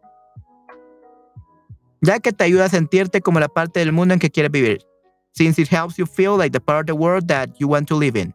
[2.03, 4.87] Ya que te ayuda a sentirte como la parte del mundo en que quieres vivir.
[5.33, 7.99] Since it helps you feel like the part of the world that you want to
[7.99, 8.33] live in.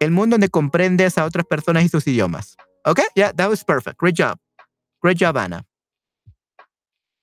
[0.00, 2.56] El mundo donde comprendes a otras personas y sus idiomas.
[2.86, 3.04] Okay?
[3.14, 3.98] Yeah, that was perfect.
[3.98, 4.38] Great job.
[5.02, 5.64] Great job, Anna.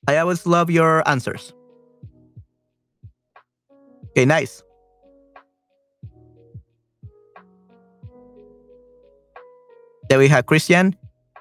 [0.07, 1.53] I always love your answers.
[4.11, 4.63] Okay, nice.
[10.09, 10.95] There we have Christian.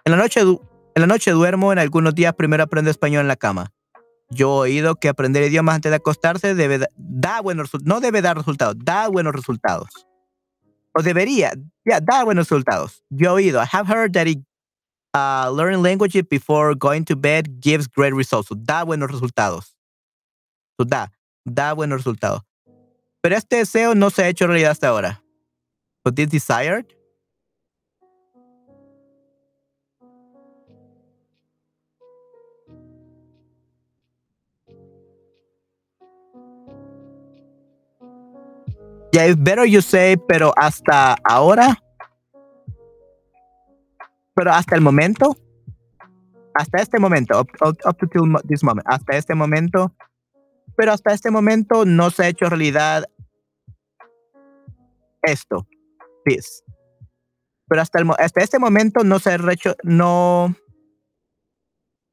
[0.06, 3.34] En la noche, en la noche duermo, en algunos días primero aprendo español en la
[3.34, 3.72] cama.
[4.30, 8.22] Yo he oído que aprender idiomas antes de acostarse debe da, da buenos no debe
[8.22, 9.88] dar resultados, da buenos resultados.
[10.92, 11.54] O debería,
[11.84, 13.02] ya, da buenos resultados.
[13.10, 14.38] Yo he oído, I have heard that it,
[15.12, 18.48] uh, learning languages before going to bed gives great results.
[18.48, 19.74] So, da buenos resultados.
[20.78, 21.10] So, da,
[21.44, 22.42] da buenos resultados.
[23.22, 25.20] Pero este deseo no se ha hecho realidad hasta ahora.
[26.04, 26.95] But this desired
[39.12, 41.76] Yeah, it's better you say, pero hasta ahora.
[44.34, 45.36] Pero hasta el momento.
[46.54, 48.08] Hasta este momento, up, up, up to
[48.48, 48.86] this moment.
[48.88, 49.92] Hasta este momento.
[50.76, 53.04] Pero hasta este momento no se ha hecho realidad
[55.22, 55.66] esto.
[56.24, 56.62] This.
[57.68, 60.54] Pero hasta, el, hasta este momento no se ha hecho, no,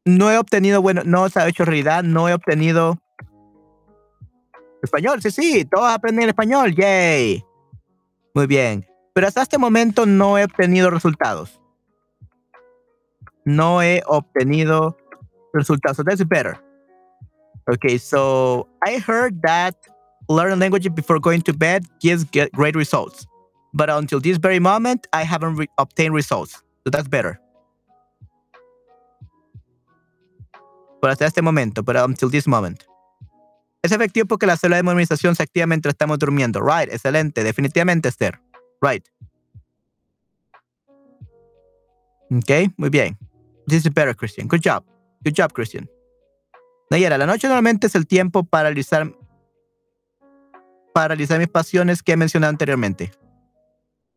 [0.05, 3.02] no he obtenido, bueno, no se ha hecho realidad, no he obtenido
[4.83, 7.43] Español, sí, sí, todos aprenden español, yay.
[8.35, 8.85] Muy bien.
[9.13, 11.61] Pero hasta este momento no he obtenido resultados.
[13.45, 14.97] No he obtenido
[15.53, 15.97] resultados.
[15.97, 16.57] So that's better.
[17.71, 19.75] Okay, so I heard that
[20.27, 23.25] learning language before going to bed gives great results.
[23.73, 26.61] But until this very moment, I haven't re- obtained results.
[26.83, 27.39] So that's better.
[31.01, 32.85] Pero hasta este momento, pero until this moment.
[33.83, 36.61] Es efectivo porque la célula de memorización se activa mientras estamos durmiendo.
[36.61, 38.39] Right, excelente, definitivamente, Esther.
[38.81, 39.05] Right.
[42.31, 43.17] Ok, muy bien.
[43.67, 44.47] This is better, Christian.
[44.47, 44.85] Good job.
[45.25, 45.89] Good job, Christian.
[46.89, 49.13] Nayara, la noche normalmente es el tiempo para realizar,
[50.93, 53.11] para realizar mis pasiones que he mencionado anteriormente.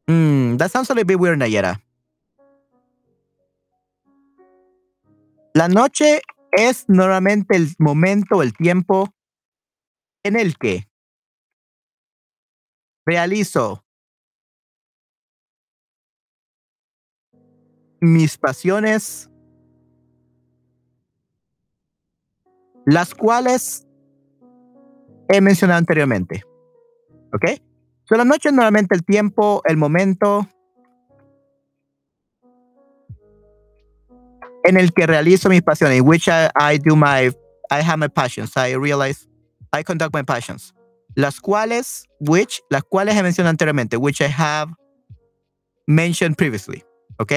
[0.06, 1.80] Mm, that sounds a little bit weird, Nayara.
[5.54, 6.22] La noche
[6.52, 9.12] es normalmente el momento, el tiempo
[10.26, 10.88] en el que
[13.04, 13.84] realizo
[18.00, 19.30] mis pasiones,
[22.84, 23.86] las cuales
[25.28, 26.42] he mencionado anteriormente.
[27.32, 27.62] ¿Ok?
[28.04, 30.46] So, la noche normalmente el tiempo, el momento
[34.62, 37.32] en el que realizo mis pasiones, in which I, I do my,
[37.70, 39.28] I have my passions, I realize,
[39.72, 40.72] I conduct my passions.
[41.14, 44.70] Las cuales, which, las cuales he mencionado anteriormente, which I have
[45.86, 46.84] mentioned previously.
[47.18, 47.32] ¿Ok?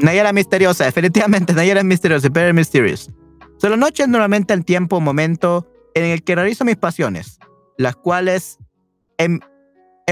[0.00, 3.10] Nayara misteriosa, definitivamente Nayara es misteriosa, very mysterious.
[3.56, 5.66] So, la noche es normalmente el tiempo, momento
[6.04, 7.38] en el que realizo mis pasiones,
[7.76, 8.58] las cuales
[9.18, 9.28] he,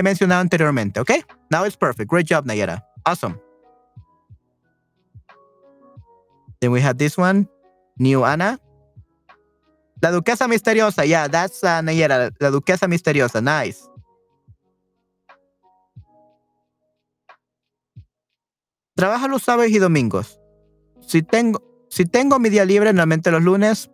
[0.02, 1.10] mencionado anteriormente, ¿ok?
[1.50, 2.10] Now it's perfect.
[2.10, 2.84] Great job, Nayara.
[3.04, 3.40] Awesome.
[6.60, 7.48] Then we have this one,
[7.96, 8.58] New Anna.
[10.02, 13.80] La duquesa misteriosa, yeah, that's uh, Nayara, la duquesa misteriosa, nice.
[18.94, 20.40] Trabajo los sábados y domingos.
[21.06, 23.90] Si tengo, si tengo mi día libre, normalmente los lunes,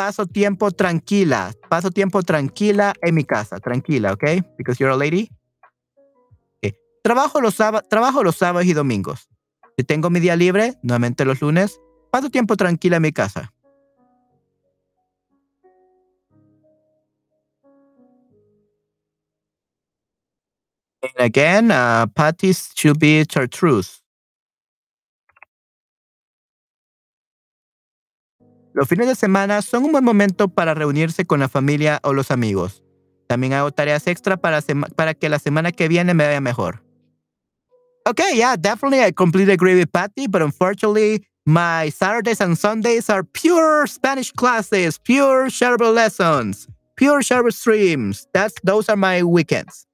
[0.00, 1.52] paso tiempo tranquila.
[1.68, 3.58] Paso tiempo tranquila en mi casa.
[3.58, 4.24] Tranquila, ¿ok?
[4.56, 5.30] Because you're a lady.
[7.02, 9.28] Trabajo, los trabajo los sábados y domingos.
[9.76, 11.78] Si tengo mi día libre, normalmente los lunes,
[12.10, 13.52] paso tiempo tranquila en mi casa.
[21.02, 23.99] And again, uh, patties should be chartreuse.
[28.72, 32.30] Los fines de semana son un buen momento para reunirse con la familia o los
[32.30, 32.82] amigos.
[33.26, 36.82] También hago tareas extra para, que la semana que viene me vaya mejor.
[38.08, 39.04] Okay, yeah, definitely.
[39.04, 44.98] I completely agree with Patty, but unfortunately, my Saturdays and Sundays are pure Spanish classes,
[44.98, 46.66] pure shareable lessons,
[46.96, 48.26] pure server streams.
[48.32, 49.86] That's those are my weekends.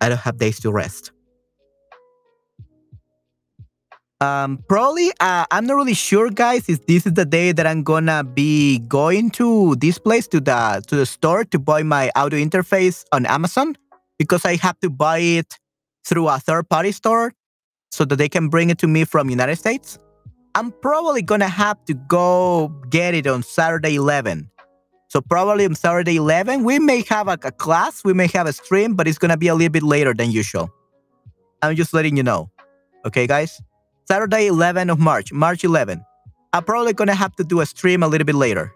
[0.00, 1.13] I don't have days to rest.
[4.24, 7.82] Um, probably, uh, I'm not really sure, guys, if this is the day that I'm
[7.82, 12.40] gonna be going to this place to the to the store to buy my audio
[12.40, 13.76] interface on Amazon
[14.18, 15.58] because I have to buy it
[16.06, 17.34] through a third party store
[17.90, 19.98] so that they can bring it to me from United States.
[20.54, 24.48] I'm probably gonna have to go get it on Saturday 11.
[25.08, 28.54] So probably on Saturday 11, we may have a, a class, we may have a
[28.54, 30.72] stream, but it's gonna be a little bit later than usual.
[31.60, 32.48] I'm just letting you know.
[33.04, 33.60] Okay, guys?
[34.06, 36.04] Saturday 11 of March, March 11.
[36.52, 38.72] I'm probably gonna have to do a stream a little bit later.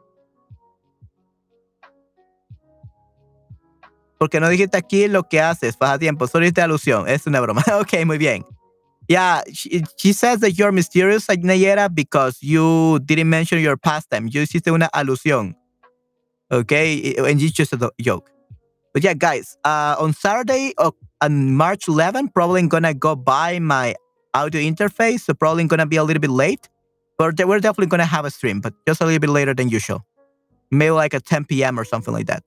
[4.19, 7.09] Porque no dijiste aquí lo que haces, pasatiempo, solo hiciste alusión.
[7.09, 7.63] Es una broma.
[7.81, 8.45] ok, muy bien.
[9.09, 14.29] Yeah, she, she says that you're mysterious, Nayera, because you didn't mention your pastime.
[14.29, 15.55] You hiciste una alusión.
[16.51, 18.31] Okay, and it's just a joke.
[18.93, 20.91] But yeah, guys, uh, on Saturday, uh,
[21.21, 23.95] on March 11, probably gonna go buy my
[24.35, 26.69] audio interface, so probably gonna be a little bit late.
[27.19, 30.05] But we're definitely gonna have a stream, but just a little bit later than usual.
[30.71, 31.79] Maybe like at 10 p.m.
[31.79, 32.45] or something like that.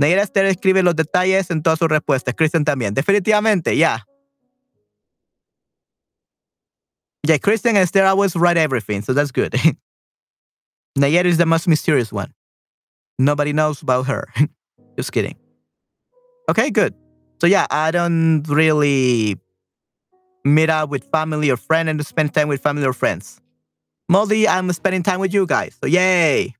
[0.00, 2.34] Nayera Esther escribe los detalles en todas sus respuestas.
[2.34, 2.94] Christian también.
[2.94, 4.00] Definitivamente, yeah.
[7.24, 9.52] Yeah, Christian and Esther always write everything, so that's good.
[10.98, 12.34] Nayera is the most mysterious one.
[13.18, 14.28] Nobody knows about her.
[14.96, 15.36] Just kidding.
[16.50, 16.94] Okay, good.
[17.40, 19.36] So yeah, I don't really
[20.44, 23.40] meet up with family or friend and spend time with family or friends.
[24.08, 25.76] Mostly I'm spending time with you guys.
[25.80, 26.54] So yay.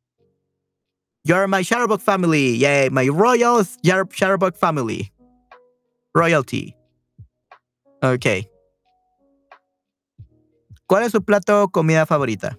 [1.25, 2.57] You're my Shutterbug family.
[2.57, 5.13] Yay, my royal Shutterbug family.
[6.15, 6.75] Royalty.
[8.03, 8.49] Okay.
[10.87, 12.59] ¿Cuál es su plato comida favorita?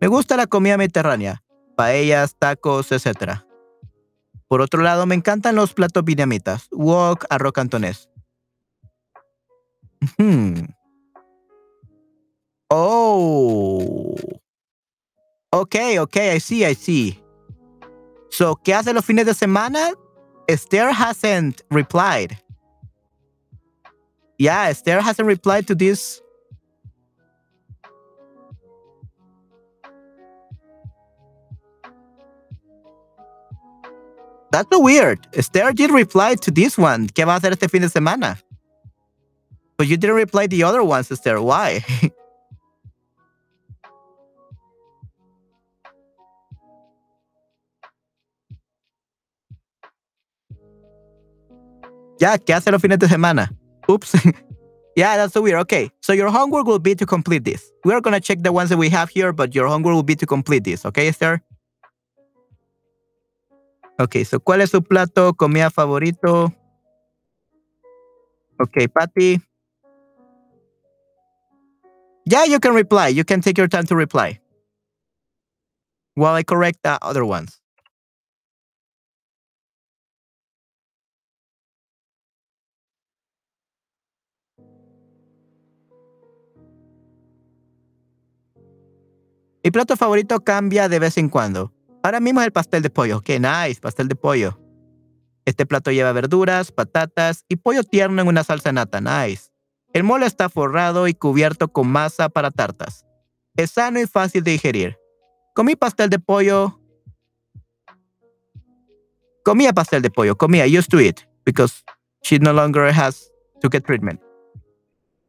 [0.00, 1.42] Me gusta la comida mediterránea,
[1.76, 3.42] paellas, tacos, etc.
[4.48, 8.08] Por otro lado, me encantan los platos vietnamitas, wok, arroz cantonés.
[10.18, 10.64] Hmm.
[12.70, 14.14] Oh.
[15.52, 17.22] Okay, okay, I see, I see.
[18.30, 19.92] So, ¿qué hace los fines de semana?
[20.48, 22.38] Esther hasn't replied.
[24.38, 26.20] Yeah, Esther hasn't replied to this.
[34.52, 35.26] That's so weird.
[35.34, 37.08] Esther did reply to this one.
[37.08, 38.38] ¿Qué va a hacer este fin de semana?
[39.76, 41.40] But you didn't reply the other ones, Esther.
[41.40, 41.84] Why?
[52.18, 53.50] ya, ¿qué hace los fines de semana?
[53.90, 54.14] Oops.
[54.96, 55.60] yeah, that's so weird.
[55.60, 57.70] Okay, so your homework will be to complete this.
[57.84, 60.26] We're gonna check the ones that we have here, but your homework will be to
[60.26, 60.86] complete this.
[60.86, 61.42] Okay, Esther?
[63.98, 66.52] Okay, so ¿cuál es su plato, comida favorito?
[68.58, 69.40] Okay, Patty.
[72.28, 73.08] Yeah, you can reply.
[73.08, 74.40] You can take your time to reply.
[76.14, 77.60] While I correct the other ones.
[89.62, 91.72] Mi plato favorito cambia de vez en cuando.
[92.02, 93.20] Ahora mismo es el pastel de pollo.
[93.20, 94.58] Qué nice, pastel de pollo.
[95.44, 99.00] Este plato lleva verduras, patatas y pollo tierno en una salsa nata.
[99.00, 99.50] Nice.
[99.96, 103.06] El mole está forrado y cubierto con masa para tartas.
[103.56, 104.98] Es sano y fácil de digerir.
[105.54, 106.78] Comí pastel de pollo.
[109.42, 110.36] Comía pastel de pollo.
[110.36, 110.66] Comía.
[110.66, 111.82] Used to eat because
[112.22, 113.32] she no longer has
[113.62, 114.20] to get treatment.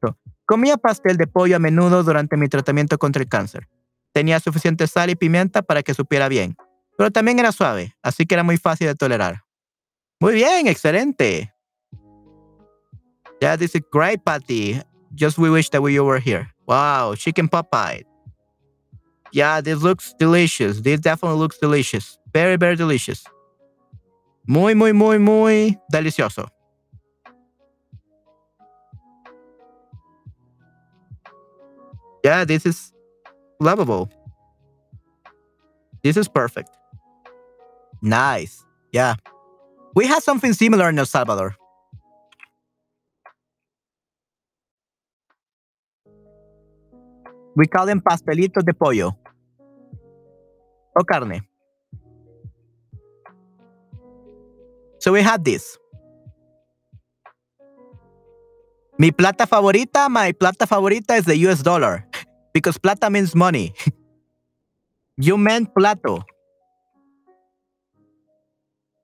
[0.02, 3.70] So, comía pastel de pollo a menudo durante mi tratamiento contra el cáncer.
[4.12, 6.58] Tenía suficiente sal y pimienta para que supiera bien,
[6.98, 9.46] pero también era suave, así que era muy fácil de tolerar.
[10.20, 11.54] Muy bien, excelente.
[13.42, 14.82] Yeah, a great, Patty.
[15.16, 16.50] Just we wish that we were here.
[16.68, 18.04] Wow, chicken pot pie.
[19.32, 20.82] Yeah, this looks delicious.
[20.82, 22.18] This definitely looks delicious.
[22.34, 23.24] Very, very delicious.
[24.48, 26.48] Muy, muy, muy, muy delicioso.
[32.24, 32.94] Yeah, this is
[33.60, 34.10] lovable.
[36.04, 36.70] This is perfect.
[38.02, 38.64] Nice.
[38.92, 39.16] Yeah.
[39.96, 41.56] We have something similar in El Salvador.
[47.58, 49.18] We call them pastelitos de pollo.
[50.94, 51.42] O carne.
[55.00, 55.80] So we have this.
[59.00, 62.06] Mi plata favorita, my plata favorita is the US dollar
[62.54, 63.74] because plata means money.
[65.18, 66.22] you meant plato.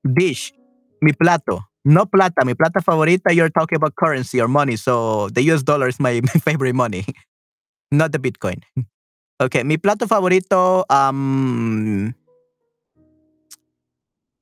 [0.06, 0.54] Dish.
[1.02, 1.62] Mi plato.
[1.86, 2.46] No plata.
[2.46, 3.34] Mi plata favorita.
[3.34, 4.76] You're talking about currency or money.
[4.76, 7.06] So the US dollar is my favorite money.
[7.94, 8.66] Not the Bitcoin.
[9.38, 9.62] Okay.
[9.62, 10.84] Mi plato favorito.
[10.90, 12.14] Um,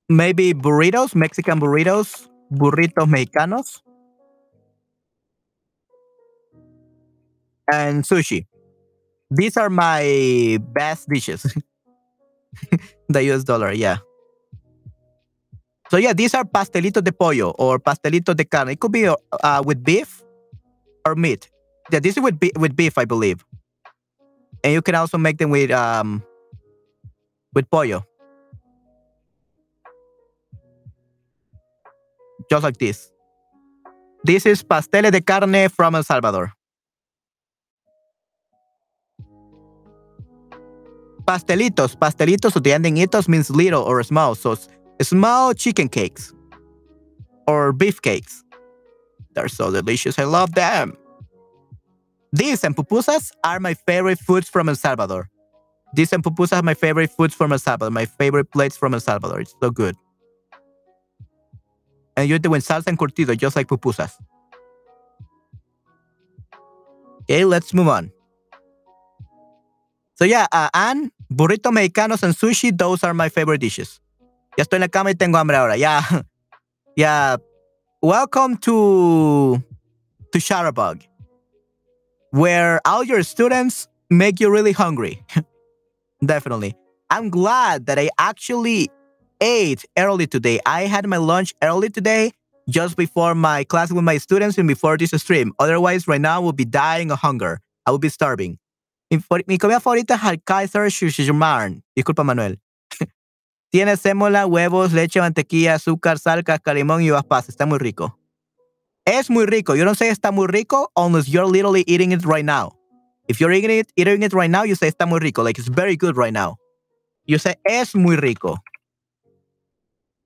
[0.07, 1.15] maybe burritos.
[1.15, 2.31] Mexican burritos.
[2.47, 3.83] Burritos mexicanos.
[7.71, 8.47] And sushi.
[9.29, 11.43] These are my best dishes.
[13.09, 13.99] the US dollar, yeah.
[15.89, 18.69] So yeah, these are pastelitos de pollo or pastelitos de carne.
[18.71, 20.23] It could be uh, with beef
[21.05, 21.49] or meat.
[21.89, 23.43] Yeah, this is with be- with beef, I believe.
[24.63, 26.23] And you can also make them with um
[27.53, 28.05] with pollo.
[32.49, 33.11] Just like this.
[34.23, 36.53] This is pasteles de carne from El Salvador.
[41.25, 44.35] Pastelitos, pastelitos or the endingitos means little or small.
[44.35, 44.57] So
[45.01, 46.33] small chicken cakes
[47.47, 48.43] or beef cakes.
[49.33, 50.19] They're so delicious.
[50.19, 50.97] I love them.
[52.33, 55.29] These and pupusas are my favorite foods from El Salvador.
[55.93, 57.91] These and pupusas are my favorite foods from El Salvador.
[57.91, 59.41] My favorite plates from El Salvador.
[59.41, 59.95] It's so good.
[62.15, 64.11] And you're doing salsa and curtido, just like pupusas.
[67.23, 68.11] Okay, let's move on.
[70.15, 73.99] So yeah, uh, and burritos mexicanos and sushi, those are my favorite dishes.
[74.57, 75.77] Ya estoy en la cama y tengo hambre ahora.
[75.77, 76.01] Ya,
[76.95, 77.37] yeah.
[78.01, 79.61] Welcome to
[80.31, 81.01] to Shutterbug,
[82.31, 85.23] where all your students make you really hungry.
[86.25, 86.75] Definitely.
[87.09, 88.89] I'm glad that I actually
[89.41, 90.59] ate early today.
[90.65, 92.31] I had my lunch early today,
[92.69, 95.51] just before my class with my students and before this stream.
[95.59, 97.59] Otherwise, right now, I would be dying of hunger.
[97.85, 98.59] I would be starving.
[99.09, 101.83] Mi, comida favorita es el Kaiser Schmarrn.
[101.97, 102.59] Disculpa, Manuel.
[103.71, 107.49] Tiene sémola, huevos, leche, mantequilla, azúcar, sal, casca, limón y uvas pasas.
[107.49, 108.20] Está muy rico.
[109.05, 109.75] Es muy rico.
[109.75, 112.77] You don't say está muy rico unless you're literally eating it right now.
[113.27, 115.43] If you're eating it, eating it right now, you say está muy rico.
[115.43, 116.57] Like it's very good right now.
[117.25, 118.57] You say es muy rico.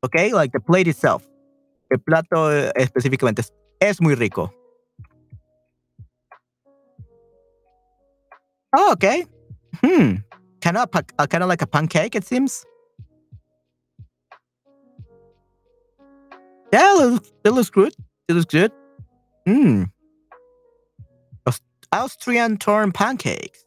[0.03, 0.33] Okay?
[0.33, 1.25] Like the plate itself.
[1.91, 4.53] El plato eh, específicamente es, es muy rico.
[8.77, 9.25] Oh, okay.
[9.81, 10.15] Hmm.
[10.59, 12.65] Kind of, uh, kind of like a pancake, it seems.
[16.73, 17.93] Yeah, it looks, it looks good.
[18.27, 18.71] It looks good.
[19.45, 19.83] Hmm.
[21.91, 23.63] Austrian torn pancakes.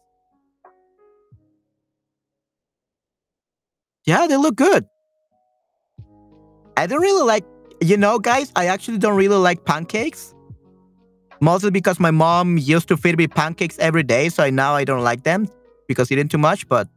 [4.04, 4.84] Yeah, they look good.
[6.76, 7.44] I don't really like,
[7.80, 10.34] you know, guys, I actually don't really like pancakes.
[11.40, 14.84] Mostly because my mom used to feed me pancakes every day, so I, now I
[14.84, 15.48] don't like them
[15.86, 16.88] because eating too much, but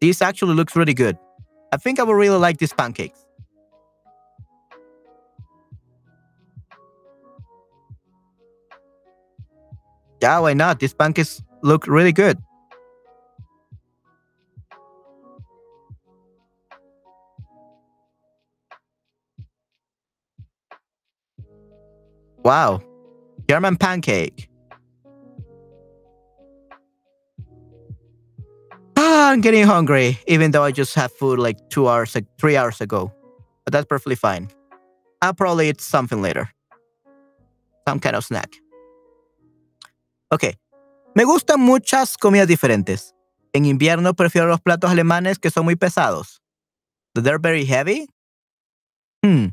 [0.00, 1.18] this actually looks really good.
[1.72, 3.24] I think I would really like these pancakes.
[10.20, 10.80] Yeah, why not?
[10.80, 12.38] These pancakes look really good.
[22.44, 22.80] Wow.
[23.48, 24.48] German pancake.
[28.96, 32.56] Ah, I'm getting hungry, even though I just had food like two hours, like three
[32.56, 33.12] hours ago.
[33.64, 34.48] But that's perfectly fine.
[35.22, 36.50] I'll probably eat something later.
[37.86, 38.54] Some kind of snack.
[40.30, 40.44] Ok.
[41.14, 43.14] Me gustan muchas comidas diferentes.
[43.52, 46.42] En invierno prefiero los platos alemanes que son muy pesados.
[47.14, 48.08] They're very heavy.
[49.22, 49.48] Hmm.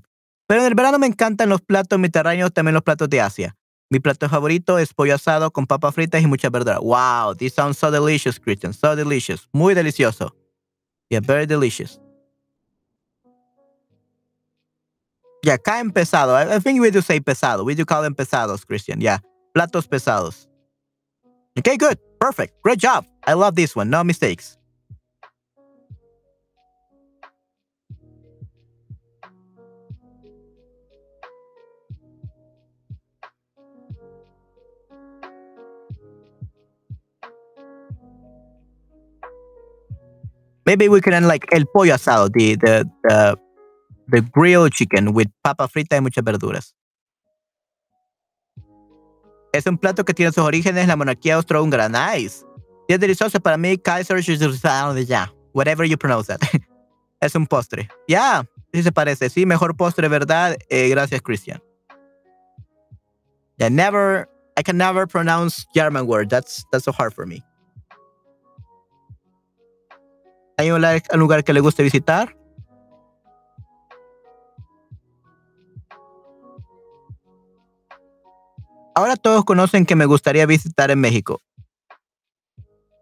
[0.48, 3.56] Pero en el verano me encantan los platos mediterráneos, también los platos de Asia.
[3.90, 6.80] Mi plato favorito es pollo asado con papas fritas y mucha verdura.
[6.80, 8.74] Wow, this sounds so delicious, Christian.
[8.74, 9.48] So delicious.
[9.54, 10.36] Muy delicioso.
[11.10, 12.00] Yeah, very delicious.
[15.44, 16.36] Yeah, caen pesado.
[16.36, 17.64] I think we do say pesado.
[17.64, 19.00] We do call them pesados, Christian.
[19.00, 19.20] Yeah,
[19.54, 20.48] platos pesados.
[21.58, 21.98] Okay, good.
[22.20, 22.62] Perfect.
[22.64, 23.06] Great job.
[23.26, 23.90] I love this one.
[23.90, 24.58] No mistakes.
[40.66, 43.38] Maybe we can end like el pollo asado, the the the,
[44.08, 46.74] the grilled chicken with papa frita y muchas verduras.
[49.56, 51.88] Es un plato que tiene sus orígenes en la monarquía austrohúngara.
[51.88, 52.46] Nice.
[52.90, 53.78] Y es delicioso para mí.
[53.78, 54.20] Kaiser
[55.06, 55.34] ya.
[55.54, 56.42] Whatever you pronounce that.
[57.22, 57.88] es un postre.
[58.06, 58.46] Ya.
[58.74, 59.30] Sí se parece.
[59.30, 60.58] Sí, mejor postre, ¿verdad?
[60.70, 61.64] Eh, gracias, Christian.
[63.58, 64.28] Yeah, never.
[64.58, 66.30] I can never pronounce German word.
[66.30, 67.42] That's that's so hard for me.
[70.58, 70.82] ¿Hay un
[71.20, 72.36] lugar que le guste visitar?
[78.96, 81.42] Ahora todos conocen que me gustaría visitar en México.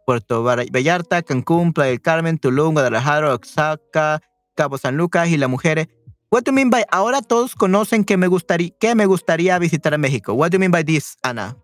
[0.08, 4.20] Puerto Vallarta, Cancún, Playa del Carmen, Tulum, Guadalajara, Oaxaca,
[4.56, 5.88] Cabo San Lucas y Las Mujeres.
[6.32, 9.94] What do you mean by ahora todos conocen que me gustaría que me gustaría visitar
[9.94, 10.34] en México?
[10.34, 11.56] What do you mean by this, Ana?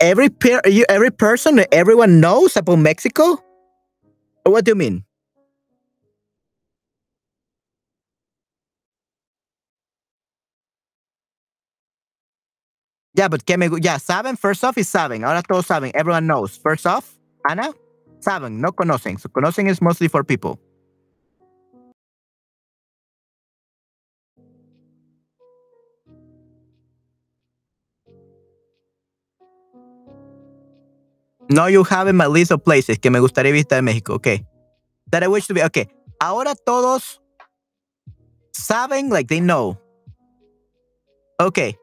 [0.00, 3.44] Every per every person, everyone knows about Mexico?
[4.46, 5.04] What do you mean?
[13.14, 15.24] Yeah, but que me, gu- yeah, saben, first off is saben.
[15.24, 15.90] Ahora todos saben.
[15.94, 16.56] Everyone knows.
[16.56, 17.12] First off,
[17.48, 17.72] Ana,
[18.20, 19.18] saben, no conocen.
[19.20, 20.60] So conocen is mostly for people.
[31.48, 34.14] No, you have in my list of places que me gustaría visitar en México.
[34.14, 34.46] Okay.
[35.10, 35.62] That I wish to be.
[35.64, 35.88] Okay.
[36.22, 37.20] Ahora todos
[38.52, 39.78] saben, like they know.
[41.40, 41.76] Okay.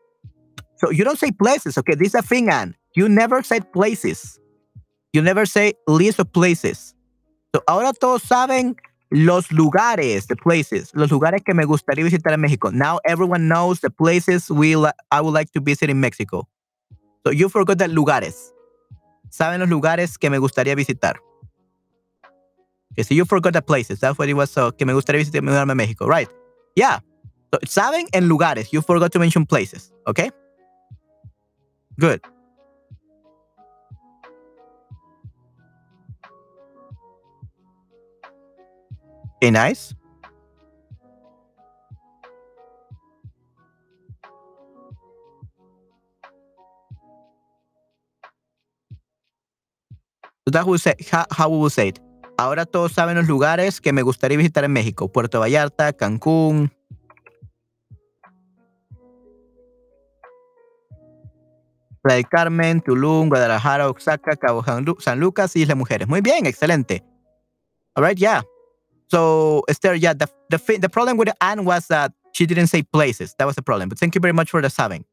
[0.78, 1.78] So you don't say places.
[1.78, 1.96] Okay.
[1.96, 4.40] This is a thing, and You never said places.
[5.14, 6.96] You never say list of places.
[7.54, 8.76] So ahora todos saben
[9.12, 12.72] los lugares, the places, los lugares que me gustaría visitar en México.
[12.72, 14.76] Now everyone knows the places we
[15.12, 16.48] I would like to visit in Mexico.
[17.24, 18.52] So you forgot the lugares.
[19.30, 21.18] Saben los lugares que me gustaría visitar.
[22.94, 24.00] Okay, so you forgot the places.
[24.00, 24.50] That's what it was.
[24.50, 26.30] So que me gustaría visitar a México, right?
[26.76, 27.02] Yeah.
[27.54, 28.72] So saben en lugares.
[28.72, 29.94] You forgot to mention places.
[30.08, 30.32] Okay.
[32.00, 32.22] Good.
[39.38, 39.96] Okay, nice.
[50.46, 52.00] That would say, how, how will say it.
[52.38, 55.12] Ahora todos saben los lugares que me gustaría visitar en México.
[55.12, 56.72] Puerto Vallarta, Cancún.
[62.08, 66.08] Playa del Carmen, Tulum, Guadalajara, Oaxaca, Cabo San, Lu- San Lucas y Isla Mujeres.
[66.08, 67.04] Muy bien, excelente.
[67.96, 68.44] All right, yeah.
[69.12, 73.36] So, Esther, yeah, the, the, the problem with Anne was that she didn't say places.
[73.38, 73.90] That was the problem.
[73.90, 75.04] But thank you very much for the saben.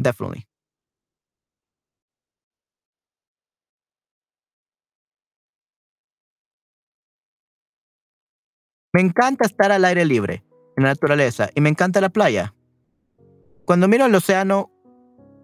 [0.00, 0.46] Definitely.
[8.92, 10.44] Me encanta estar al aire libre,
[10.76, 12.54] en la naturaleza, y me encanta la playa.
[13.64, 14.69] Cuando miro al océano,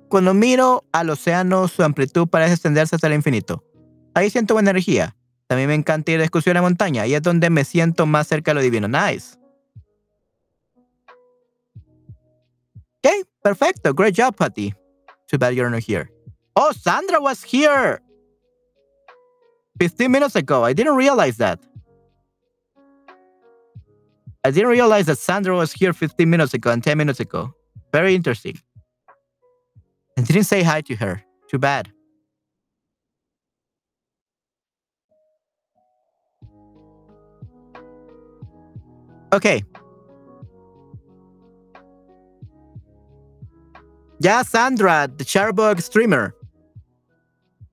[0.08, 3.64] cuando miro al océano, su amplitud parece extenderse hasta el infinito.
[4.14, 5.16] Ahí siento buena energía.
[5.46, 8.50] También me encanta ir de excursión a montaña, ahí es donde me siento más cerca
[8.50, 8.88] de lo divino.
[8.88, 9.36] Nice.
[12.98, 13.94] Okay, perfecto.
[13.94, 14.74] Great job, Patty.
[15.28, 16.10] Too bad you're not here.
[16.56, 18.00] Oh, Sandra was here
[19.78, 20.64] 15 minutes ago.
[20.64, 21.60] I didn't realize that.
[24.44, 27.52] I didn't realize that Sandra was here 15 minutes ago and 10 minutes ago.
[27.92, 28.58] Very interesting.
[30.18, 31.22] I didn't say hi to her.
[31.48, 31.92] Too bad.
[39.32, 39.62] Okay.
[44.20, 46.34] Yeah, Sandra, the Charbug streamer.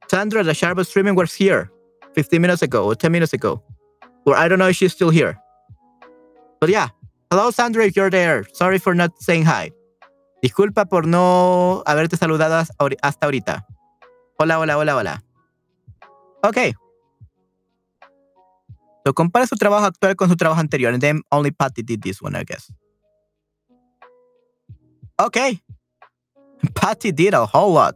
[0.10, 1.72] Sandra, the Charbug streamer was here
[2.16, 3.64] 15 minutes ago or 10 minutes ago.
[4.26, 5.40] Or I don't know if she's still here.
[6.60, 6.90] But yeah,
[7.32, 8.46] hello Sandra if you're there.
[8.54, 9.72] Sorry for not saying hi.
[10.44, 12.56] Disculpa por no haberte saludado
[13.02, 13.66] hasta ahorita.
[14.38, 15.24] Hola, hola, hola, hola.
[16.44, 16.58] Ok.
[19.06, 20.92] So compara su trabajo actual con su trabajo anterior.
[20.92, 22.74] And then only Patty did this one, I guess.
[25.18, 25.62] Okay.
[26.76, 27.96] Patty did a whole lot.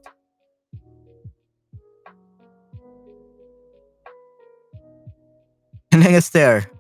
[5.92, 6.72] And then Esther.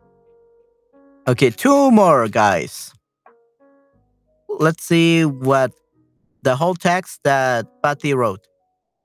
[1.28, 2.94] Okay, two more guys.
[4.60, 5.72] Let's see what
[6.44, 8.42] the whole text that Patty wrote.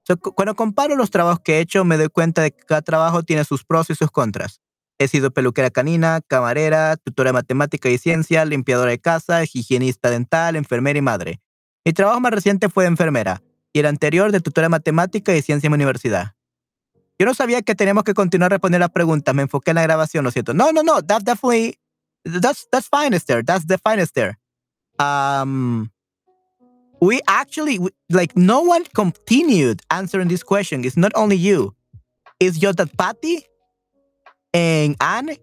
[0.07, 2.83] So, cu- cuando comparo los trabajos que he hecho, me doy cuenta de que cada
[2.83, 4.61] trabajo tiene sus pros y sus contras.
[4.99, 10.57] He sido peluquera canina, camarera, tutora de matemática y ciencia, limpiadora de casa, higienista dental,
[10.57, 11.41] enfermera y madre.
[11.85, 13.43] Mi trabajo más reciente fue de enfermera
[13.73, 16.35] y el anterior de tutora de matemática y ciencia en mi universidad.
[17.19, 19.35] Yo no sabía que teníamos que continuar a responder las preguntas.
[19.35, 20.55] Me enfoqué en la grabación, lo siento.
[20.55, 21.03] No, no, no.
[21.03, 21.79] That's definitely
[22.25, 23.45] that's that's fine, Esther.
[23.45, 24.39] That's the fine, Esther.
[24.99, 25.91] Um,
[27.01, 27.79] we actually
[28.11, 30.85] like no one continued answering this question.
[30.85, 31.75] It's not only you.
[32.41, 33.47] It's just that Patty
[34.55, 35.37] and Anne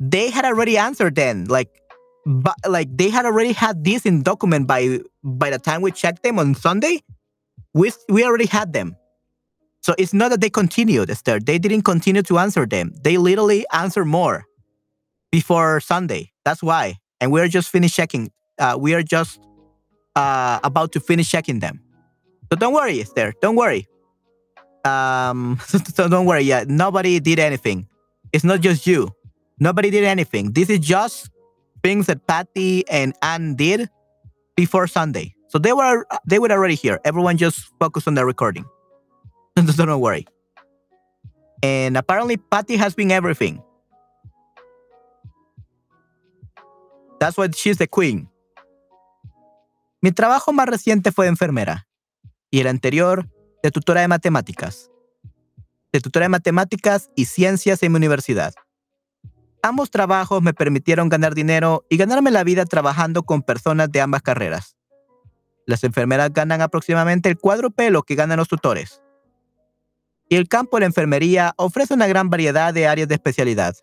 [0.00, 1.46] they had already answered then.
[1.46, 1.68] Like,
[2.24, 6.22] but like they had already had this in document by by the time we checked
[6.22, 7.00] them on Sunday.
[7.74, 8.96] We we already had them.
[9.82, 11.38] So it's not that they continued, Esther.
[11.38, 12.92] They didn't continue to answer them.
[13.02, 14.44] They literally answered more
[15.30, 16.32] before Sunday.
[16.44, 16.98] That's why.
[17.20, 18.30] and we're just finished checking.
[18.58, 19.40] Uh, we are just
[20.14, 21.80] uh, about to finish checking them.
[22.50, 23.34] So don't worry, Esther.
[23.40, 23.86] Don't worry.
[24.84, 26.42] Um, so don't worry.
[26.42, 27.88] Yeah, nobody did anything.
[28.32, 29.10] It's not just you.
[29.58, 30.52] Nobody did anything.
[30.52, 31.30] This is just
[31.82, 33.88] things that Patty and Anne did
[34.56, 35.34] before Sunday.
[35.48, 37.00] So they were they were already here.
[37.04, 38.64] Everyone just focus on the recording.
[39.66, 40.26] so don't worry.
[41.62, 43.62] And apparently Patty has been everything.
[47.18, 48.28] That's why she's the queen.
[50.02, 51.88] Mi trabajo más reciente fue de enfermera
[52.50, 53.28] y el anterior
[53.62, 54.90] de tutora de matemáticas.
[55.92, 58.54] De tutora de matemáticas y ciencias en mi universidad.
[59.62, 64.22] Ambos trabajos me permitieron ganar dinero y ganarme la vida trabajando con personas de ambas
[64.22, 64.76] carreras.
[65.66, 69.02] Las enfermeras ganan aproximadamente el cuádruple lo que ganan los tutores.
[70.28, 73.74] Y el campo de la enfermería ofrece una gran variedad de áreas de especialidad.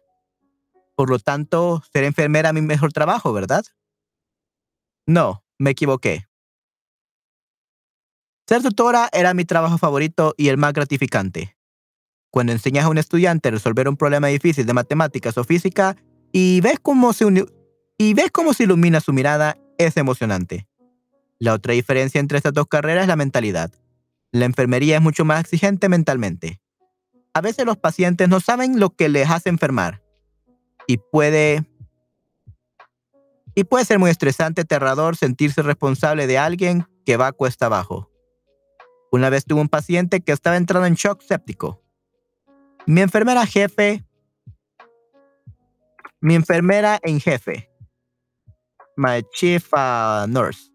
[0.96, 3.66] Por lo tanto, ser enfermera es mi mejor trabajo, ¿verdad?
[5.06, 6.28] No, me equivoqué.
[8.48, 11.56] Ser tutora era mi trabajo favorito y el más gratificante.
[12.30, 15.96] Cuando enseñas a un estudiante resolver un problema difícil de matemáticas o física
[16.32, 17.26] y ves cómo se,
[17.98, 20.68] y ves cómo se ilumina su mirada, es emocionante.
[21.40, 23.72] La otra diferencia entre estas dos carreras es la mentalidad.
[24.32, 26.60] La enfermería es mucho más exigente mentalmente.
[27.34, 30.04] A veces los pacientes no saben lo que les hace enfermar
[30.88, 31.64] y puede
[33.56, 38.10] y puede ser muy estresante, aterrador sentirse responsable de alguien que va cuesta abajo.
[39.12, 41.82] Una vez tuve un paciente que estaba entrando en shock séptico.
[42.86, 44.04] Mi enfermera jefe,
[46.20, 47.70] mi enfermera en jefe,
[48.98, 50.74] my chief uh, nurse,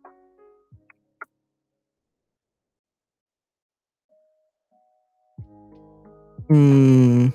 [6.48, 7.28] Mm.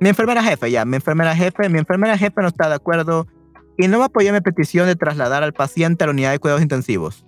[0.00, 3.26] Mi enfermera jefe, ya, mi enfermera jefe, mi enfermera jefe no está de acuerdo
[3.78, 6.38] y no me apoyó en mi petición de trasladar al paciente a la unidad de
[6.38, 7.24] cuidados intensivos.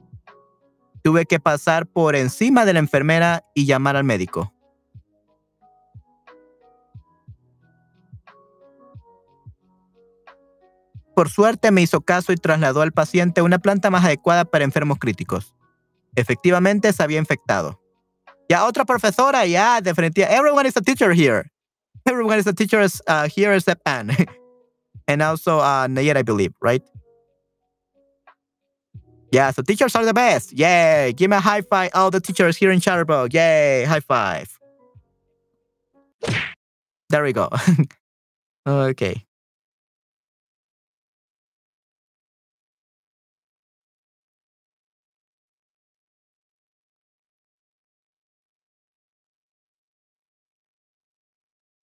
[1.03, 4.53] Tuve que pasar por encima de la enfermera y llamar al médico.
[11.15, 14.65] Por suerte me hizo caso y trasladó al paciente a una planta más adecuada para
[14.65, 15.55] enfermos críticos.
[16.17, 17.81] Efectivamente se había infectado.
[18.49, 20.37] Ya otra profesora, ya, definitivamente.
[20.37, 21.51] Everyone is a teacher here.
[22.05, 24.15] Everyone is a teacher uh, here except Anne.
[25.09, 26.83] and also uh, Nayet, I believe, right?
[29.33, 30.53] Yeah, so teachers are the best.
[30.53, 31.13] Yay.
[31.17, 33.33] Give me a high five, all the teachers here in Chatterbug.
[33.33, 34.49] Yay, high five.
[37.11, 37.49] There we go.
[38.67, 39.25] okay.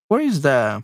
[0.07, 0.83] Where is the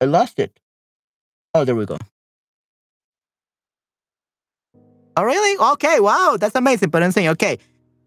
[0.00, 0.58] I lost it.
[1.54, 1.96] Oh, there we go.
[5.16, 5.56] Oh, really?
[5.72, 6.90] Okay, wow, that's amazing.
[6.90, 7.58] But I'm saying, okay,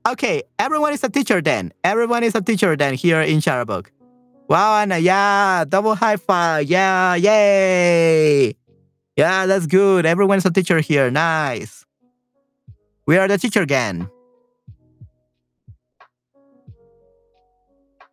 [0.07, 1.73] okay, everyone is a teacher then.
[1.83, 3.87] Everyone is a teacher then here in Charabug.
[4.47, 6.67] Wow, Anna, yeah, double high five.
[6.67, 8.55] Yeah, yay.
[9.15, 10.05] Yeah, that's good.
[10.05, 11.09] Everyone's a teacher here.
[11.09, 11.85] Nice.
[13.05, 14.09] We are the teacher again.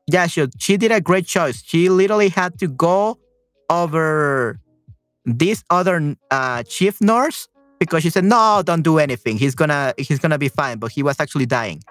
[0.08, 1.62] Yeah, she, she did a great choice.
[1.62, 3.18] She literally had to go
[3.70, 4.58] over
[5.24, 7.48] this other uh, chief nurse
[7.78, 9.36] because she said, "No, don't do anything.
[9.36, 11.82] He's gonna he's gonna be fine." But he was actually dying.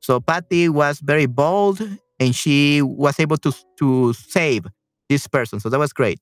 [0.00, 1.80] So Patty was very bold,
[2.18, 4.66] and she was able to to save
[5.08, 5.60] this person.
[5.60, 6.20] So that was great.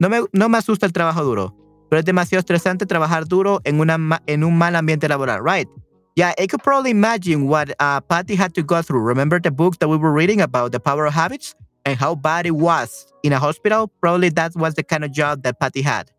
[0.00, 1.54] No me no me asusta el trabajo duro,
[1.88, 5.68] pero es demasiado estresante trabajar duro en una en un mal ambiente laboral, right?
[6.16, 9.00] Yeah, I could probably imagine what uh, Patty had to go through.
[9.00, 11.54] Remember the book that we were reading about the power of habits
[11.90, 13.88] and how bad it was in a hospital?
[14.00, 16.10] Probably that was the kind of job that Patty had.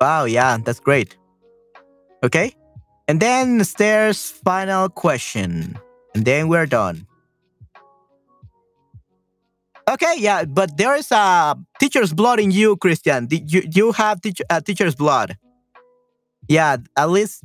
[0.00, 1.16] Wow, yeah, that's great.
[2.22, 2.52] Okay.
[3.08, 5.78] And then Stairs' final question.
[6.14, 7.06] And then we're done.
[9.88, 13.28] Okay, yeah, but there is a teacher's blood in you, Christian.
[13.30, 15.36] You you have teach, uh, teacher's blood.
[16.48, 17.44] Yeah, at least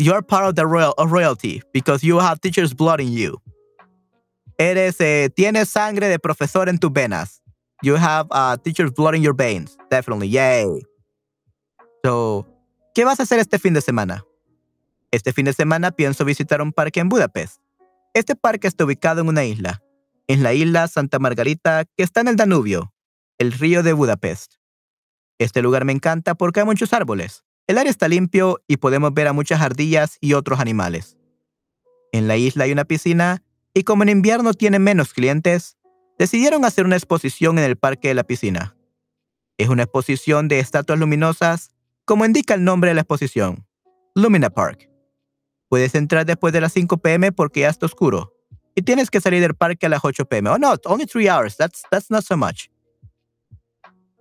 [0.00, 3.40] you're part of the royal of royalty because you have teacher's blood in you.
[4.58, 7.40] Eres eh, tienes sangre de profesor en tus venas.
[7.82, 9.76] You have uh, teacher's blood in your veins.
[9.90, 10.82] Definitely, yay.
[12.04, 12.46] So,
[12.94, 14.24] ¿qué vas a hacer este fin de semana?
[15.10, 17.60] Este fin de semana pienso visitar un parque en Budapest.
[18.14, 19.82] Este parque está ubicado en una isla,
[20.28, 22.92] en la isla Santa Margarita, que está en el Danubio,
[23.38, 24.54] el río de Budapest.
[25.38, 27.44] Este lugar me encanta porque hay muchos árboles.
[27.70, 31.16] El aire está limpio y podemos ver a muchas ardillas y otros animales.
[32.10, 35.76] En la isla hay una piscina y como en invierno tiene menos clientes,
[36.18, 38.74] decidieron hacer una exposición en el parque de la piscina.
[39.56, 41.70] Es una exposición de estatuas luminosas,
[42.04, 43.64] como indica el nombre de la exposición,
[44.16, 44.90] Lumina Park.
[45.68, 48.34] Puedes entrar después de las 5 pm porque ya está oscuro
[48.74, 50.50] y tienes que salir del parque a las 8 pm.
[50.50, 51.56] Oh no, only 3 hours.
[51.56, 52.68] That's, that's not so much.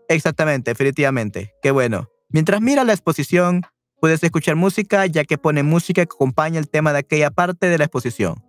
[0.08, 1.56] Exactamente, definitivamente.
[1.64, 2.12] Qué bueno.
[2.30, 3.64] Mientras miras la exposición,
[4.00, 7.78] puedes escuchar música ya que pone música que acompaña el tema de aquella parte de
[7.78, 8.44] la exposición.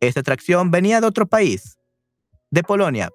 [0.00, 1.78] Esta atracción venía de otro país,
[2.50, 3.10] de Polonia.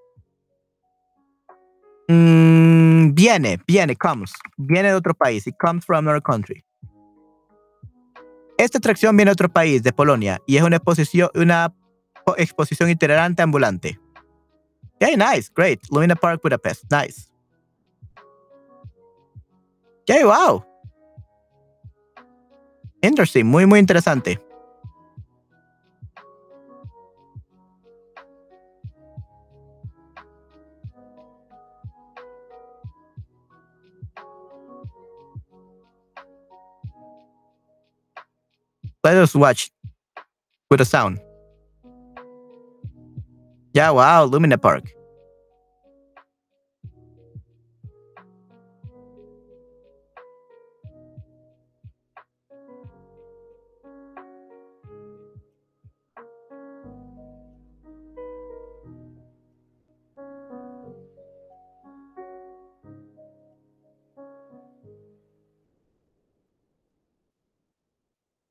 [2.07, 4.31] Mm, viene, viene, comes.
[4.57, 5.47] Viene de otro país.
[5.47, 6.63] It comes from another country.
[8.57, 11.75] Esta atracción viene de otro país, de Polonia, y es una exposición, una
[12.37, 13.99] exposición itinerante ambulante.
[14.95, 15.81] Okay, nice, great.
[15.91, 16.85] Lumina Park, Budapest.
[16.89, 17.29] Nice.
[20.07, 20.63] Okay, wow.
[23.01, 24.39] Interesting, muy, muy interesante.
[39.03, 39.71] Let us watch
[40.69, 41.19] with a sound.
[43.73, 44.93] Yeah, wow, Lumina Park.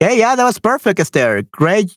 [0.04, 1.44] Hey, yeah, that was perfect, Esther.
[1.50, 1.96] Great,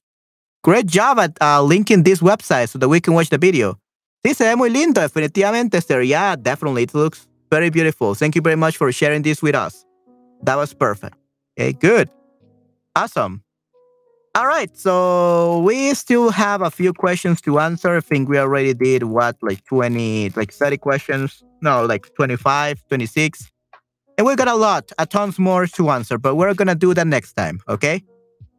[0.64, 3.78] great job at uh, linking this website so that we can watch the video.
[4.26, 6.02] Sí, se ve muy lindo, definitivamente, Esther.
[6.04, 6.84] Yeah, definitely.
[6.84, 8.16] It looks very beautiful.
[8.16, 9.84] Thank you very much for sharing this with us.
[10.44, 11.18] That was perfect.
[11.60, 12.10] Okay, good.
[12.96, 13.44] Awesome.
[14.36, 17.98] All right, so we still have a few questions to answer.
[17.98, 21.44] I think we already did what, like 20, like 30 questions?
[21.62, 23.52] No, like 25, 26.
[24.18, 27.06] And we got a lot, a tons more to answer, but we're gonna do that
[27.06, 28.04] next time, okay?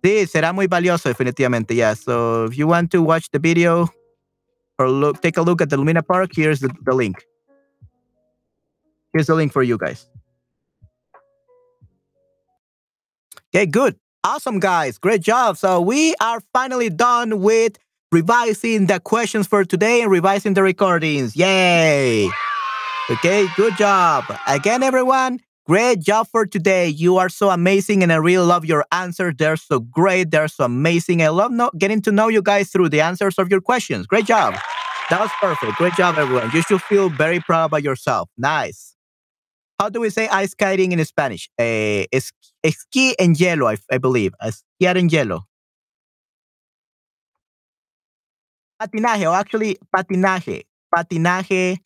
[0.05, 1.95] Sí, será muy valioso, definitivamente, yeah.
[1.95, 3.89] So if you want to watch the video
[4.79, 7.25] or look, take a look at the Lumina Park, here's the, the link.
[9.13, 10.07] Here's the link for you guys.
[13.55, 13.97] Okay, good.
[14.23, 14.99] Awesome, guys.
[14.99, 15.57] Great job.
[15.57, 17.79] So we are finally done with
[18.13, 21.35] revising the questions for today and revising the recordings.
[21.35, 22.29] Yay!
[23.11, 24.25] Okay, good job.
[24.47, 26.89] Again, everyone, great job for today.
[26.89, 29.35] You are so amazing, and I really love your answers.
[29.39, 30.31] They're so great.
[30.31, 31.23] They're so amazing.
[31.23, 34.07] I love no- getting to know you guys through the answers of your questions.
[34.07, 34.55] Great job.
[35.11, 35.77] That was perfect.
[35.79, 36.51] Great job, everyone.
[36.53, 38.29] You should feel very proud about yourself.
[38.37, 38.95] Nice.
[39.81, 41.49] How do we say ice skating in Spanish?
[41.59, 42.33] Eh, es-
[42.65, 44.33] esquí en hielo, I, believe.
[44.43, 45.45] Esquiar en hielo.
[48.81, 50.67] Patinaje, or actually, patinaje.
[50.95, 51.79] Patinaje.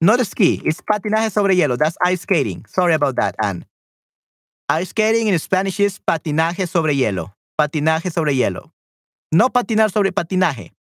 [0.00, 0.60] Not a ski.
[0.64, 1.76] It's patinaje sobre hielo.
[1.76, 2.64] That's ice skating.
[2.68, 3.66] Sorry about that, Anne.
[4.70, 7.32] Ice skating in Spanish is patinaje sobre hielo.
[7.58, 8.70] Patinaje sobre hielo.
[9.32, 10.72] No patinar sobre patinaje.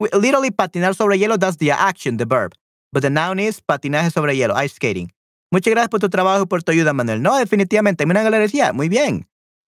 [0.00, 2.52] We- Literally, patinar sobre hielo, that's the action, the verb.
[2.92, 5.12] But the noun is patinaje sobre hielo, ice skating.
[5.52, 7.22] Muchas gracias por tu trabajo y por tu ayuda, Manuel.
[7.22, 8.04] No, definitivamente.
[8.06, 8.72] Me agradecía.
[8.74, 9.26] Muy bien.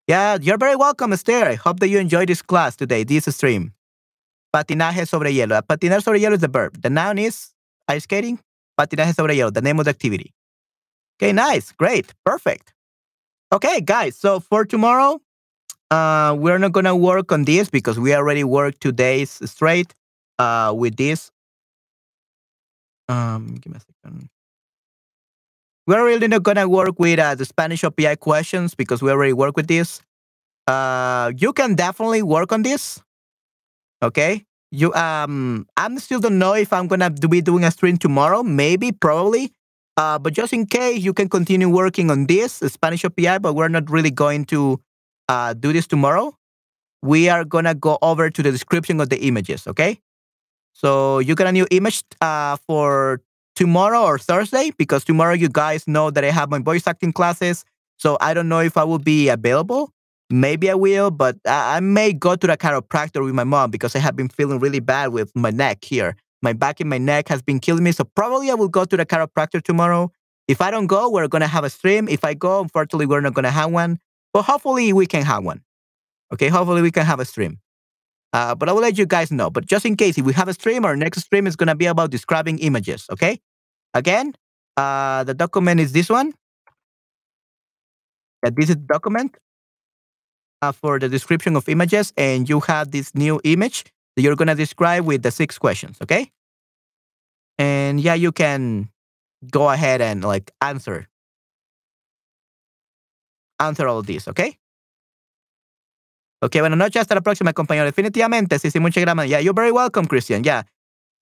[0.09, 1.49] Yeah, you're very welcome, Esther.
[1.49, 3.75] I hope that you enjoyed this class today, this stream.
[4.53, 5.61] Patinaje sobre hielo.
[5.63, 6.81] Patinar sobre hielo is the verb.
[6.81, 7.53] The noun is
[7.87, 8.39] ice skating.
[8.79, 10.33] Patinaje sobre hielo, the name of the activity.
[11.21, 11.73] Okay, nice.
[11.73, 12.15] Great.
[12.25, 12.73] Perfect.
[13.53, 14.17] Okay, guys.
[14.17, 15.21] So for tomorrow,
[15.91, 19.95] uh, we're not to work on this because we already worked two days straight
[20.39, 21.31] uh, with this.
[23.09, 24.29] Um, give me a second.
[25.87, 29.57] We're really not to work with uh, the Spanish OPI questions because we already work
[29.57, 30.03] with this.
[30.67, 33.01] Uh, you can definitely work on this.
[34.03, 34.45] Okay.
[34.71, 38.43] You um, I'm still don't know if I'm gonna be doing a stream tomorrow.
[38.43, 39.53] Maybe, probably.
[39.97, 43.39] Uh, but just in case, you can continue working on this Spanish API.
[43.39, 44.81] But we're not really going to
[45.29, 46.37] uh, do this tomorrow.
[47.03, 49.67] We are gonna go over to the description of the images.
[49.67, 50.01] Okay.
[50.75, 53.21] So you got a new image uh, for
[53.57, 57.65] tomorrow or Thursday because tomorrow you guys know that I have my voice acting classes.
[57.99, 59.93] So I don't know if I will be available.
[60.31, 63.97] Maybe I will, but I, I may go to the chiropractor with my mom because
[63.97, 66.17] I have been feeling really bad with my neck here.
[66.43, 67.93] My back and my neck has been killing me.
[67.93, 70.13] So probably I will go to the chiropractor tomorrow.
[70.47, 72.09] If I don't go, we're gonna have a stream.
[72.09, 73.99] If I go, unfortunately, we're not gonna have one.
[74.33, 75.63] But hopefully we can have one.
[76.33, 77.59] Okay, hopefully we can have a stream.
[78.35, 79.49] Uh, but I will let you guys know.
[79.49, 81.87] But just in case, if we have a stream, our next stream is gonna be
[81.87, 83.07] about describing images.
[83.11, 83.41] Okay.
[83.95, 84.35] Again,
[84.77, 86.35] uh, the document is this one.
[88.45, 89.37] Yeah, this is the document.
[90.63, 93.85] Uh, for the description of images, and you have this new image
[94.17, 95.97] that you're gonna describe with the six questions.
[96.03, 96.31] Okay.
[97.59, 98.91] And yeah, you can
[99.51, 101.07] go ahead and like answer
[103.61, 104.29] answer all this.
[104.29, 104.57] Okay.
[106.41, 107.85] Ok, buenas noches, hasta la próxima, compañero.
[107.85, 109.29] Definitivamente, sí, sí, muchas gracias.
[109.29, 110.45] Yeah, you're very welcome, Christian.
[110.45, 110.67] Ya.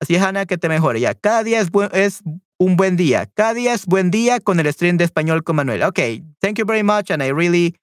[0.03, 1.01] Así es, que te mejore.
[1.01, 2.23] Ya, cada día es, buen- es
[2.59, 3.25] un buen día.
[3.35, 5.83] Cada día es buen día con el stream de español con Manuel.
[5.85, 5.99] Ok,
[6.43, 7.75] thank you very much, and I really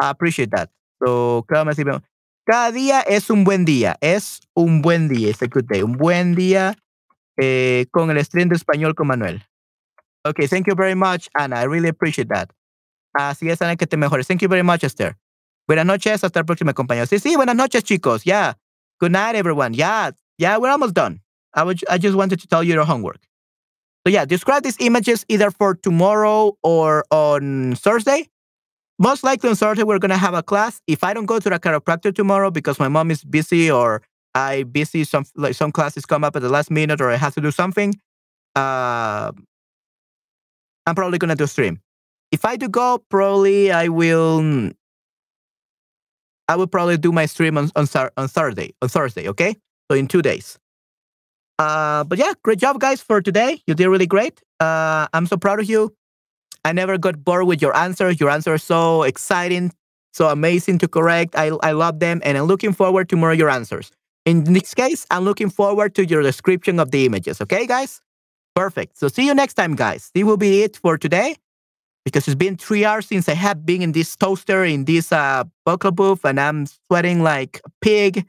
[0.00, 0.70] appreciate that.
[1.04, 2.02] So, veo.
[2.46, 3.96] Cada día es un buen día.
[4.00, 5.30] Es un buen día.
[5.30, 5.82] It's.
[5.82, 6.76] Un buen día
[7.36, 9.44] eh, con el español con Manuel.
[10.24, 11.60] Ok, thank you very much, Ana.
[11.60, 12.50] I really appreciate that.
[13.14, 14.26] Así es, Ana, que te mejores.
[14.26, 15.16] Thank you very much, Esther.
[15.66, 17.06] Buenas noches, hasta el próximo compañero.
[17.06, 18.24] Sí, sí, buenas noches, chicos.
[18.24, 18.54] Yeah.
[19.00, 19.74] Good night, everyone.
[19.74, 21.20] Yeah, yeah, we're almost done.
[21.54, 23.20] I, would, I just wanted to tell you your homework.
[24.06, 28.28] So, yeah, describe these images either for tomorrow or on Thursday.
[28.98, 30.80] Most likely on Saturday we're going to have a class.
[30.86, 34.02] If I don't go to the chiropractor tomorrow because my mom is busy or
[34.34, 37.34] I busy, some like some classes come up at the last minute or I have
[37.34, 37.94] to do something,
[38.54, 39.32] uh,
[40.86, 41.80] I'm probably going to do stream.
[42.32, 44.70] If I do go, probably I will
[46.48, 47.86] I will probably do my stream on on,
[48.16, 48.74] on Thursday.
[48.80, 49.56] On Thursday, okay?
[49.90, 50.58] So in two days.
[51.58, 53.60] Uh, but yeah, great job, guys, for today.
[53.66, 54.42] You did really great.
[54.60, 55.94] Uh, I'm so proud of you.
[56.66, 58.18] I never got bored with your answers.
[58.18, 59.72] Your answers are so exciting,
[60.12, 61.36] so amazing to correct.
[61.36, 63.92] I I love them, and I'm looking forward to more of your answers.
[64.24, 67.40] In this case, I'm looking forward to your description of the images.
[67.40, 68.02] Okay, guys?
[68.56, 68.98] Perfect.
[68.98, 70.10] So see you next time, guys.
[70.12, 71.36] This will be it for today
[72.04, 75.44] because it's been three hours since I have been in this toaster in this uh
[75.64, 78.26] buckle booth and I'm sweating like a pig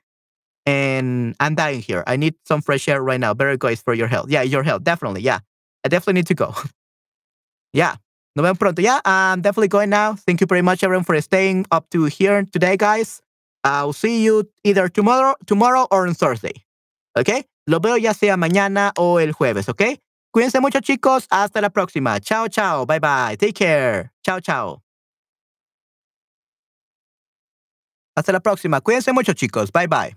[0.68, 2.04] and I'm dying here.
[2.06, 3.34] I need some fresh air right now.
[3.34, 4.30] Better guys for your health.
[4.30, 4.84] Yeah, your health.
[4.84, 5.22] Definitely.
[5.22, 5.40] Yeah.
[5.86, 6.54] I definitely need to go.
[7.74, 7.96] yeah.
[8.38, 8.84] Nos vemos pronto.
[8.84, 10.14] Yeah, I'm definitely going now.
[10.14, 13.20] Thank you very much everyone for staying up to here today, guys.
[13.64, 16.64] I'll see you either tomorrow, tomorrow or on Thursday.
[17.18, 17.48] ¿Ok?
[17.66, 20.00] Lo veo ya sea mañana o el jueves, ¿ok?
[20.32, 21.26] Cuídense mucho, chicos.
[21.32, 22.20] Hasta la próxima.
[22.20, 22.86] Chao, chao.
[22.86, 23.36] Bye, bye.
[23.38, 24.12] Take care.
[24.24, 24.84] Chao, chao.
[28.16, 28.82] Hasta la próxima.
[28.82, 29.72] Cuídense mucho, chicos.
[29.72, 30.16] Bye, bye.